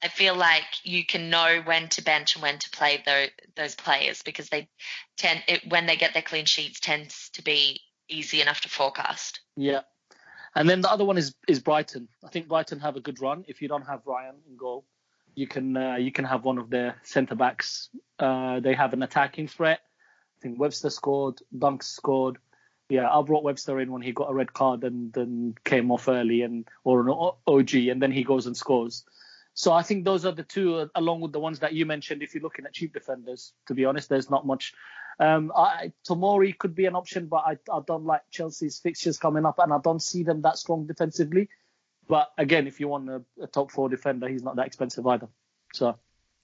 I 0.02 0.08
feel 0.08 0.36
like 0.36 0.64
you 0.84 1.06
can 1.06 1.30
know 1.30 1.62
when 1.64 1.90
to 1.90 2.04
bench 2.04 2.36
and 2.36 2.44
when 2.44 2.60
to 2.60 2.70
play 2.70 3.02
those 3.06 3.30
those 3.56 3.76
players 3.76 4.22
because 4.22 4.50
they 4.50 4.70
tend 5.18 5.44
it, 5.48 5.62
when 5.70 5.86
they 5.86 5.96
get 5.96 6.14
their 6.14 6.22
clean 6.22 6.46
sheets 6.46 6.80
tends 6.80 7.30
to 7.34 7.42
be 7.42 7.82
easy 8.08 8.42
enough 8.42 8.62
to 8.62 8.70
forecast. 8.70 9.40
Yeah. 9.56 9.82
And 10.56 10.70
then 10.70 10.82
the 10.82 10.92
other 10.92 11.06
one 11.06 11.18
is 11.18 11.36
is 11.48 11.60
Brighton. 11.60 12.08
I 12.24 12.30
think 12.30 12.48
Brighton 12.48 12.80
have 12.80 12.96
a 12.96 13.02
good 13.02 13.22
run. 13.22 13.44
If 13.48 13.62
you 13.62 13.68
don't 13.68 13.88
have 13.88 14.02
Ryan 14.06 14.36
in 14.48 14.58
goal, 14.58 14.86
you 15.36 15.48
can 15.48 15.76
uh, 15.76 15.96
you 15.96 16.12
can 16.12 16.26
have 16.26 16.44
one 16.44 16.58
of 16.58 16.70
their 16.70 16.96
centre 17.04 17.36
backs. 17.36 17.90
Uh, 18.20 18.60
they 18.60 18.74
have 18.74 18.94
an 18.94 19.04
attacking 19.04 19.48
threat. 19.48 19.80
I 20.38 20.40
think 20.42 20.60
Webster 20.60 20.90
scored, 20.90 21.40
Dunks 21.58 21.84
scored. 21.84 22.38
Yeah, 22.90 23.10
I 23.10 23.22
brought 23.22 23.44
Webster 23.44 23.80
in 23.80 23.92
when 23.92 24.02
he 24.02 24.12
got 24.12 24.30
a 24.30 24.34
red 24.34 24.54
card 24.54 24.84
and 24.84 25.12
then 25.14 25.56
came 25.64 25.90
off 25.90 26.08
early 26.08 26.42
and 26.42 26.68
or 26.84 27.02
an 27.02 27.32
OG 27.48 27.74
and 27.76 28.02
then 28.02 28.12
he 28.12 28.24
goes 28.24 28.46
and 28.46 28.56
scores. 28.56 29.04
So 29.56 29.72
I 29.72 29.84
think 29.84 30.04
those 30.04 30.26
are 30.26 30.32
the 30.32 30.44
two, 30.44 30.76
uh, 30.76 30.88
along 30.96 31.22
with 31.22 31.32
the 31.32 31.40
ones 31.40 31.60
that 31.60 31.74
you 31.74 31.86
mentioned. 31.86 32.24
If 32.24 32.34
you're 32.34 32.44
looking 32.44 32.66
at 32.66 32.74
cheap 32.74 32.94
defenders, 32.94 33.54
to 33.68 33.74
be 33.74 33.86
honest, 33.86 34.10
there's 34.10 34.30
not 34.30 34.46
much. 34.46 34.74
Um, 35.20 35.52
I, 35.56 35.92
Tomori 36.08 36.58
could 36.58 36.76
be 36.76 36.86
an 36.86 36.96
option, 36.96 37.28
but 37.28 37.44
I, 37.46 37.58
I 37.72 37.80
don't 37.86 38.06
like 38.06 38.22
Chelsea's 38.32 38.80
fixtures 38.80 39.18
coming 39.18 39.46
up, 39.46 39.60
and 39.60 39.72
I 39.72 39.78
don't 39.84 40.02
see 40.02 40.24
them 40.24 40.42
that 40.42 40.58
strong 40.58 40.86
defensively. 40.88 41.50
But 42.08 42.32
again, 42.38 42.68
if 42.68 42.80
you 42.80 42.88
want 42.88 43.10
a, 43.10 43.24
a 43.42 43.48
top 43.48 43.72
four 43.72 43.90
defender, 43.90 44.28
he's 44.28 44.44
not 44.44 44.56
that 44.58 44.68
expensive 44.68 45.06
either. 45.08 45.30
So 45.74 45.98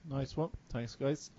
Nice 0.07 0.35
one. 0.37 0.49
Thanks, 0.69 0.95
guys. 0.95 1.31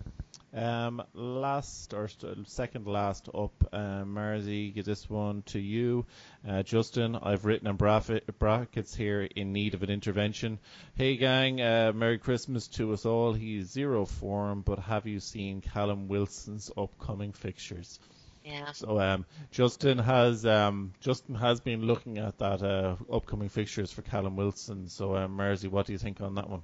Um, 0.53 1.03
last 1.15 1.95
or 1.95 2.09
st- 2.09 2.49
second 2.49 2.87
last 2.87 3.29
up, 3.33 3.53
uh, 3.73 4.03
Marzi, 4.03 4.75
get 4.75 4.85
this 4.85 5.09
one 5.09 5.43
to 5.47 5.61
you. 5.61 6.07
Uh, 6.47 6.65
Justin, 6.65 7.15
I've 7.15 7.45
written 7.45 7.69
in 7.69 7.77
brackets 7.77 8.95
here 8.95 9.23
in 9.23 9.53
need 9.53 9.75
of 9.75 9.85
an 9.85 9.91
intervention. 9.91 10.59
Hey 10.97 11.17
gang, 11.17 11.61
uh, 11.61 11.93
Merry 11.95 12.19
Christmas 12.19 12.67
to 12.69 12.93
us 12.93 13.07
all. 13.07 13.33
He's 13.33 13.71
zero 13.71 14.05
form, 14.05 14.63
but 14.63 14.81
have 14.81 15.07
you 15.07 15.21
seen 15.21 15.61
Callum 15.61 16.09
Wilson's 16.09 16.69
upcoming 16.77 17.33
fixtures? 17.33 18.01
Yeah. 18.45 18.73
So 18.73 18.99
um, 18.99 19.27
Justin 19.53 19.99
has 19.99 20.45
um, 20.45 20.95
Justin 21.01 21.37
has 21.37 21.61
been 21.61 21.83
looking 21.83 22.19
at 22.19 22.39
that 22.39 22.63
uh, 22.63 22.97
upcoming 23.13 23.51
fixtures 23.51 23.93
for 23.93 24.03
Callum 24.03 24.35
Wilson. 24.35 24.89
So 24.89 25.15
um, 25.15 25.37
Marzi, 25.37 25.69
what 25.69 25.87
do 25.87 25.93
you 25.93 25.99
think 25.99 26.21
on 26.21 26.35
that 26.35 26.51
one? 26.51 26.63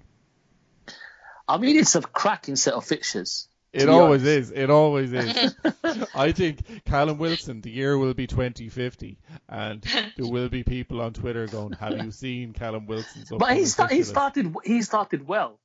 I 1.46 1.58
mean, 1.58 1.76
it's 1.76 1.94
a 1.94 2.00
cracking 2.00 2.56
set 2.56 2.74
of 2.74 2.84
fixtures. 2.84 3.48
It 3.76 3.88
always 3.88 4.22
honest. 4.22 4.26
is. 4.26 4.50
It 4.52 4.70
always 4.70 5.12
is. 5.12 5.54
I 6.14 6.32
think 6.32 6.84
Callum 6.84 7.18
Wilson, 7.18 7.60
the 7.60 7.70
year 7.70 7.98
will 7.98 8.14
be 8.14 8.26
2050, 8.26 9.18
and 9.48 9.82
there 10.16 10.26
will 10.26 10.48
be 10.48 10.62
people 10.62 11.00
on 11.00 11.12
Twitter 11.12 11.46
going, 11.46 11.72
"Have 11.72 12.04
you 12.04 12.10
seen 12.10 12.52
Callum 12.52 12.86
Wilson's?" 12.86 13.30
But 13.30 13.56
he, 13.56 13.66
start, 13.66 13.92
he 13.92 14.02
started. 14.02 14.54
He 14.64 14.82
started 14.82 15.26
well. 15.26 15.60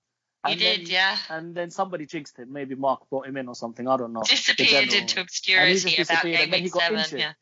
He 0.47 0.55
did, 0.55 0.81
then, 0.81 0.87
yeah. 0.87 1.17
And 1.29 1.53
then 1.53 1.69
somebody 1.69 2.05
jinxed 2.05 2.37
him. 2.37 2.51
Maybe 2.51 2.73
Mark 2.75 3.07
brought 3.09 3.27
him 3.27 3.37
in 3.37 3.47
or 3.47 3.55
something. 3.55 3.87
I 3.87 3.97
don't 3.97 4.11
know. 4.11 4.23
Disappeared 4.23 4.91
into 4.91 5.21
obscurity 5.21 6.01
about 6.01 6.23
game 6.23 6.51
week 6.51 6.73
seven. 6.73 6.99
Injured. 6.99 7.19
Yeah. 7.19 7.33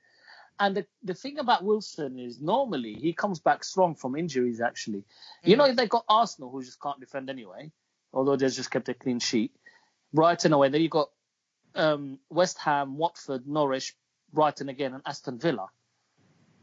And 0.59 0.75
the, 0.75 0.85
the 1.03 1.13
thing 1.13 1.39
about 1.39 1.63
Wilson 1.63 2.19
is 2.19 2.41
normally 2.41 2.93
he 2.93 3.13
comes 3.13 3.39
back 3.39 3.63
strong 3.63 3.95
from 3.95 4.17
injuries. 4.17 4.59
Actually, 4.59 5.05
you 5.43 5.55
know, 5.55 5.63
mm. 5.63 5.69
if 5.69 5.75
they 5.77 5.87
got 5.87 6.03
Arsenal 6.09 6.51
who 6.51 6.61
just 6.61 6.81
can't 6.81 6.99
defend 6.99 7.29
anyway, 7.29 7.71
although 8.13 8.35
they 8.35 8.49
just 8.49 8.69
kept 8.69 8.89
a 8.89 8.93
clean 8.93 9.19
sheet. 9.19 9.53
Brighton 10.13 10.53
away. 10.53 10.69
Then 10.69 10.81
you've 10.81 10.91
got 10.91 11.09
um, 11.75 12.19
West 12.29 12.57
Ham, 12.59 12.97
Watford, 12.97 13.47
Norwich, 13.47 13.95
Brighton 14.33 14.69
again, 14.69 14.93
and 14.93 15.03
Aston 15.05 15.39
Villa. 15.39 15.69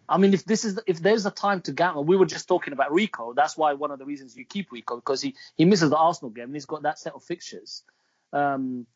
I 0.09 0.19
mean, 0.19 0.35
if 0.35 0.45
this 0.45 0.65
is 0.65 0.79
if 0.87 1.01
there's 1.01 1.27
a 1.27 1.31
time 1.31 1.61
to 1.63 1.73
gamble, 1.73 2.05
we 2.05 2.17
were 2.17 2.27
just 2.27 2.47
talking 2.47 2.73
about 2.73 2.93
Rico. 2.93 3.33
That's 3.35 3.57
why 3.57 3.73
one 3.73 3.91
of 3.91 3.99
the 3.99 4.05
reasons 4.05 4.37
you 4.37 4.45
keep 4.45 4.71
Rico 4.71 4.97
because 4.97 5.21
he 5.21 5.35
he 5.57 5.65
misses 5.65 5.91
the 5.91 5.97
Arsenal 5.97 6.31
game 6.31 6.45
and 6.45 6.55
he's 6.55 6.67
got 6.67 6.83
that 6.83 6.99
set 6.99 7.15
of 7.15 7.25
fixtures. 7.25 7.83
Um, 8.33 8.87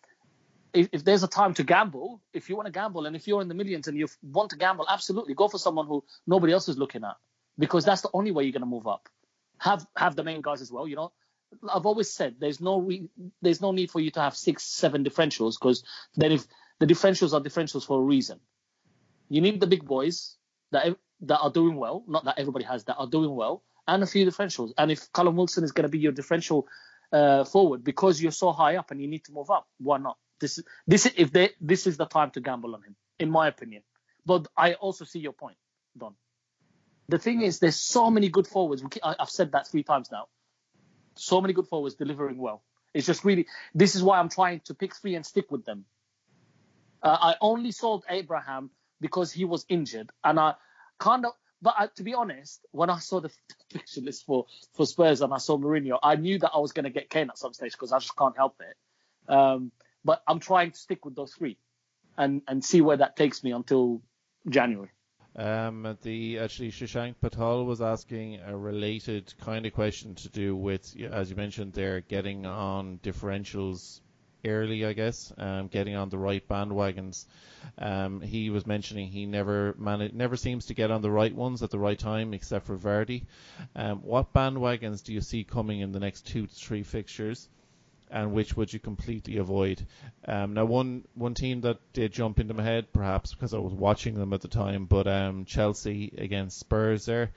if, 0.72 0.88
if, 0.92 1.04
there's 1.04 1.24
a 1.24 1.28
time 1.28 1.54
to 1.54 1.64
gamble, 1.64 2.20
if 2.32 2.48
you 2.48 2.54
want 2.54 2.66
to 2.66 2.72
gamble 2.72 3.06
and 3.06 3.16
if 3.16 3.26
you're 3.26 3.42
in 3.42 3.48
the 3.48 3.54
millions 3.54 3.88
and 3.88 3.98
you 3.98 4.06
want 4.22 4.50
to 4.50 4.56
gamble, 4.56 4.86
absolutely 4.88 5.34
go 5.34 5.48
for 5.48 5.58
someone 5.58 5.86
who 5.86 6.04
nobody 6.28 6.52
else 6.52 6.68
is 6.68 6.78
looking 6.78 7.02
at 7.02 7.16
because 7.58 7.84
that's 7.84 8.02
the 8.02 8.10
only 8.12 8.30
way 8.30 8.44
you're 8.44 8.52
going 8.52 8.60
to 8.60 8.66
move 8.66 8.86
up. 8.86 9.08
Have 9.58 9.84
have 9.96 10.14
the 10.14 10.22
main 10.22 10.42
guys 10.42 10.60
as 10.60 10.70
well. 10.70 10.86
You 10.86 10.94
know, 10.94 11.12
I've 11.72 11.86
always 11.86 12.10
said 12.10 12.36
there's 12.38 12.60
no 12.60 12.78
re- 12.80 13.08
there's 13.42 13.60
no 13.60 13.72
need 13.72 13.90
for 13.90 14.00
you 14.00 14.10
to 14.12 14.20
have 14.20 14.36
six, 14.36 14.64
seven 14.64 15.04
differentials 15.04 15.58
because 15.58 15.84
then 16.16 16.32
if 16.32 16.46
the 16.78 16.86
differentials 16.86 17.32
are 17.32 17.40
differentials 17.40 17.86
for 17.86 18.00
a 18.00 18.02
reason, 18.02 18.40
you 19.28 19.40
need 19.40 19.60
the 19.60 19.66
big 19.66 19.84
boys 19.84 20.36
that 20.72 20.96
that 21.22 21.38
are 21.38 21.50
doing 21.50 21.76
well, 21.76 22.04
not 22.06 22.24
that 22.24 22.38
everybody 22.38 22.64
has 22.64 22.84
that 22.84 22.96
are 22.96 23.06
doing 23.06 23.34
well, 23.34 23.62
and 23.86 24.02
a 24.02 24.06
few 24.06 24.24
differentials. 24.26 24.72
And 24.78 24.90
if 24.90 25.12
Callum 25.12 25.36
Wilson 25.36 25.64
is 25.64 25.72
going 25.72 25.82
to 25.84 25.88
be 25.88 25.98
your 25.98 26.12
differential 26.12 26.66
uh, 27.12 27.44
forward 27.44 27.84
because 27.84 28.22
you're 28.22 28.32
so 28.32 28.52
high 28.52 28.76
up 28.76 28.90
and 28.90 29.00
you 29.00 29.08
need 29.08 29.24
to 29.24 29.32
move 29.32 29.50
up, 29.50 29.68
why 29.78 29.98
not? 29.98 30.16
This 30.40 30.60
this 30.86 31.06
if 31.16 31.32
they 31.32 31.50
this 31.60 31.86
is 31.86 31.96
the 31.96 32.06
time 32.06 32.30
to 32.32 32.40
gamble 32.40 32.74
on 32.74 32.82
him, 32.82 32.96
in 33.18 33.30
my 33.30 33.48
opinion. 33.48 33.82
But 34.24 34.48
I 34.56 34.74
also 34.74 35.04
see 35.04 35.18
your 35.18 35.32
point, 35.32 35.56
Don. 35.98 36.14
The 37.08 37.18
thing 37.18 37.42
is, 37.42 37.58
there's 37.58 37.76
so 37.76 38.10
many 38.10 38.28
good 38.28 38.46
forwards. 38.46 38.84
I've 39.02 39.30
said 39.30 39.52
that 39.52 39.66
three 39.66 39.82
times 39.82 40.10
now 40.12 40.28
so 41.20 41.40
many 41.40 41.52
good 41.52 41.66
forwards 41.66 41.94
delivering 41.94 42.38
well. 42.38 42.62
It's 42.94 43.06
just 43.06 43.24
really 43.24 43.46
this 43.74 43.94
is 43.94 44.02
why 44.02 44.18
I'm 44.18 44.28
trying 44.28 44.60
to 44.60 44.74
pick 44.74 44.94
three 44.94 45.14
and 45.14 45.24
stick 45.24 45.50
with 45.50 45.64
them. 45.64 45.84
Uh, 47.02 47.16
I 47.20 47.34
only 47.40 47.70
sold 47.70 48.04
Abraham 48.08 48.70
because 49.00 49.32
he 49.32 49.44
was 49.44 49.64
injured, 49.68 50.10
and 50.24 50.38
I 50.38 50.54
kind 50.98 51.26
of. 51.26 51.32
But 51.62 51.74
I, 51.78 51.88
to 51.96 52.02
be 52.02 52.14
honest, 52.14 52.64
when 52.70 52.88
I 52.88 52.98
saw 53.00 53.20
the 53.20 53.30
fixture 53.70 54.00
list 54.08 54.24
for 54.24 54.46
for 54.74 54.86
Spurs 54.86 55.20
and 55.20 55.32
I 55.32 55.38
saw 55.38 55.58
Mourinho, 55.58 55.98
I 56.02 56.16
knew 56.16 56.38
that 56.38 56.50
I 56.54 56.58
was 56.58 56.72
going 56.72 56.84
to 56.84 56.90
get 56.90 57.10
Kane 57.10 57.28
at 57.28 57.38
some 57.38 57.52
stage 57.52 57.72
because 57.72 57.92
I 57.92 57.98
just 57.98 58.16
can't 58.16 58.36
help 58.36 58.60
it. 58.60 59.32
Um, 59.32 59.70
but 60.04 60.22
I'm 60.26 60.40
trying 60.40 60.70
to 60.72 60.78
stick 60.78 61.04
with 61.04 61.14
those 61.14 61.34
three, 61.34 61.58
and 62.16 62.42
and 62.48 62.64
see 62.64 62.80
where 62.80 62.96
that 62.96 63.16
takes 63.16 63.44
me 63.44 63.52
until 63.52 64.02
January. 64.48 64.90
Um, 65.40 65.96
the 66.02 66.38
actually 66.38 66.70
Shashank 66.70 67.14
Patel 67.18 67.64
was 67.64 67.80
asking 67.80 68.40
a 68.46 68.54
related 68.54 69.32
kind 69.40 69.64
of 69.64 69.72
question 69.72 70.14
to 70.16 70.28
do 70.28 70.54
with, 70.54 70.94
as 71.10 71.30
you 71.30 71.36
mentioned, 71.36 71.72
there 71.72 72.02
getting 72.02 72.44
on 72.44 72.98
differentials 73.02 74.00
early, 74.44 74.84
I 74.84 74.92
guess, 74.92 75.32
um, 75.38 75.68
getting 75.68 75.96
on 75.96 76.10
the 76.10 76.18
right 76.18 76.46
bandwagons. 76.46 77.24
Um, 77.78 78.20
he 78.20 78.50
was 78.50 78.66
mentioning 78.66 79.08
he 79.08 79.24
never 79.24 79.74
man- 79.78 80.10
never 80.12 80.36
seems 80.36 80.66
to 80.66 80.74
get 80.74 80.90
on 80.90 81.00
the 81.00 81.10
right 81.10 81.34
ones 81.34 81.62
at 81.62 81.70
the 81.70 81.78
right 81.78 81.98
time, 81.98 82.34
except 82.34 82.66
for 82.66 82.76
Vardy. 82.76 83.24
Um, 83.74 84.02
what 84.02 84.34
bandwagons 84.34 85.02
do 85.02 85.14
you 85.14 85.22
see 85.22 85.44
coming 85.44 85.80
in 85.80 85.92
the 85.92 86.00
next 86.00 86.26
two 86.26 86.48
to 86.48 86.54
three 86.54 86.82
fixtures? 86.82 87.48
And 88.10 88.32
which 88.32 88.56
would 88.56 88.72
you 88.72 88.80
completely 88.80 89.38
avoid? 89.38 89.86
Um, 90.26 90.54
now, 90.54 90.64
one 90.64 91.04
one 91.14 91.34
team 91.34 91.60
that 91.62 91.78
did 91.92 92.12
jump 92.12 92.40
into 92.40 92.54
my 92.54 92.62
head, 92.62 92.92
perhaps 92.92 93.34
because 93.34 93.54
I 93.54 93.58
was 93.58 93.72
watching 93.72 94.14
them 94.14 94.32
at 94.32 94.40
the 94.40 94.48
time, 94.48 94.86
but 94.86 95.06
um, 95.06 95.44
Chelsea 95.44 96.12
against 96.18 96.58
Spurs. 96.60 97.06
There, 97.06 97.30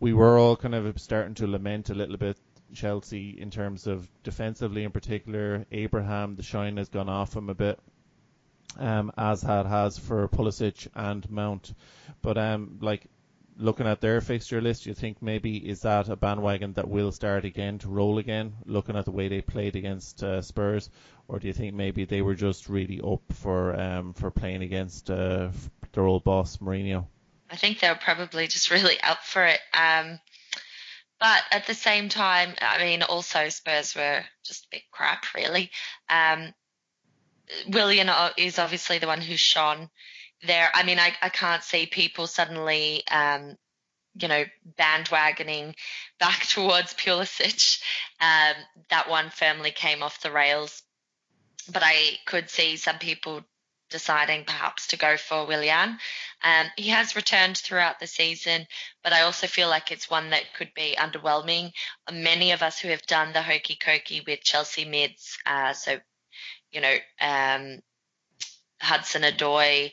we 0.00 0.12
were 0.12 0.38
all 0.38 0.56
kind 0.56 0.74
of 0.74 0.98
starting 1.00 1.34
to 1.34 1.46
lament 1.46 1.90
a 1.90 1.94
little 1.94 2.16
bit 2.16 2.38
Chelsea 2.74 3.30
in 3.30 3.50
terms 3.50 3.86
of 3.86 4.08
defensively, 4.22 4.84
in 4.84 4.90
particular. 4.90 5.66
Abraham, 5.72 6.36
the 6.36 6.42
shine 6.42 6.76
has 6.76 6.88
gone 6.88 7.08
off 7.08 7.36
him 7.36 7.48
a 7.48 7.54
bit. 7.54 7.78
Um, 8.76 9.12
as 9.16 9.40
had 9.40 9.66
has 9.66 9.98
for 9.98 10.26
Pulisic 10.26 10.88
and 10.96 11.30
Mount, 11.30 11.72
but 12.22 12.36
um, 12.36 12.78
like 12.80 13.06
looking 13.56 13.86
at 13.86 14.00
their 14.00 14.20
fixture 14.20 14.60
list, 14.60 14.86
you 14.86 14.94
think 14.94 15.22
maybe 15.22 15.56
is 15.56 15.82
that 15.82 16.08
a 16.08 16.16
bandwagon 16.16 16.72
that 16.74 16.88
will 16.88 17.12
start 17.12 17.44
again 17.44 17.78
to 17.78 17.88
roll 17.88 18.18
again, 18.18 18.54
looking 18.66 18.96
at 18.96 19.04
the 19.04 19.10
way 19.10 19.28
they 19.28 19.40
played 19.40 19.76
against 19.76 20.22
uh, 20.22 20.42
Spurs, 20.42 20.90
or 21.28 21.38
do 21.38 21.46
you 21.46 21.52
think 21.52 21.74
maybe 21.74 22.04
they 22.04 22.22
were 22.22 22.34
just 22.34 22.68
really 22.68 23.00
up 23.00 23.22
for 23.32 23.78
um, 23.80 24.12
for 24.14 24.30
playing 24.30 24.62
against 24.62 25.10
uh, 25.10 25.48
their 25.92 26.06
old 26.06 26.24
boss 26.24 26.58
Mourinho? 26.58 27.06
I 27.50 27.56
think 27.56 27.80
they 27.80 27.88
were 27.88 27.94
probably 27.94 28.46
just 28.46 28.70
really 28.70 29.00
up 29.00 29.22
for 29.22 29.44
it. 29.44 29.60
Um, 29.72 30.18
but 31.20 31.42
at 31.52 31.66
the 31.66 31.74
same 31.74 32.08
time, 32.08 32.54
I 32.60 32.78
mean, 32.78 33.02
also 33.02 33.48
Spurs 33.48 33.94
were 33.94 34.24
just 34.44 34.64
a 34.64 34.68
bit 34.72 34.82
crap, 34.90 35.24
really. 35.34 35.70
Um, 36.10 36.52
Willian 37.68 38.10
is 38.36 38.58
obviously 38.58 38.98
the 38.98 39.06
one 39.06 39.20
who 39.20 39.36
shone 39.36 39.90
there. 40.46 40.70
I 40.74 40.82
mean, 40.84 40.98
I, 40.98 41.12
I 41.22 41.28
can't 41.28 41.62
see 41.62 41.86
people 41.86 42.26
suddenly, 42.26 43.02
um, 43.10 43.56
you 44.14 44.28
know, 44.28 44.44
bandwagoning 44.78 45.74
back 46.18 46.46
towards 46.48 46.94
Pulisic. 46.94 47.80
Um, 48.20 48.54
that 48.90 49.08
one 49.08 49.30
firmly 49.30 49.70
came 49.70 50.02
off 50.02 50.20
the 50.20 50.32
rails. 50.32 50.82
But 51.72 51.82
I 51.84 52.18
could 52.26 52.50
see 52.50 52.76
some 52.76 52.98
people 52.98 53.42
deciding 53.94 54.44
perhaps 54.44 54.88
to 54.88 54.96
go 54.96 55.16
for 55.16 55.46
Willian. 55.46 55.98
Um, 56.42 56.66
he 56.76 56.88
has 56.88 57.14
returned 57.14 57.56
throughout 57.56 58.00
the 58.00 58.06
season, 58.06 58.66
but 59.02 59.12
I 59.12 59.22
also 59.22 59.46
feel 59.46 59.68
like 59.68 59.92
it's 59.92 60.10
one 60.10 60.30
that 60.30 60.52
could 60.56 60.72
be 60.74 60.96
underwhelming. 60.98 61.70
Many 62.12 62.50
of 62.50 62.62
us 62.62 62.78
who 62.78 62.88
have 62.88 63.06
done 63.06 63.32
the 63.32 63.40
hokey 63.40 63.76
cokey 63.76 64.26
with 64.26 64.42
Chelsea 64.42 64.84
mids, 64.84 65.38
uh, 65.46 65.72
so, 65.74 65.98
you 66.72 66.80
know, 66.80 66.96
um, 67.20 67.78
Hudson 68.80 69.22
Odoi, 69.22 69.92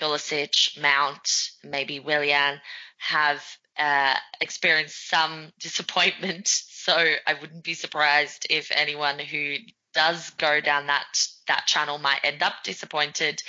Pulisic, 0.00 0.80
Mount, 0.80 1.50
maybe 1.62 2.00
Willian 2.00 2.60
have 2.98 3.44
uh, 3.78 4.14
experienced 4.40 5.08
some 5.08 5.52
disappointment. 5.58 6.48
So 6.82 6.96
I 6.96 7.34
wouldn't 7.34 7.62
be 7.62 7.74
surprised 7.74 8.48
if 8.50 8.72
anyone 8.72 9.20
who 9.20 9.54
does 9.94 10.30
go 10.30 10.60
down 10.60 10.88
that 10.88 11.04
that 11.46 11.66
channel 11.68 11.98
might 11.98 12.18
end 12.24 12.42
up 12.42 12.54
disappointed. 12.64 13.40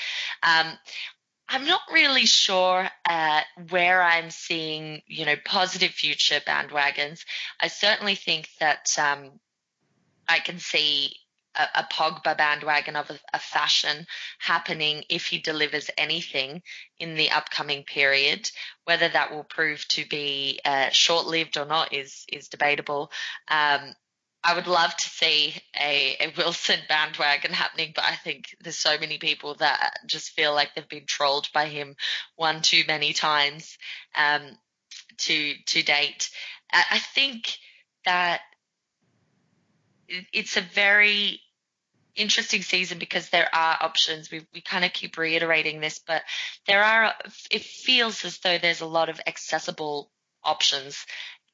Um, 0.44 0.78
I'm 1.50 1.66
not 1.66 1.82
really 1.92 2.28
sure 2.28 2.88
uh, 3.10 3.42
where 3.70 4.04
I'm 4.04 4.30
seeing, 4.30 5.02
you 5.08 5.26
know, 5.26 5.36
positive 5.46 5.92
future 5.92 6.42
bandwagons. 6.48 7.26
I 7.60 7.70
certainly 7.70 8.14
think 8.14 8.50
that 8.60 8.96
um, 9.00 9.40
I 10.28 10.40
can 10.40 10.60
see 10.60 11.16
a, 11.56 11.68
a 11.76 11.84
Pogba 11.92 12.38
bandwagon 12.38 12.96
of 12.96 13.10
a, 13.10 13.20
a, 13.34 13.40
fashion 13.40 14.06
happening 14.40 15.04
if 15.10 15.28
he 15.28 15.40
delivers 15.40 15.90
anything 15.98 16.62
in 17.00 17.16
the 17.16 17.32
upcoming 17.32 17.84
period. 17.84 18.50
Whether 18.86 19.10
that 19.10 19.32
will 19.32 19.44
prove 19.44 19.88
to 19.90 20.06
be 20.06 20.60
uh, 20.66 20.90
short-lived 20.90 21.58
or 21.58 21.66
not 21.66 21.94
is 21.94 22.26
is 22.32 22.48
debatable. 22.48 23.12
Um, 23.48 23.94
I 24.46 24.56
would 24.56 24.68
love 24.68 24.96
to 24.96 25.10
see 25.10 25.56
a, 25.80 26.18
a, 26.20 26.34
Wilson 26.38 26.80
bandwagon 26.90 27.54
happening, 27.54 27.94
but 27.96 28.04
I 28.04 28.16
think 28.16 28.56
there's 28.62 28.78
so 28.78 28.98
many 28.98 29.18
people 29.18 29.56
that 29.56 30.00
just 30.06 30.32
feel 30.32 30.54
like 30.54 30.76
they've 30.76 30.88
been 30.88 31.06
trolled 31.06 31.48
by 31.54 31.68
him 31.68 31.96
one 32.36 32.62
too 32.62 32.84
many 32.88 33.14
times 33.14 33.78
um, 34.16 34.42
to 35.20 35.54
to 35.68 35.84
date. 35.84 36.30
I 36.74 37.00
think 37.14 37.56
that 38.06 38.42
it's 40.32 40.58
a 40.58 40.62
very 40.62 41.42
interesting 42.16 42.62
season 42.62 43.00
because 43.00 43.30
there 43.30 43.50
are 43.54 43.78
options. 43.82 44.32
We 44.32 44.46
we 44.54 44.62
kind 44.62 44.86
of 44.86 44.94
keep 44.94 45.18
reiterating 45.18 45.80
this, 45.80 46.00
but 46.00 46.24
there 46.68 46.84
are. 46.84 47.14
It 47.52 47.64
feels 47.64 48.24
as 48.26 48.40
though 48.40 48.58
there's 48.58 48.82
a 48.82 48.86
lot 48.86 49.10
of 49.10 49.20
accessible 49.26 50.12
options 50.44 51.06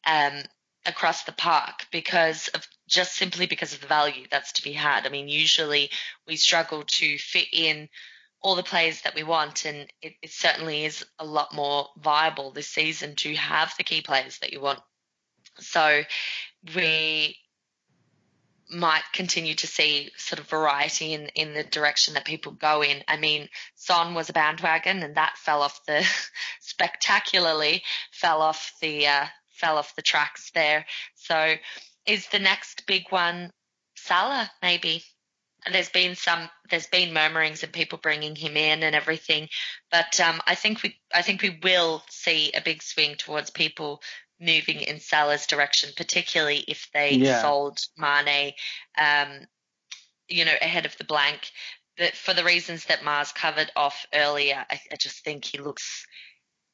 um, 0.05 0.41
across 0.86 1.24
the 1.24 1.32
park 1.32 1.86
because 1.91 2.47
of 2.49 2.66
just 2.88 3.16
simply 3.16 3.45
because 3.45 3.74
of 3.74 3.82
the 3.82 3.88
value 3.88 4.26
that's 4.30 4.53
to 4.53 4.64
be 4.64 4.74
had. 4.74 5.05
I 5.05 5.10
mean, 5.10 5.28
usually 5.28 5.91
we 6.28 6.36
struggle 6.36 6.84
to 6.84 7.18
fit 7.18 7.47
in 7.53 7.89
all 8.41 8.55
the 8.55 8.64
players 8.64 9.01
that 9.01 9.16
we 9.16 9.24
want, 9.24 9.66
and 9.66 9.88
it, 10.01 10.14
it 10.22 10.32
certainly 10.32 10.86
is 10.86 11.05
a 11.20 11.26
lot 11.26 11.53
more 11.53 11.88
viable 11.97 12.51
this 12.51 12.70
season 12.70 13.16
to 13.18 13.36
have 13.36 13.74
the 13.78 13.84
key 13.84 14.01
players 14.01 14.39
that 14.39 14.53
you 14.53 14.62
want. 14.62 14.80
So 15.60 16.03
we 16.74 17.38
might 18.70 19.03
continue 19.13 19.55
to 19.55 19.67
see 19.67 20.11
sort 20.17 20.39
of 20.39 20.47
variety 20.47 21.13
in, 21.13 21.28
in 21.30 21.53
the 21.53 21.63
direction 21.63 22.13
that 22.13 22.26
people 22.26 22.51
go 22.51 22.84
in. 22.84 23.03
I 23.07 23.17
mean, 23.17 23.49
Son 23.76 24.13
was 24.13 24.30
a 24.30 24.34
bandwagon 24.34 25.01
and 25.01 25.15
that 25.15 25.38
fell 25.38 25.63
off 25.63 25.84
the 25.86 26.05
spectacularly 26.61 27.84
fell 28.11 28.41
off 28.41 28.74
the 28.82 29.07
uh, 29.07 29.26
fell 29.49 29.78
off 29.78 29.95
the 29.95 30.01
tracks 30.01 30.51
there. 30.51 30.86
So 31.15 31.55
is 32.05 32.28
the 32.28 32.39
next 32.39 32.86
big 32.86 33.03
one 33.09 33.51
Salah 33.95 34.49
maybe? 34.61 35.03
There's 35.70 35.89
been 35.89 36.15
some 36.15 36.49
there's 36.70 36.88
been 36.88 37.13
murmurings 37.13 37.63
and 37.63 37.74
people 37.74 37.99
bringing 38.01 38.36
him 38.36 38.55
in 38.55 38.82
and 38.84 38.95
everything, 38.95 39.49
but 39.91 40.20
um, 40.20 40.39
I 40.47 40.55
think 40.55 40.82
we 40.84 40.97
I 41.13 41.22
think 41.22 41.41
we 41.41 41.59
will 41.61 42.03
see 42.09 42.51
a 42.53 42.61
big 42.61 42.82
swing 42.82 43.15
towards 43.15 43.49
people 43.49 44.01
moving 44.40 44.82
in 44.82 45.00
Salah's 45.00 45.48
direction, 45.48 45.90
particularly 45.96 46.64
if 46.68 46.90
they 46.94 47.12
yeah. 47.12 47.42
sold 47.42 47.80
Mane, 47.98 48.54
um, 48.98 49.48
you 50.28 50.46
know, 50.46 50.56
ahead 50.62 50.86
of 50.86 50.98
the 50.98 51.04
blank. 51.04 51.52
But 51.98 52.16
for 52.16 52.34
the 52.34 52.44
reasons 52.44 52.86
that 52.86 53.04
Mars 53.04 53.32
covered 53.34 53.72
off 53.76 54.06
earlier, 54.14 54.66
I, 54.70 54.80
I 54.92 54.96
just 54.96 55.24
think 55.24 55.44
he 55.44 55.58
looks 55.58 56.06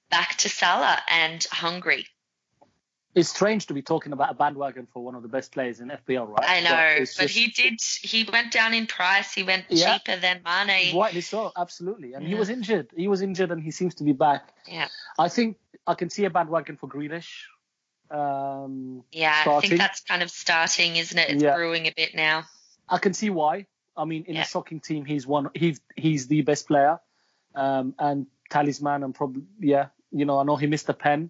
back 0.09 0.35
to 0.37 0.49
Salah 0.49 0.99
and 1.09 1.43
hungry. 1.51 2.05
It's 3.15 3.29
strange 3.29 3.67
to 3.67 3.73
be 3.73 3.81
talking 3.81 4.11
about 4.11 4.29
a 4.29 4.33
bandwagon 4.33 4.87
for 4.93 5.01
one 5.01 5.15
of 5.15 5.23
the 5.23 5.29
best 5.29 5.53
players 5.53 5.79
in 5.79 5.87
FPL, 5.87 6.27
right? 6.27 6.49
I 6.49 6.59
know, 6.59 6.95
but, 6.99 7.13
but 7.17 7.23
just... 7.23 7.33
he 7.33 7.47
did. 7.47 7.79
He 8.01 8.29
went 8.29 8.51
down 8.51 8.73
in 8.73 8.87
price. 8.87 9.33
He 9.33 9.41
went 9.41 9.65
yeah. 9.69 9.97
cheaper 9.97 10.19
than 10.19 10.41
Mane. 10.43 10.95
Rightly 10.95 11.21
so, 11.21 11.53
absolutely. 11.55 12.13
And 12.13 12.23
yeah. 12.23 12.29
he 12.29 12.35
was 12.35 12.49
injured. 12.49 12.89
He 12.93 13.07
was 13.07 13.21
injured, 13.21 13.51
and 13.51 13.63
he 13.63 13.71
seems 13.71 13.95
to 13.95 14.03
be 14.03 14.11
back. 14.11 14.49
Yeah. 14.67 14.89
I 15.17 15.29
think 15.29 15.57
I 15.87 15.93
can 15.93 16.09
see 16.09 16.25
a 16.25 16.29
bandwagon 16.29 16.75
for 16.75 16.89
Grealish. 16.89 17.45
Um, 18.11 19.03
yeah, 19.11 19.41
starting. 19.41 19.67
I 19.67 19.69
think 19.69 19.81
that's 19.81 20.01
kind 20.01 20.23
of 20.23 20.29
starting, 20.29 20.95
isn't 20.95 21.17
it? 21.17 21.29
It's 21.29 21.43
yeah. 21.43 21.55
brewing 21.55 21.87
a 21.87 21.93
bit 21.95 22.15
now. 22.15 22.45
I 22.87 22.97
can 22.97 23.13
see 23.13 23.29
why. 23.29 23.65
I 23.97 24.05
mean, 24.05 24.25
in 24.27 24.35
yeah. 24.35 24.41
a 24.41 24.45
shocking 24.45 24.79
team, 24.79 25.05
he's 25.05 25.25
one. 25.25 25.49
He's 25.53 25.79
he's 25.95 26.27
the 26.27 26.41
best 26.41 26.67
player, 26.67 26.99
um, 27.55 27.95
and 27.97 28.27
talisman, 28.49 29.03
and 29.03 29.15
probably 29.15 29.43
yeah. 29.59 29.87
You 30.11 30.25
know, 30.25 30.39
I 30.39 30.43
know 30.43 30.55
he 30.55 30.67
missed 30.67 30.87
a 30.89 30.93
pen, 30.93 31.29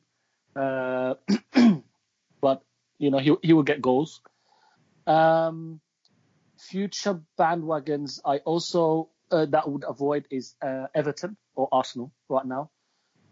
uh, 0.56 1.16
but 2.42 2.64
you 2.98 3.12
know 3.12 3.20
he 3.20 3.36
he 3.42 3.54
will 3.54 3.64
get 3.64 3.82
goals. 3.82 4.22
Um, 5.08 5.80
future 6.58 7.22
bandwagons, 7.38 8.20
I 8.26 8.38
also 8.40 9.10
uh, 9.32 9.46
that 9.46 9.70
would 9.70 9.84
avoid 9.88 10.28
is 10.30 10.56
uh, 10.62 10.88
Everton 10.94 11.38
or 11.56 11.70
Arsenal 11.72 12.12
right 12.30 12.46
now. 12.46 12.72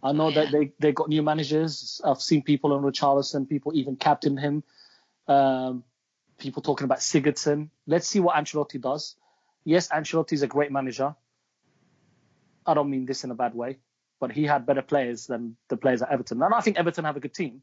I 0.04 0.12
know 0.12 0.30
yeah. 0.30 0.44
that 0.44 0.52
they, 0.52 0.72
they 0.80 0.92
got 0.92 1.08
new 1.08 1.24
managers. 1.24 2.02
I've 2.04 2.22
seen 2.22 2.44
people 2.44 2.74
on 2.74 2.84
Richarlison, 2.84 3.48
people 3.48 3.72
even 3.74 3.96
captain 3.96 4.38
him. 4.38 4.64
Um, 5.28 5.84
people 6.38 6.62
talking 6.62 6.86
about 6.86 7.00
Sigurdsson. 7.00 7.70
Let's 7.88 8.08
see 8.08 8.20
what 8.20 8.36
Ancelotti 8.36 8.82
does. 8.82 9.16
Yes, 9.64 9.88
Ancelotti 9.88 10.34
is 10.34 10.44
a 10.44 10.48
great 10.48 10.72
manager. 10.72 11.16
I 12.66 12.74
don't 12.74 12.90
mean 12.90 13.06
this 13.06 13.24
in 13.24 13.32
a 13.32 13.36
bad 13.36 13.56
way, 13.56 13.80
but 14.20 14.32
he 14.32 14.44
had 14.44 14.66
better 14.66 14.82
players 14.82 15.28
than 15.28 15.56
the 15.70 15.78
players 15.78 16.02
at 16.02 16.12
Everton. 16.12 16.42
And 16.42 16.54
I 16.54 16.60
think 16.60 16.78
Everton 16.78 17.06
have 17.06 17.16
a 17.16 17.22
good 17.22 17.34
team. 17.34 17.62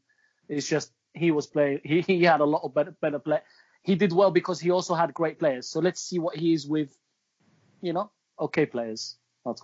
It's 0.49 0.67
just 0.67 0.91
he 1.13 1.31
was 1.31 1.47
playing. 1.47 1.81
He, 1.83 2.01
he 2.01 2.23
had 2.23 2.41
a 2.41 2.45
lot 2.45 2.63
of 2.63 2.73
better 2.73 2.95
better 3.01 3.19
play. 3.19 3.39
He 3.83 3.95
did 3.95 4.13
well 4.13 4.31
because 4.31 4.59
he 4.59 4.71
also 4.71 4.93
had 4.95 5.13
great 5.13 5.39
players. 5.39 5.67
So 5.67 5.79
let's 5.79 6.01
see 6.01 6.19
what 6.19 6.35
he 6.35 6.53
is 6.53 6.67
with, 6.67 6.95
you 7.81 7.93
know, 7.93 8.11
okay 8.39 8.65
players. 8.65 9.17
Oh, 9.43 9.55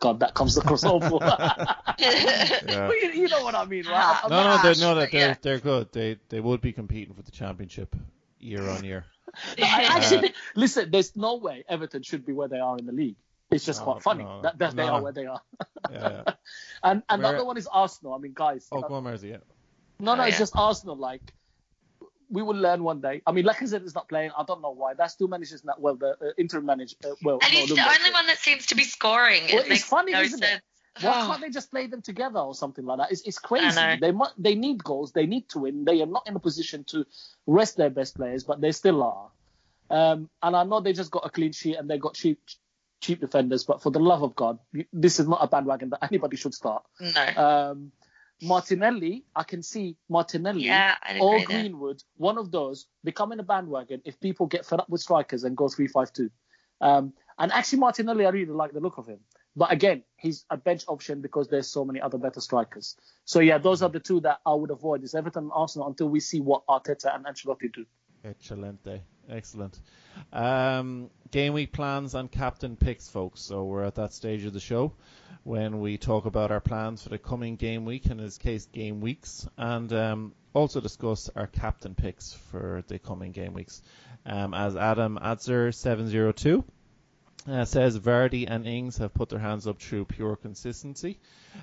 God, 0.00 0.20
that 0.20 0.34
comes 0.34 0.56
across 0.56 0.82
awful. 0.84 1.18
yeah. 1.98 2.90
you, 2.90 3.10
you, 3.14 3.28
know 3.28 3.44
what 3.44 3.54
I 3.54 3.64
mean, 3.66 3.86
right? 3.86 4.20
I'm 4.24 4.30
no, 4.30 4.42
no, 4.42 4.62
they're, 4.62 4.74
no, 4.74 4.94
they're, 4.96 5.08
yeah. 5.12 5.34
they're 5.40 5.60
good. 5.60 5.92
They 5.92 6.18
they 6.28 6.40
would 6.40 6.60
be 6.60 6.72
competing 6.72 7.14
for 7.14 7.22
the 7.22 7.30
championship 7.30 7.94
year 8.40 8.68
on 8.68 8.82
year. 8.82 9.04
no, 9.58 9.64
actually, 9.66 10.30
uh, 10.30 10.32
listen, 10.56 10.90
there's 10.90 11.14
no 11.14 11.36
way 11.36 11.64
Everton 11.68 12.02
should 12.02 12.26
be 12.26 12.32
where 12.32 12.48
they 12.48 12.58
are 12.58 12.76
in 12.78 12.86
the 12.86 12.92
league. 12.92 13.16
It's 13.52 13.64
just 13.64 13.80
no, 13.80 13.84
quite 13.84 14.02
funny 14.02 14.24
no, 14.24 14.42
that, 14.42 14.58
that 14.58 14.74
they 14.74 14.82
are 14.82 15.00
where 15.00 15.12
they 15.12 15.26
are. 15.26 15.40
yeah, 15.90 16.22
yeah. 16.26 16.34
And 16.82 17.02
and 17.08 17.22
where, 17.22 17.36
the 17.36 17.44
one 17.44 17.56
is 17.56 17.68
Arsenal. 17.68 18.14
I 18.14 18.18
mean, 18.18 18.32
guys. 18.34 18.66
Oh, 18.72 18.80
go 18.80 18.94
on, 18.94 19.04
Marzi, 19.04 19.30
yeah. 19.30 19.36
No, 20.00 20.16
no, 20.16 20.24
oh, 20.24 20.26
it's 20.26 20.38
just 20.38 20.56
Arsenal. 20.56 20.96
Like 20.96 21.32
we 22.32 22.42
will 22.42 22.56
learn 22.56 22.82
one 22.82 23.00
day. 23.00 23.22
I 23.26 23.32
mean, 23.32 23.44
Lacazette 23.44 23.84
is 23.84 23.94
not 23.94 24.08
playing. 24.08 24.30
I 24.36 24.44
don't 24.44 24.62
know 24.62 24.70
why. 24.70 24.94
That's 24.94 25.14
two 25.14 25.28
managers 25.28 25.64
not 25.64 25.80
well. 25.80 25.96
The 25.96 26.10
uh, 26.12 26.32
interim 26.38 26.66
manager. 26.66 26.96
Uh, 27.04 27.10
well, 27.22 27.38
and 27.42 27.52
he's 27.52 27.68
no, 27.68 27.76
the 27.76 27.82
only 27.82 28.10
one 28.10 28.26
that 28.26 28.38
seems 28.38 28.66
to 28.66 28.74
be 28.74 28.84
scoring. 28.84 29.42
Well, 29.52 29.64
it 29.64 29.70
it's 29.70 29.84
funny, 29.84 30.12
no 30.12 30.22
isn't 30.22 30.38
sense. 30.38 30.62
it? 30.96 31.04
Why 31.04 31.12
can't 31.12 31.40
they 31.40 31.50
just 31.50 31.70
play 31.70 31.86
them 31.86 32.02
together 32.02 32.40
or 32.40 32.54
something 32.54 32.84
like 32.84 32.98
that? 32.98 33.12
It's, 33.12 33.22
it's 33.22 33.38
crazy. 33.38 33.98
They 34.00 34.12
mu- 34.12 34.26
they 34.36 34.54
need 34.54 34.82
goals. 34.82 35.12
They 35.12 35.26
need 35.26 35.48
to 35.50 35.60
win. 35.60 35.84
They 35.84 36.02
are 36.02 36.06
not 36.06 36.26
in 36.26 36.36
a 36.36 36.40
position 36.40 36.84
to 36.88 37.06
rest 37.46 37.76
their 37.76 37.90
best 37.90 38.16
players, 38.16 38.44
but 38.44 38.60
they 38.60 38.72
still 38.72 39.02
are. 39.02 39.30
Um, 39.90 40.28
and 40.42 40.56
I 40.56 40.64
know 40.64 40.80
they 40.80 40.92
just 40.92 41.10
got 41.10 41.26
a 41.26 41.30
clean 41.30 41.52
sheet 41.52 41.76
and 41.76 41.88
they 41.88 41.98
got 41.98 42.14
cheap 42.14 42.40
cheap 43.00 43.20
defenders, 43.20 43.64
but 43.64 43.82
for 43.82 43.90
the 43.90 43.98
love 43.98 44.22
of 44.22 44.34
God, 44.36 44.58
this 44.92 45.18
is 45.18 45.26
not 45.26 45.40
a 45.42 45.48
bandwagon 45.48 45.90
that 45.90 46.04
anybody 46.04 46.36
should 46.36 46.54
start. 46.54 46.84
No. 47.00 47.42
Um, 47.72 47.92
Martinelli, 48.42 49.24
I 49.36 49.44
can 49.44 49.62
see 49.62 49.96
Martinelli 50.08 50.64
yeah, 50.64 50.96
or 51.20 51.44
Greenwood, 51.44 52.02
one 52.16 52.38
of 52.38 52.50
those, 52.50 52.86
becoming 53.04 53.38
a 53.38 53.42
bandwagon 53.42 54.02
if 54.04 54.18
people 54.20 54.46
get 54.46 54.66
fed 54.66 54.80
up 54.80 54.90
with 54.90 55.00
strikers 55.00 55.44
and 55.44 55.56
go 55.56 55.68
3 55.68 55.86
5 55.86 56.12
2. 56.12 56.30
Um, 56.80 57.12
and 57.38 57.52
actually, 57.52 57.78
Martinelli, 57.78 58.26
I 58.26 58.30
really 58.30 58.52
like 58.52 58.72
the 58.72 58.80
look 58.80 58.98
of 58.98 59.06
him. 59.06 59.20
But 59.54 59.70
again, 59.70 60.02
he's 60.16 60.44
a 60.50 60.56
bench 60.56 60.84
option 60.88 61.20
because 61.20 61.48
there's 61.48 61.70
so 61.70 61.84
many 61.84 62.00
other 62.00 62.18
better 62.18 62.40
strikers. 62.40 62.96
So 63.24 63.40
yeah, 63.40 63.58
those 63.58 63.82
are 63.82 63.88
the 63.88 64.00
two 64.00 64.20
that 64.20 64.40
I 64.46 64.54
would 64.54 64.70
avoid: 64.70 65.04
is 65.04 65.14
Everton 65.14 65.44
and 65.44 65.52
Arsenal 65.54 65.88
until 65.88 66.08
we 66.08 66.20
see 66.20 66.40
what 66.40 66.66
Arteta 66.66 67.14
and 67.14 67.26
Ancelotti 67.26 67.72
do. 67.72 67.84
Excelente, 68.24 69.02
excellent. 69.28 69.80
Um, 70.32 71.10
game 71.32 71.54
week 71.54 71.72
plans 71.72 72.14
and 72.14 72.30
captain 72.30 72.76
picks, 72.76 73.08
folks. 73.08 73.40
So 73.40 73.64
we're 73.64 73.82
at 73.82 73.96
that 73.96 74.12
stage 74.12 74.44
of 74.44 74.52
the 74.52 74.60
show 74.60 74.92
when 75.42 75.80
we 75.80 75.98
talk 75.98 76.24
about 76.26 76.52
our 76.52 76.60
plans 76.60 77.02
for 77.02 77.08
the 77.08 77.18
coming 77.18 77.56
game 77.56 77.84
week, 77.84 78.06
in 78.06 78.18
this 78.18 78.38
case, 78.38 78.66
game 78.66 79.00
weeks, 79.00 79.48
and 79.56 79.92
um, 79.92 80.34
also 80.54 80.80
discuss 80.80 81.30
our 81.34 81.48
captain 81.48 81.96
picks 81.96 82.32
for 82.32 82.84
the 82.86 82.98
coming 83.00 83.32
game 83.32 83.54
weeks. 83.54 83.82
Um, 84.24 84.54
as 84.54 84.76
Adam 84.76 85.18
Adzer 85.20 85.74
702 85.74 86.64
uh, 87.48 87.64
says 87.64 87.98
Vardy 87.98 88.46
and 88.48 88.66
Ings 88.66 88.98
have 88.98 89.14
put 89.14 89.30
their 89.30 89.40
hands 89.40 89.66
up 89.66 89.80
through 89.80 90.04
pure 90.04 90.36
consistency. 90.36 91.18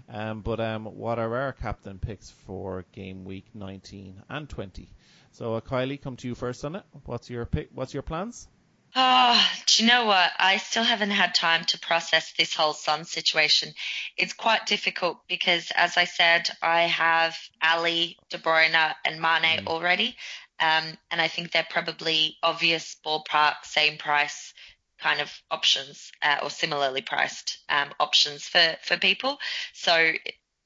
Um, 0.10 0.42
but 0.42 0.60
um, 0.60 0.86
what 0.86 1.20
are 1.20 1.36
our 1.38 1.54
captain 1.54 2.00
picks 2.00 2.30
for 2.30 2.84
game 2.92 3.24
week 3.24 3.46
19 3.54 4.22
and 4.28 4.50
20? 4.50 4.90
So, 5.32 5.56
uh, 5.56 5.62
Kylie, 5.62 6.02
come 6.02 6.16
to 6.18 6.28
you 6.28 6.36
first 6.36 6.66
on 6.66 6.76
it. 6.76 6.84
What's 7.06 7.30
your 7.30 7.46
pick? 7.46 7.70
What's 7.74 7.94
your 7.94 8.04
plans? 8.04 8.48
Oh, 8.96 9.50
do 9.68 9.84
you 9.84 9.90
know 9.90 10.06
what? 10.06 10.32
I 10.40 10.58
still 10.58 10.84
haven't 10.84 11.12
had 11.12 11.36
time 11.36 11.64
to 11.66 11.80
process 11.80 12.34
this 12.34 12.56
whole 12.56 12.74
Son 12.74 13.06
situation. 13.06 13.74
It's 14.18 14.34
quite 14.34 14.66
difficult 14.66 15.20
because, 15.28 15.72
as 15.76 15.96
I 15.96 16.06
said, 16.06 16.50
I 16.62 16.84
have 16.84 17.38
Alli, 17.62 18.18
De 18.30 18.40
Bruyne, 18.40 18.96
and 19.06 19.22
Mane 19.22 19.60
mm. 19.60 19.68
already. 19.68 20.18
Um, 20.60 20.86
and 21.12 21.22
I 21.22 21.28
think 21.28 21.52
they're 21.52 21.68
probably 21.70 22.38
obvious 22.42 22.98
ballpark, 23.06 23.64
same 23.64 23.98
price 23.98 24.54
kind 25.00 25.22
of 25.22 25.32
options 25.50 26.12
uh, 26.22 26.40
or 26.44 26.50
similarly 26.50 27.02
priced 27.02 27.60
um, 27.70 27.90
options 28.00 28.44
for, 28.44 28.76
for 28.84 28.98
people. 28.98 29.38
So, 29.74 30.12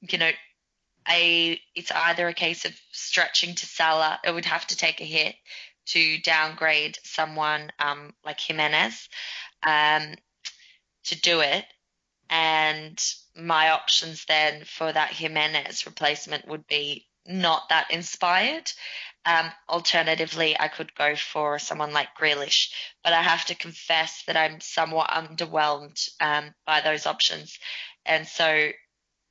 you 0.00 0.18
know, 0.18 0.30
a 1.08 1.60
it's 1.74 1.92
either 1.92 2.28
a 2.28 2.34
case 2.34 2.64
of 2.64 2.72
stretching 2.92 3.54
to 3.54 3.66
Salah, 3.66 4.20
it 4.24 4.32
would 4.32 4.44
have 4.46 4.66
to 4.68 4.76
take 4.76 5.00
a 5.00 5.04
hit 5.04 5.34
to 5.86 6.18
downgrade 6.18 6.98
someone 7.02 7.70
um, 7.78 8.14
like 8.24 8.40
Jimenez 8.40 9.08
um, 9.62 10.14
to 11.04 11.20
do 11.20 11.40
it. 11.40 11.64
And 12.30 12.98
my 13.36 13.70
options 13.70 14.24
then 14.24 14.64
for 14.64 14.90
that 14.92 15.12
Jimenez 15.12 15.86
replacement 15.86 16.48
would 16.48 16.66
be 16.66 17.06
not 17.26 17.68
that 17.68 17.90
inspired. 17.90 18.70
Um, 19.26 19.50
alternatively, 19.68 20.58
I 20.58 20.68
could 20.68 20.94
go 20.94 21.16
for 21.16 21.58
someone 21.58 21.92
like 21.92 22.16
Grealish, 22.18 22.70
but 23.02 23.12
I 23.14 23.22
have 23.22 23.44
to 23.46 23.54
confess 23.54 24.22
that 24.26 24.36
I'm 24.36 24.60
somewhat 24.60 25.10
underwhelmed 25.10 26.08
um, 26.20 26.54
by 26.66 26.82
those 26.82 27.06
options, 27.06 27.58
and 28.04 28.26
so 28.26 28.68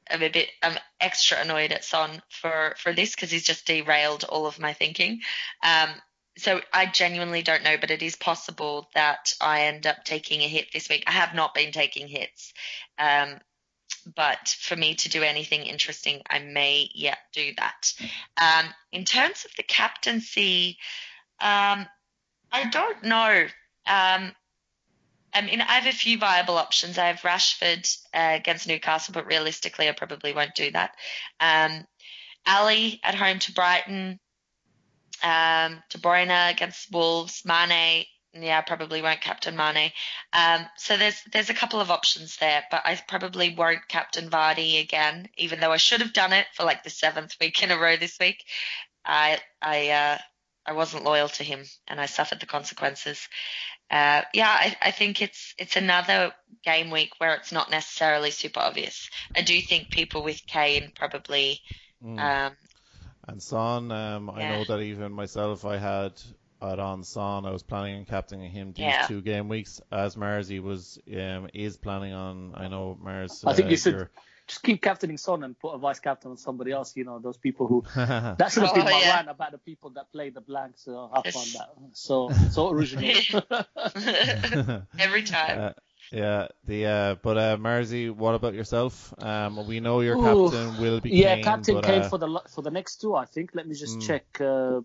I'm 0.09 0.23
a 0.23 0.29
bit 0.29 0.49
I'm 0.61 0.77
extra 0.99 1.39
annoyed 1.39 1.71
at 1.71 1.83
Son 1.83 2.21
for 2.29 2.75
for 2.77 2.93
this 2.93 3.15
because 3.15 3.31
he's 3.31 3.45
just 3.45 3.65
derailed 3.65 4.23
all 4.23 4.45
of 4.45 4.59
my 4.59 4.73
thinking. 4.73 5.21
Um, 5.63 5.89
so 6.37 6.61
I 6.73 6.87
genuinely 6.87 7.43
don't 7.43 7.63
know, 7.63 7.77
but 7.79 7.91
it 7.91 8.01
is 8.01 8.15
possible 8.15 8.89
that 8.95 9.33
I 9.39 9.63
end 9.63 9.85
up 9.85 10.03
taking 10.03 10.41
a 10.41 10.47
hit 10.47 10.71
this 10.73 10.89
week. 10.89 11.03
I 11.05 11.11
have 11.11 11.35
not 11.35 11.53
been 11.53 11.71
taking 11.71 12.07
hits. 12.07 12.53
Um, 12.97 13.39
but 14.15 14.49
for 14.59 14.75
me 14.75 14.95
to 14.95 15.09
do 15.09 15.23
anything 15.23 15.61
interesting, 15.61 16.21
I 16.29 16.39
may 16.39 16.89
yet 16.93 17.19
do 17.33 17.51
that. 17.57 17.93
Um, 18.41 18.73
in 18.91 19.05
terms 19.05 19.45
of 19.45 19.55
the 19.55 19.63
captaincy, 19.63 20.77
um, 21.39 21.85
I 22.51 22.69
don't 22.69 23.03
know. 23.03 23.47
I 25.33 25.73
have 25.73 25.87
a 25.87 25.97
few 25.97 26.17
viable 26.17 26.57
options. 26.57 26.97
I 26.97 27.07
have 27.07 27.21
Rashford 27.21 27.97
uh, 28.13 28.35
against 28.35 28.67
Newcastle, 28.67 29.13
but 29.13 29.25
realistically, 29.25 29.89
I 29.89 29.93
probably 29.93 30.33
won't 30.33 30.55
do 30.55 30.71
that. 30.71 30.91
Um, 31.39 31.85
Alli 32.45 32.99
at 33.03 33.15
home 33.15 33.39
to 33.39 33.53
Brighton, 33.53 34.19
um, 35.23 35.81
De 35.89 35.97
Bruyne 35.97 36.51
against 36.51 36.91
Wolves, 36.91 37.43
Mane 37.45 38.05
yeah, 38.33 38.57
I 38.57 38.61
probably 38.61 39.01
won't 39.01 39.21
captain 39.21 39.55
Mane. 39.55 39.91
Um, 40.33 40.65
so 40.77 40.97
there's 40.97 41.21
there's 41.31 41.51
a 41.51 41.53
couple 41.53 41.79
of 41.79 41.91
options 41.91 42.37
there, 42.37 42.63
but 42.71 42.81
I 42.83 42.99
probably 43.07 43.53
won't 43.53 43.87
captain 43.87 44.29
Vardy 44.29 44.81
again, 44.81 45.29
even 45.37 45.59
though 45.59 45.71
I 45.71 45.77
should 45.77 46.01
have 46.01 46.13
done 46.13 46.33
it 46.33 46.47
for 46.53 46.63
like 46.63 46.83
the 46.83 46.89
seventh 46.89 47.35
week 47.39 47.61
in 47.61 47.71
a 47.71 47.77
row 47.77 47.95
this 47.95 48.17
week. 48.19 48.43
I 49.05 49.39
I 49.61 49.89
uh, 49.89 50.17
I 50.65 50.73
wasn't 50.73 51.03
loyal 51.03 51.29
to 51.29 51.43
him, 51.43 51.63
and 51.87 52.01
I 52.01 52.07
suffered 52.07 52.39
the 52.39 52.47
consequences. 52.47 53.27
Uh, 53.91 54.21
yeah, 54.33 54.49
I, 54.49 54.75
I 54.81 54.91
think 54.91 55.21
it's 55.21 55.53
it's 55.57 55.75
another 55.75 56.33
game 56.63 56.89
week 56.89 57.11
where 57.17 57.35
it's 57.35 57.51
not 57.51 57.69
necessarily 57.69 58.31
super 58.31 58.59
obvious. 58.59 59.09
I 59.35 59.41
do 59.41 59.59
think 59.61 59.89
people 59.89 60.23
with 60.23 60.45
Kane 60.47 60.91
probably. 60.95 61.61
Mm. 62.03 62.19
Um, 62.19 62.53
and 63.27 63.41
Son, 63.41 63.91
um, 63.91 64.31
yeah. 64.35 64.43
I 64.43 64.57
know 64.57 64.65
that 64.65 64.81
even 64.81 65.11
myself, 65.11 65.63
I 65.63 65.77
had 65.77 66.13
had 66.61 66.79
on 66.79 67.03
Son. 67.03 67.45
I 67.45 67.51
was 67.51 67.63
planning 67.63 67.97
on 67.97 68.05
captaining 68.05 68.51
him 68.51 68.73
these 68.73 68.85
yeah. 68.85 69.05
two 69.07 69.21
game 69.21 69.47
weeks, 69.47 69.81
as 69.91 70.15
Marzi 70.15 70.61
was 70.61 70.99
um, 71.15 71.49
is 71.53 71.77
planning 71.77 72.13
on. 72.13 72.53
I 72.55 72.67
know 72.67 72.97
Mars. 73.01 73.43
I 73.45 73.53
think 73.53 73.67
uh, 73.67 73.71
you 73.71 73.77
should 73.77 74.09
just 74.47 74.63
keep 74.63 74.81
captaining 74.81 75.17
Son 75.17 75.43
and 75.43 75.57
put 75.57 75.73
a 75.73 75.77
vice 75.77 75.99
captain 75.99 76.31
on 76.31 76.37
somebody 76.37 76.71
else. 76.71 76.95
You 76.95 77.05
know, 77.05 77.19
those 77.19 77.37
people 77.37 77.67
who 77.67 77.83
that 77.95 78.51
should 78.51 78.63
have 78.63 78.73
been 78.73 78.87
oh, 78.87 78.91
my 78.91 79.01
yeah. 79.01 79.15
rant 79.15 79.29
about 79.29 79.51
the 79.51 79.57
people 79.57 79.91
that 79.91 80.11
play 80.11 80.29
the 80.29 80.41
blanks. 80.41 80.83
So 80.83 81.09
have 81.13 81.33
fun 81.33 81.45
that. 81.53 81.69
So 81.93 82.29
so 82.51 82.69
original. 82.69 83.41
Every 84.99 85.23
time. 85.23 85.59
Uh, 85.59 85.71
yeah, 86.11 86.47
the 86.65 86.85
uh, 86.85 87.15
but 87.21 87.37
uh, 87.37 87.57
Marzi, 87.57 88.11
what 88.11 88.35
about 88.35 88.53
yourself? 88.53 89.13
Um, 89.19 89.65
we 89.65 89.79
know 89.79 90.01
your 90.01 90.17
Ooh, 90.17 90.49
captain 90.49 90.81
will 90.81 90.99
be 90.99 91.11
yeah, 91.11 91.35
Kane, 91.35 91.43
captain 91.43 91.75
but, 91.75 91.85
Kane 91.85 92.01
uh, 92.01 92.09
for 92.09 92.17
the 92.17 92.41
for 92.49 92.61
the 92.61 92.71
next 92.71 92.97
two. 92.97 93.15
I 93.15 93.25
think. 93.25 93.51
Let 93.53 93.67
me 93.67 93.75
just 93.75 93.99
mm. 93.99 94.07
check. 94.07 94.25
Uh, 94.39 94.81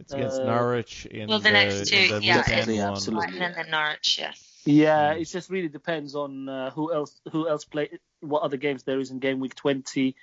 it's 0.00 0.12
against 0.12 0.40
uh, 0.40 0.44
Norwich 0.44 1.06
in 1.06 1.28
well, 1.28 1.38
the, 1.38 1.44
the 1.44 1.52
next 1.52 1.88
two, 1.88 2.08
the 2.08 2.22
yeah, 2.22 2.42
absolutely. 2.46 3.38
And 3.38 3.54
then 3.54 3.70
Norwich, 3.70 4.18
yeah. 4.20 4.32
Yeah, 4.64 5.12
it 5.12 5.24
just 5.24 5.50
really 5.50 5.68
depends 5.68 6.14
on 6.14 6.48
uh, 6.48 6.70
who 6.70 6.92
else 6.92 7.20
who 7.30 7.48
else 7.48 7.64
play 7.64 7.90
what 8.20 8.42
other 8.42 8.56
games 8.56 8.82
there 8.84 8.98
is 8.98 9.10
in 9.10 9.18
game 9.18 9.40
week 9.40 9.54
20. 9.54 10.16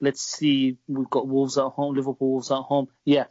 Let's 0.00 0.22
see, 0.22 0.78
we've 0.88 1.10
got 1.10 1.28
Wolves 1.28 1.58
at 1.58 1.64
home, 1.64 1.94
Liverpool 1.94 2.30
Wolves 2.30 2.50
at 2.50 2.56
home. 2.56 2.88
Yeah, 3.04 3.26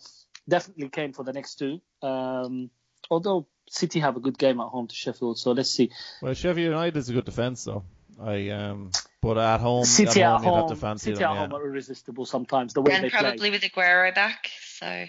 definitely 0.47 0.89
Kane 0.89 1.13
for 1.13 1.23
the 1.23 1.33
next 1.33 1.55
two. 1.55 1.81
Um, 2.01 2.69
although 3.09 3.47
City 3.69 3.99
have 3.99 4.17
a 4.17 4.19
good 4.19 4.37
game 4.37 4.59
at 4.59 4.67
home 4.67 4.87
to 4.87 4.95
Sheffield, 4.95 5.37
so 5.37 5.51
let's 5.51 5.71
see. 5.71 5.91
Well, 6.21 6.33
Sheffield 6.33 6.65
United 6.65 6.97
is 6.97 7.09
a 7.09 7.13
good 7.13 7.25
defence 7.25 7.63
though. 7.63 7.83
I 8.21 8.49
um, 8.49 8.91
but 9.21 9.37
at 9.37 9.59
home, 9.59 9.85
City 9.85 10.21
at 10.21 10.41
home, 10.41 10.71
at 10.71 10.77
home 10.77 10.97
City 10.97 11.15
them, 11.15 11.31
at 11.31 11.37
home 11.37 11.53
are 11.53 11.65
irresistible 11.65 12.25
sometimes. 12.25 12.73
The 12.73 12.81
way 12.81 12.93
and 12.93 13.05
they 13.05 13.09
probably 13.09 13.37
play. 13.37 13.49
with 13.49 13.61
Aguero 13.61 14.13
back, 14.13 14.49
so. 14.75 15.05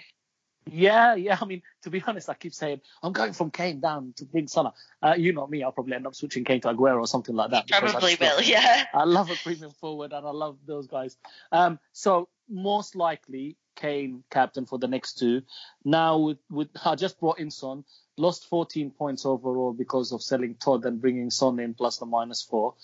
Yeah, 0.71 1.15
yeah. 1.15 1.39
I 1.41 1.45
mean, 1.45 1.63
to 1.83 1.91
be 1.91 2.03
honest, 2.07 2.29
I 2.29 2.35
keep 2.35 2.55
saying 2.55 2.81
I'm 3.03 3.13
going 3.13 3.33
from 3.33 3.51
Kane 3.51 3.81
down 3.81 4.15
to 4.17 4.25
bring 4.25 4.47
Salah. 4.47 4.75
Uh, 5.03 5.15
you 5.17 5.33
know 5.33 5.47
me, 5.47 5.63
I'll 5.63 5.73
probably 5.73 5.95
end 5.95 6.07
up 6.07 6.15
switching 6.15 6.45
Kane 6.45 6.61
to 6.63 6.69
Aguero 6.69 7.01
or 7.01 7.07
something 7.07 7.35
like 7.35 7.51
that. 7.51 7.69
Probably 7.69 8.17
will, 8.21 8.37
love, 8.37 8.45
yeah. 8.45 8.85
I 8.95 9.05
love 9.05 9.31
a 9.31 9.35
premium 9.37 9.73
forward 9.73 10.13
and 10.13 10.27
I 10.27 10.31
love 10.31 10.59
those 10.67 10.87
guys. 10.87 11.17
Um, 11.51 11.79
so 11.93 12.29
most 12.49 12.95
likely 12.95 13.57
Kane 13.75 14.23
captain 14.31 14.67
for 14.67 14.79
the 14.79 14.89
next 14.89 15.19
two. 15.19 15.43
Now 15.85 16.19
with, 16.19 16.39
with 16.51 16.69
I 16.85 16.95
just 16.95 17.19
brought 17.19 17.39
in 17.39 17.51
Son, 17.51 17.85
lost 18.17 18.49
14 18.49 18.91
points 18.91 19.27
overall 19.27 19.73
because 19.73 20.13
of 20.13 20.23
selling 20.23 20.55
Todd 20.55 20.85
and 20.85 21.01
bringing 21.01 21.31
Son 21.31 21.59
in 21.59 21.75
plus 21.75 21.99
the 21.99 22.07
minus 22.07 22.43
four. 22.43 22.75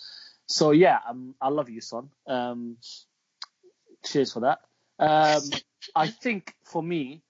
So 0.47 0.73
yeah, 0.73 0.99
um, 1.09 1.35
I 1.41 1.49
love 1.49 1.69
you, 1.69 1.81
Son. 1.81 2.09
Um, 2.27 2.79
cheers 4.05 4.33
for 4.33 4.41
that. 4.41 4.61
Um, 4.99 5.43
I 5.95 6.09
think 6.09 6.55
for 6.65 6.83
me 6.83 7.23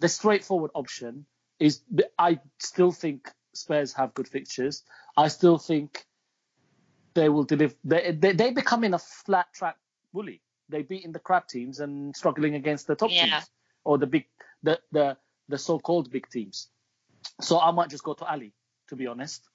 the 0.00 0.08
straightforward 0.08 0.70
option 0.74 1.26
is 1.58 1.80
I 2.18 2.40
still 2.58 2.92
think 2.92 3.30
Spurs 3.52 3.92
have 3.94 4.14
good 4.14 4.28
fixtures. 4.28 4.82
I 5.16 5.28
still 5.28 5.58
think 5.58 6.04
they 7.14 7.28
will 7.28 7.44
deliver. 7.44 7.74
They, 7.84 8.12
they, 8.12 8.32
they 8.32 8.50
becoming 8.50 8.94
a 8.94 8.98
flat 8.98 9.46
track 9.54 9.76
bully. 10.12 10.42
They're 10.68 10.82
beating 10.82 11.12
the 11.12 11.18
crap 11.18 11.48
teams 11.48 11.80
and 11.80 12.16
struggling 12.16 12.54
against 12.54 12.86
the 12.86 12.96
top 12.96 13.10
yeah. 13.12 13.24
teams 13.24 13.50
or 13.84 13.98
the 13.98 14.06
big, 14.06 14.26
the, 14.62 14.80
the, 14.92 15.16
the 15.48 15.58
so-called 15.58 16.10
big 16.10 16.28
teams. 16.28 16.68
So 17.40 17.60
I 17.60 17.70
might 17.70 17.90
just 17.90 18.02
go 18.02 18.14
to 18.14 18.30
Alli, 18.30 18.52
to 18.88 18.96
be 18.96 19.06
honest. 19.06 19.48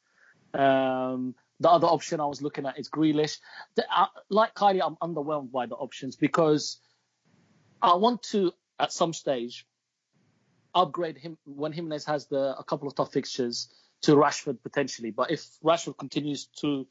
Um, 0.54 1.36
the 1.60 1.70
other 1.70 1.88
option 1.88 2.20
I 2.20 2.26
was 2.26 2.42
looking 2.42 2.66
at 2.66 2.80
is 2.80 2.90
Grealish. 2.90 3.40
The, 3.76 3.86
uh, 3.94 4.08
like 4.30 4.56
Kylie, 4.56 4.82
I'm 4.84 4.96
underwhelmed 4.96 5.52
by 5.52 5.66
the 5.66 5.76
options 5.76 6.16
because 6.16 6.80
I 7.82 7.96
want 7.96 8.24
to, 8.32 8.54
at 8.80 8.94
some 8.94 9.14
stage, 9.14 9.66
upgrade 10.74 11.18
him 11.18 11.38
when 11.46 11.72
Jimenez 11.72 12.06
has 12.06 12.28
the 12.28 12.56
a 12.58 12.64
couple 12.64 12.88
of 12.88 12.96
tough 12.96 13.12
fixtures 13.12 13.70
to 14.02 14.16
Rashford 14.16 14.62
potentially. 14.62 15.12
But 15.12 15.32
if 15.32 15.46
Rashford 15.64 15.98
continues 15.98 16.46
to 16.62 16.88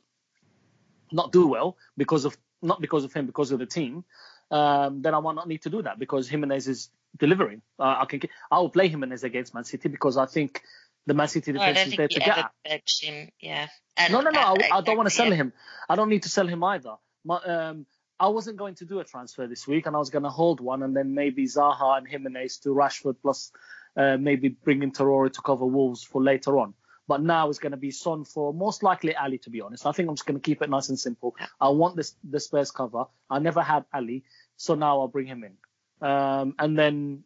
not 1.13 1.33
do 1.33 1.47
well 1.47 1.77
because 1.97 2.25
of 2.25 2.37
not 2.63 2.81
because 2.81 3.05
of 3.05 3.13
him, 3.13 3.27
because 3.27 3.53
of 3.53 3.59
the 3.59 3.67
team, 3.67 4.05
um, 4.51 5.03
then 5.03 5.15
I 5.15 5.21
might 5.21 5.35
not 5.35 5.49
need 5.49 5.63
to 5.63 5.71
do 5.71 5.83
that 5.83 5.99
because 5.99 6.29
Jimenez 6.29 6.69
is 6.69 6.91
delivering. 7.17 7.63
Uh, 7.79 7.97
I 8.01 8.05
can 8.07 8.21
I 8.51 8.59
will 8.59 8.71
play 8.71 8.89
Jimenez 8.89 9.25
against 9.25 9.55
Man 9.55 9.65
City 9.65 9.89
because 9.89 10.17
I 10.17 10.27
think 10.27 10.63
the 11.07 11.15
Man 11.15 11.29
City 11.29 11.53
defense 11.53 11.87
is 11.87 11.97
there 11.97 12.09
to 12.09 12.21
get 12.21 12.39
at. 12.39 12.83
Him, 13.01 13.31
yeah. 13.41 13.69
And, 13.97 14.13
no, 14.13 14.21
no, 14.21 14.31
no. 14.31 14.41
I, 14.41 14.53
I, 14.53 14.79
I 14.79 14.81
don't 14.83 14.97
want 14.97 15.09
to 15.09 15.15
sell 15.15 15.31
him. 15.31 15.53
I 15.89 15.97
don't 15.97 16.09
need 16.09 16.25
to 16.25 16.29
sell 16.29 16.47
him 16.47 16.63
either. 16.63 16.97
My, 17.25 17.37
um, 17.37 17.87
I 18.21 18.29
wasn't 18.29 18.57
going 18.57 18.75
to 18.77 18.85
do 18.85 18.99
a 18.99 19.05
transfer 19.05 19.47
this 19.47 19.67
week, 19.69 19.87
and 19.87 19.95
I 19.95 19.99
was 19.99 20.11
going 20.11 20.25
to 20.25 20.31
hold 20.31 20.61
one, 20.61 20.83
and 20.83 20.97
then 20.97 21.15
maybe 21.15 21.45
Zaha 21.45 21.99
and 21.99 22.09
Jimenez 22.09 22.59
to 22.59 22.71
Rashford, 22.71 23.17
plus 23.23 23.53
uh, 23.97 24.17
maybe 24.17 24.49
bringing 24.49 24.91
Traore 24.91 25.33
to 25.33 25.41
cover 25.43 25.67
Wolves 25.67 26.03
for 26.03 26.23
later 26.23 26.59
on. 26.59 26.75
But 27.07 27.23
now 27.23 27.49
it's 27.49 27.61
going 27.61 27.73
to 27.73 27.79
be 27.79 27.91
Son 27.91 28.25
for 28.25 28.53
most 28.53 28.83
likely 28.83 29.15
Alli, 29.15 29.39
to 29.39 29.51
be 29.51 29.61
honest. 29.61 29.87
I 29.87 29.93
think 29.93 30.09
I'm 30.09 30.17
just 30.17 30.27
going 30.27 30.39
to 30.39 30.45
keep 30.45 30.63
it 30.63 30.69
nice 30.69 30.89
and 30.89 30.99
simple. 30.99 31.37
I 31.61 31.69
want 31.69 31.97
this 31.97 32.15
the 32.29 32.41
Spurs 32.41 32.71
cover. 32.71 33.05
I 33.31 33.39
never 33.39 33.63
had 33.63 33.85
Alli, 33.95 34.25
so 34.57 34.75
now 34.75 35.01
I'll 35.01 35.09
bring 35.09 35.27
him 35.27 35.45
in, 35.45 36.07
um, 36.07 36.55
and 36.59 36.77
then 36.77 37.23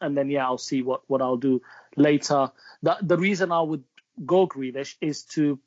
and 0.00 0.16
then 0.16 0.30
yeah, 0.30 0.46
I'll 0.46 0.58
see 0.58 0.82
what 0.82 1.02
what 1.08 1.20
I'll 1.20 1.36
do 1.36 1.60
later. 1.96 2.50
The 2.82 2.96
the 3.02 3.18
reason 3.18 3.52
I 3.52 3.60
would 3.60 3.84
go 4.24 4.46
Grealish 4.48 4.96
is 5.00 5.24
to 5.36 5.60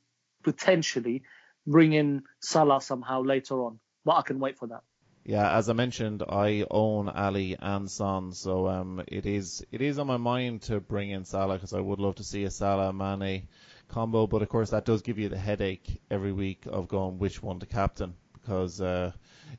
potentially 0.44 1.24
bring 1.68 1.94
in 1.94 2.24
Salah 2.42 2.82
somehow 2.82 3.24
later 3.24 3.64
on 3.64 3.80
but 4.06 4.16
I 4.16 4.22
can 4.22 4.40
wait 4.40 4.58
for 4.58 4.68
that. 4.68 4.84
Yeah, 5.26 5.58
as 5.58 5.70
I 5.70 5.74
mentioned, 5.74 6.22
I 6.22 6.66
own 6.70 7.10
Alli 7.10 7.58
and 7.60 7.90
Son, 7.90 8.32
so 8.32 8.68
um, 8.68 9.04
it 9.08 9.26
is 9.26 9.66
it 9.72 9.82
is 9.82 9.98
on 9.98 10.06
my 10.06 10.18
mind 10.18 10.62
to 10.64 10.80
bring 10.80 11.10
in 11.10 11.26
Salah 11.26 11.56
because 11.56 11.74
I 11.74 11.80
would 11.80 12.00
love 12.00 12.16
to 12.16 12.24
see 12.24 12.44
a 12.44 12.52
Salah 12.52 12.94
Mane 12.94 13.48
combo, 13.88 14.28
but 14.28 14.44
of 14.44 14.50
course 14.50 14.70
that 14.70 14.86
does 14.86 15.02
give 15.02 15.18
you 15.18 15.30
the 15.30 15.38
headache 15.38 16.02
every 16.12 16.32
week 16.32 16.68
of 16.68 16.88
going 16.88 17.18
which 17.18 17.42
one 17.42 17.60
to 17.60 17.66
captain 17.66 18.14
because 18.46 18.80
uh, 18.80 19.12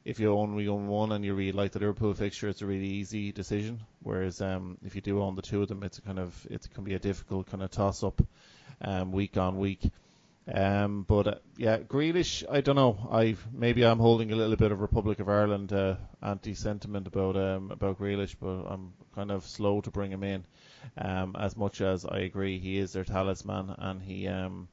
if 0.05 0.21
you 0.21 0.33
only 0.33 0.69
own 0.69 0.87
one 0.87 1.11
and 1.11 1.25
you 1.25 1.35
really 1.35 1.53
like 1.53 1.73
the 1.73 1.81
Liverpool 1.81 2.15
fixture, 2.15 2.49
it's 2.49 2.63
a 2.63 2.67
really 2.67 2.87
easy 2.87 3.33
decision. 3.33 3.81
Whereas 4.03 4.41
um, 4.41 4.79
if 4.85 4.95
you 4.95 5.01
do 5.01 5.21
own 5.21 5.35
the 5.35 5.43
two 5.43 5.63
of 5.63 5.69
them, 5.69 5.83
it's 5.83 5.99
kind 5.99 6.21
of 6.21 6.47
it 6.49 6.69
can 6.73 6.85
be 6.85 6.95
a 6.95 6.99
difficult 6.99 7.49
kind 7.49 7.63
of 7.63 7.71
toss 7.71 8.05
up 8.05 8.23
um, 8.81 9.11
week 9.11 9.37
on 9.37 9.59
week. 9.59 9.81
Um, 10.53 11.03
but 11.03 11.27
uh, 11.27 11.35
yeah, 11.57 11.79
Grealish, 11.79 12.45
I 12.49 12.61
don't 12.61 12.77
know. 12.77 13.09
I 13.11 13.37
maybe 13.53 13.85
I'm 13.85 13.99
holding 13.99 14.31
a 14.33 14.37
little 14.37 14.55
bit 14.57 14.71
of 14.71 14.81
Republic 14.81 15.19
of 15.19 15.29
Ireland 15.29 15.73
uh, 15.73 15.97
anti-sentiment 16.23 17.09
about 17.09 17.37
um, 17.37 17.73
about 17.73 17.99
Grealish, 17.99 18.37
but 18.41 18.65
I'm 18.73 18.93
kind 19.15 19.33
of 19.33 19.45
slow 19.45 19.81
to 19.81 19.91
bring 19.91 20.13
him 20.13 20.23
in. 20.23 20.45
Um, 20.97 21.35
as 21.37 21.57
much 21.57 21.81
as 21.81 22.07
I 22.07 22.21
agree, 22.21 22.61
he 22.61 22.79
is 22.79 22.93
their 22.93 23.03
talisman, 23.03 23.75
and 23.77 24.01
he 24.01 24.29
um, 24.29 24.69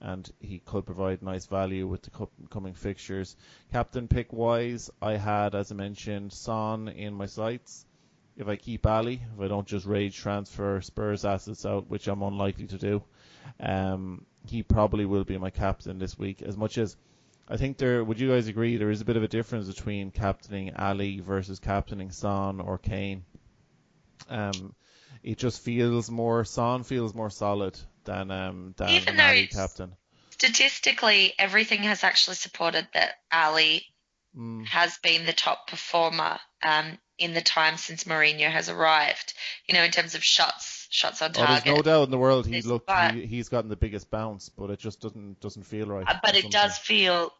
and 0.00 0.30
he 0.40 0.60
could 0.60 0.86
provide 0.86 1.22
nice 1.22 1.46
value 1.46 1.88
with 1.88 2.02
the 2.02 2.28
coming 2.48 2.74
fixtures. 2.74 3.36
Captain 3.72 4.06
pick 4.06 4.32
wise, 4.32 4.90
I 5.02 5.16
had, 5.16 5.54
as 5.54 5.72
I 5.72 5.74
mentioned, 5.74 6.32
Son 6.32 6.88
in 6.88 7.14
my 7.14 7.26
sights. 7.26 7.84
If 8.36 8.48
I 8.48 8.56
keep 8.56 8.86
Alli, 8.86 9.20
if 9.34 9.40
I 9.40 9.48
don't 9.48 9.66
just 9.66 9.86
rage 9.86 10.16
transfer 10.16 10.80
Spurs 10.80 11.24
assets 11.24 11.66
out, 11.66 11.90
which 11.90 12.06
I'm 12.06 12.22
unlikely 12.22 12.68
to 12.68 12.78
do, 12.78 13.02
um, 13.58 14.24
he 14.46 14.62
probably 14.62 15.04
will 15.04 15.24
be 15.24 15.38
my 15.38 15.50
captain 15.50 15.98
this 15.98 16.18
week. 16.18 16.42
As 16.42 16.56
much 16.56 16.78
as 16.78 16.96
I 17.48 17.56
think 17.56 17.78
there, 17.78 18.02
would 18.04 18.20
you 18.20 18.30
guys 18.30 18.48
agree 18.48 18.76
there 18.76 18.90
is 18.90 19.00
a 19.00 19.04
bit 19.04 19.16
of 19.16 19.22
a 19.22 19.28
difference 19.28 19.66
between 19.66 20.10
captaining 20.10 20.70
Alli 20.76 21.20
versus 21.20 21.58
captaining 21.58 22.10
Son 22.10 22.60
or 22.60 22.78
Kane? 22.78 23.24
Um, 24.28 24.74
it 25.22 25.38
just 25.38 25.62
feels 25.62 26.10
more. 26.10 26.44
Son 26.44 26.82
feels 26.82 27.14
more 27.14 27.30
solid 27.30 27.78
than 28.04 28.30
um 28.30 28.74
than 28.76 28.90
Even 28.90 29.16
though 29.16 29.22
Alli 29.24 29.46
captain. 29.46 29.92
Statistically, 30.30 31.34
everything 31.38 31.82
has 31.82 32.02
actually 32.02 32.36
supported 32.36 32.88
that 32.94 33.14
Alli 33.30 33.84
Mm. 34.36 34.64
has 34.66 34.96
been 34.98 35.26
the 35.26 35.32
top 35.32 35.66
performer 35.66 36.38
um, 36.62 36.96
in 37.18 37.34
the 37.34 37.40
time 37.40 37.76
since 37.76 38.04
Mourinho 38.04 38.48
has 38.48 38.68
arrived. 38.68 39.34
You 39.66 39.74
know, 39.74 39.82
in 39.82 39.90
terms 39.90 40.14
of 40.14 40.22
shots, 40.22 40.79
shots 40.90 41.22
on 41.22 41.30
Oh, 41.36 41.46
there's 41.46 41.64
no 41.64 41.80
doubt 41.80 42.04
in 42.04 42.10
the 42.10 42.18
world 42.18 42.46
he 42.46 42.60
looked 42.62 42.86
but- 42.88 43.14
he, 43.14 43.24
he's 43.24 43.48
gotten 43.48 43.70
the 43.70 43.76
biggest 43.76 44.10
bounce, 44.10 44.48
but 44.50 44.68
it 44.70 44.78
just 44.78 45.00
doesn't 45.00 45.40
doesn't 45.40 45.62
feel 45.64 45.86
right. 45.86 46.06
Uh, 46.06 46.18
but 46.22 46.36
it 46.36 46.50
does 46.50 46.76
feel 46.76 47.32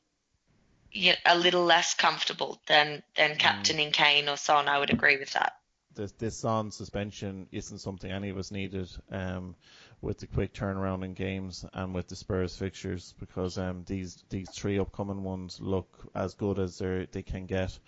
yeah, 0.93 1.17
a 1.27 1.37
little 1.37 1.65
less 1.65 1.95
comfortable 1.95 2.61
than 2.67 2.87
Mm. 2.89 3.03
than 3.17 3.37
captaining 3.37 3.93
Kane 3.93 4.29
or 4.29 4.37
Son. 4.37 4.67
I 4.69 4.79
would 4.79 4.91
agree 4.91 5.19
with 5.19 5.33
that. 5.35 5.53
this 5.95 6.13
this 6.13 6.45
on 6.45 6.71
suspension 6.71 7.49
isn't 7.53 7.79
something 7.79 8.11
any 8.11 8.31
of 8.31 8.39
us 8.39 8.51
needed 8.51 8.89
um, 9.11 9.55
with 10.03 10.19
the 10.19 10.27
quick 10.27 10.55
turnaround 10.55 11.05
in 11.05 11.13
games 11.13 11.65
and 11.75 11.95
with 11.95 12.09
the 12.09 12.17
Spurs 12.17 12.57
fixtures 12.57 13.15
because 13.21 13.59
um, 13.59 13.85
these 13.87 14.25
these 14.31 14.49
three 14.51 14.79
upcoming 14.79 15.23
ones 15.23 15.59
look 15.61 15.89
as 16.15 16.35
good 16.35 16.59
as 16.59 16.79
they 16.79 17.07
they 17.13 17.23
can 17.23 17.47
get. 17.47 17.79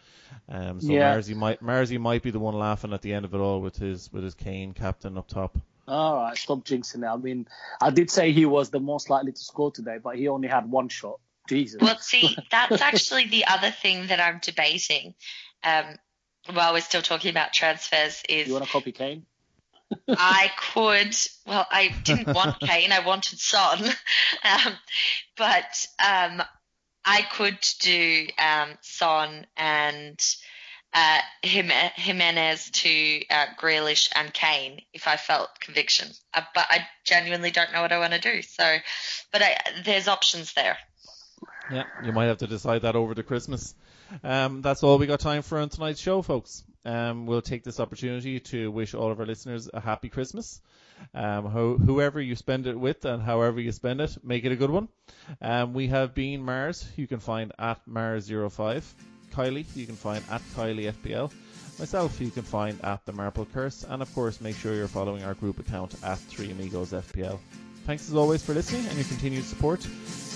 Um, 0.48 0.80
so 0.80 0.92
Yeah. 0.92 1.14
Marzi 1.14 1.34
might 1.34 1.62
Marzi 1.62 1.98
might 1.98 2.22
be 2.22 2.30
the 2.30 2.38
one 2.38 2.54
laughing 2.54 2.92
at 2.92 3.02
the 3.02 3.12
end 3.12 3.24
of 3.24 3.34
it 3.34 3.38
all 3.38 3.60
with 3.60 3.76
his 3.76 4.12
with 4.12 4.24
his 4.24 4.34
Kane 4.34 4.72
captain 4.72 5.16
up 5.16 5.28
top. 5.28 5.58
All 5.88 6.16
right, 6.16 6.36
stop 6.36 6.64
jinxing 6.64 7.02
it. 7.02 7.06
I 7.06 7.16
mean, 7.16 7.48
I 7.80 7.90
did 7.90 8.10
say 8.10 8.30
he 8.30 8.46
was 8.46 8.70
the 8.70 8.78
most 8.78 9.10
likely 9.10 9.32
to 9.32 9.40
score 9.40 9.72
today, 9.72 9.98
but 10.02 10.16
he 10.16 10.28
only 10.28 10.48
had 10.48 10.70
one 10.70 10.88
shot. 10.88 11.18
Jesus. 11.48 11.80
Well, 11.80 11.98
see, 11.98 12.36
that's 12.50 12.80
actually 12.80 13.26
the 13.26 13.46
other 13.46 13.70
thing 13.70 14.06
that 14.06 14.20
I'm 14.20 14.38
debating. 14.40 15.14
Um, 15.64 15.96
while 16.52 16.72
we're 16.72 16.80
still 16.80 17.02
talking 17.02 17.30
about 17.30 17.52
transfers, 17.52 18.22
is 18.28 18.46
you 18.46 18.52
want 18.52 18.64
to 18.64 18.70
copy 18.70 18.92
Kane? 18.92 19.26
I 20.08 20.50
could. 20.56 21.16
Well, 21.46 21.66
I 21.70 21.94
didn't 22.04 22.34
want 22.34 22.60
Kane. 22.60 22.92
I 22.92 23.04
wanted 23.06 23.38
Son, 23.38 23.84
um, 24.44 24.72
but 25.36 25.86
um, 26.04 26.42
I 27.04 27.22
could 27.22 27.58
do 27.80 28.26
um, 28.38 28.70
Son 28.80 29.46
and 29.56 30.20
uh, 30.94 31.18
Jime- 31.42 31.92
Jimenez 31.94 32.70
to 32.70 33.22
uh, 33.30 33.46
Grealish 33.58 34.10
and 34.14 34.32
Kane 34.32 34.82
if 34.92 35.08
I 35.08 35.16
felt 35.16 35.48
conviction. 35.60 36.08
Uh, 36.34 36.42
but 36.54 36.66
I 36.68 36.86
genuinely 37.04 37.50
don't 37.50 37.72
know 37.72 37.82
what 37.82 37.92
I 37.92 37.98
want 37.98 38.12
to 38.12 38.20
do. 38.20 38.42
So, 38.42 38.76
but 39.32 39.42
I, 39.42 39.56
there's 39.84 40.08
options 40.08 40.52
there. 40.52 40.76
Yeah, 41.70 41.84
you 42.04 42.12
might 42.12 42.26
have 42.26 42.38
to 42.38 42.46
decide 42.46 42.82
that 42.82 42.96
over 42.96 43.14
the 43.14 43.22
Christmas. 43.22 43.74
Um, 44.22 44.60
that's 44.60 44.82
all 44.82 44.98
we 44.98 45.06
got 45.06 45.20
time 45.20 45.42
for 45.42 45.58
on 45.58 45.70
tonight's 45.70 46.00
show, 46.00 46.20
folks. 46.20 46.64
Um, 46.84 47.26
we'll 47.26 47.42
take 47.42 47.62
this 47.64 47.78
opportunity 47.80 48.40
to 48.40 48.70
wish 48.70 48.94
all 48.94 49.10
of 49.10 49.20
our 49.20 49.26
listeners 49.26 49.68
a 49.72 49.80
happy 49.80 50.08
Christmas. 50.08 50.60
Um, 51.14 51.46
ho- 51.46 51.78
whoever 51.78 52.20
you 52.20 52.34
spend 52.36 52.66
it 52.66 52.78
with 52.78 53.04
and 53.04 53.22
however 53.22 53.60
you 53.60 53.72
spend 53.72 54.00
it, 54.00 54.16
make 54.24 54.44
it 54.44 54.52
a 54.52 54.56
good 54.56 54.70
one. 54.70 54.88
Um, 55.40 55.74
we 55.74 55.88
have 55.88 56.14
been 56.14 56.42
Mars, 56.42 56.90
you 56.96 57.06
can 57.06 57.18
find 57.20 57.52
at 57.58 57.80
Mars05. 57.88 58.82
Kylie, 59.32 59.66
you 59.74 59.86
can 59.86 59.96
find 59.96 60.22
at 60.30 60.42
Kylie 60.54 60.92
FPL. 60.92 61.32
Myself, 61.78 62.20
you 62.20 62.30
can 62.30 62.42
find 62.42 62.78
at 62.84 63.04
the 63.06 63.12
Marple 63.12 63.46
Curse, 63.46 63.84
and 63.88 64.02
of 64.02 64.14
course, 64.14 64.40
make 64.40 64.56
sure 64.56 64.74
you're 64.74 64.88
following 64.88 65.24
our 65.24 65.34
group 65.34 65.58
account 65.58 65.94
at 66.04 66.18
Three 66.18 66.50
Amigos 66.50 66.92
FPL. 66.92 67.38
Thanks 67.86 68.08
as 68.08 68.14
always 68.14 68.42
for 68.42 68.52
listening 68.54 68.86
and 68.86 68.94
your 68.94 69.06
continued 69.06 69.44
support. 69.44 69.86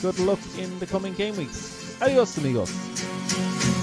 Good 0.03 0.18
luck 0.18 0.40
in 0.59 0.78
the 0.78 0.86
coming 0.86 1.12
game 1.14 1.36
weeks. 1.36 2.01
Adios, 2.03 2.36
amigos. 2.38 3.76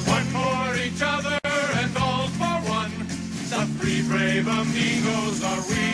three 3.84 4.02
brave 4.08 4.48
amigos 4.48 5.44
are 5.44 5.64
we. 5.68 5.86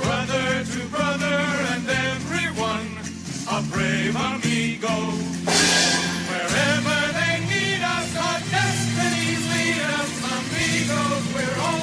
Brother 0.00 0.64
to 0.64 0.80
brother 0.88 1.40
and 1.72 1.86
everyone 2.08 2.88
a 3.52 3.60
brave 3.70 4.16
amigo. 4.16 4.96
Wherever 6.30 6.98
they 7.18 7.36
need 7.52 7.82
us, 7.84 8.10
our 8.16 8.40
destinies 8.48 9.42
lead 9.52 9.80
us, 9.98 10.12
amigos. 10.32 11.24
We're 11.34 11.60
all 11.66 11.81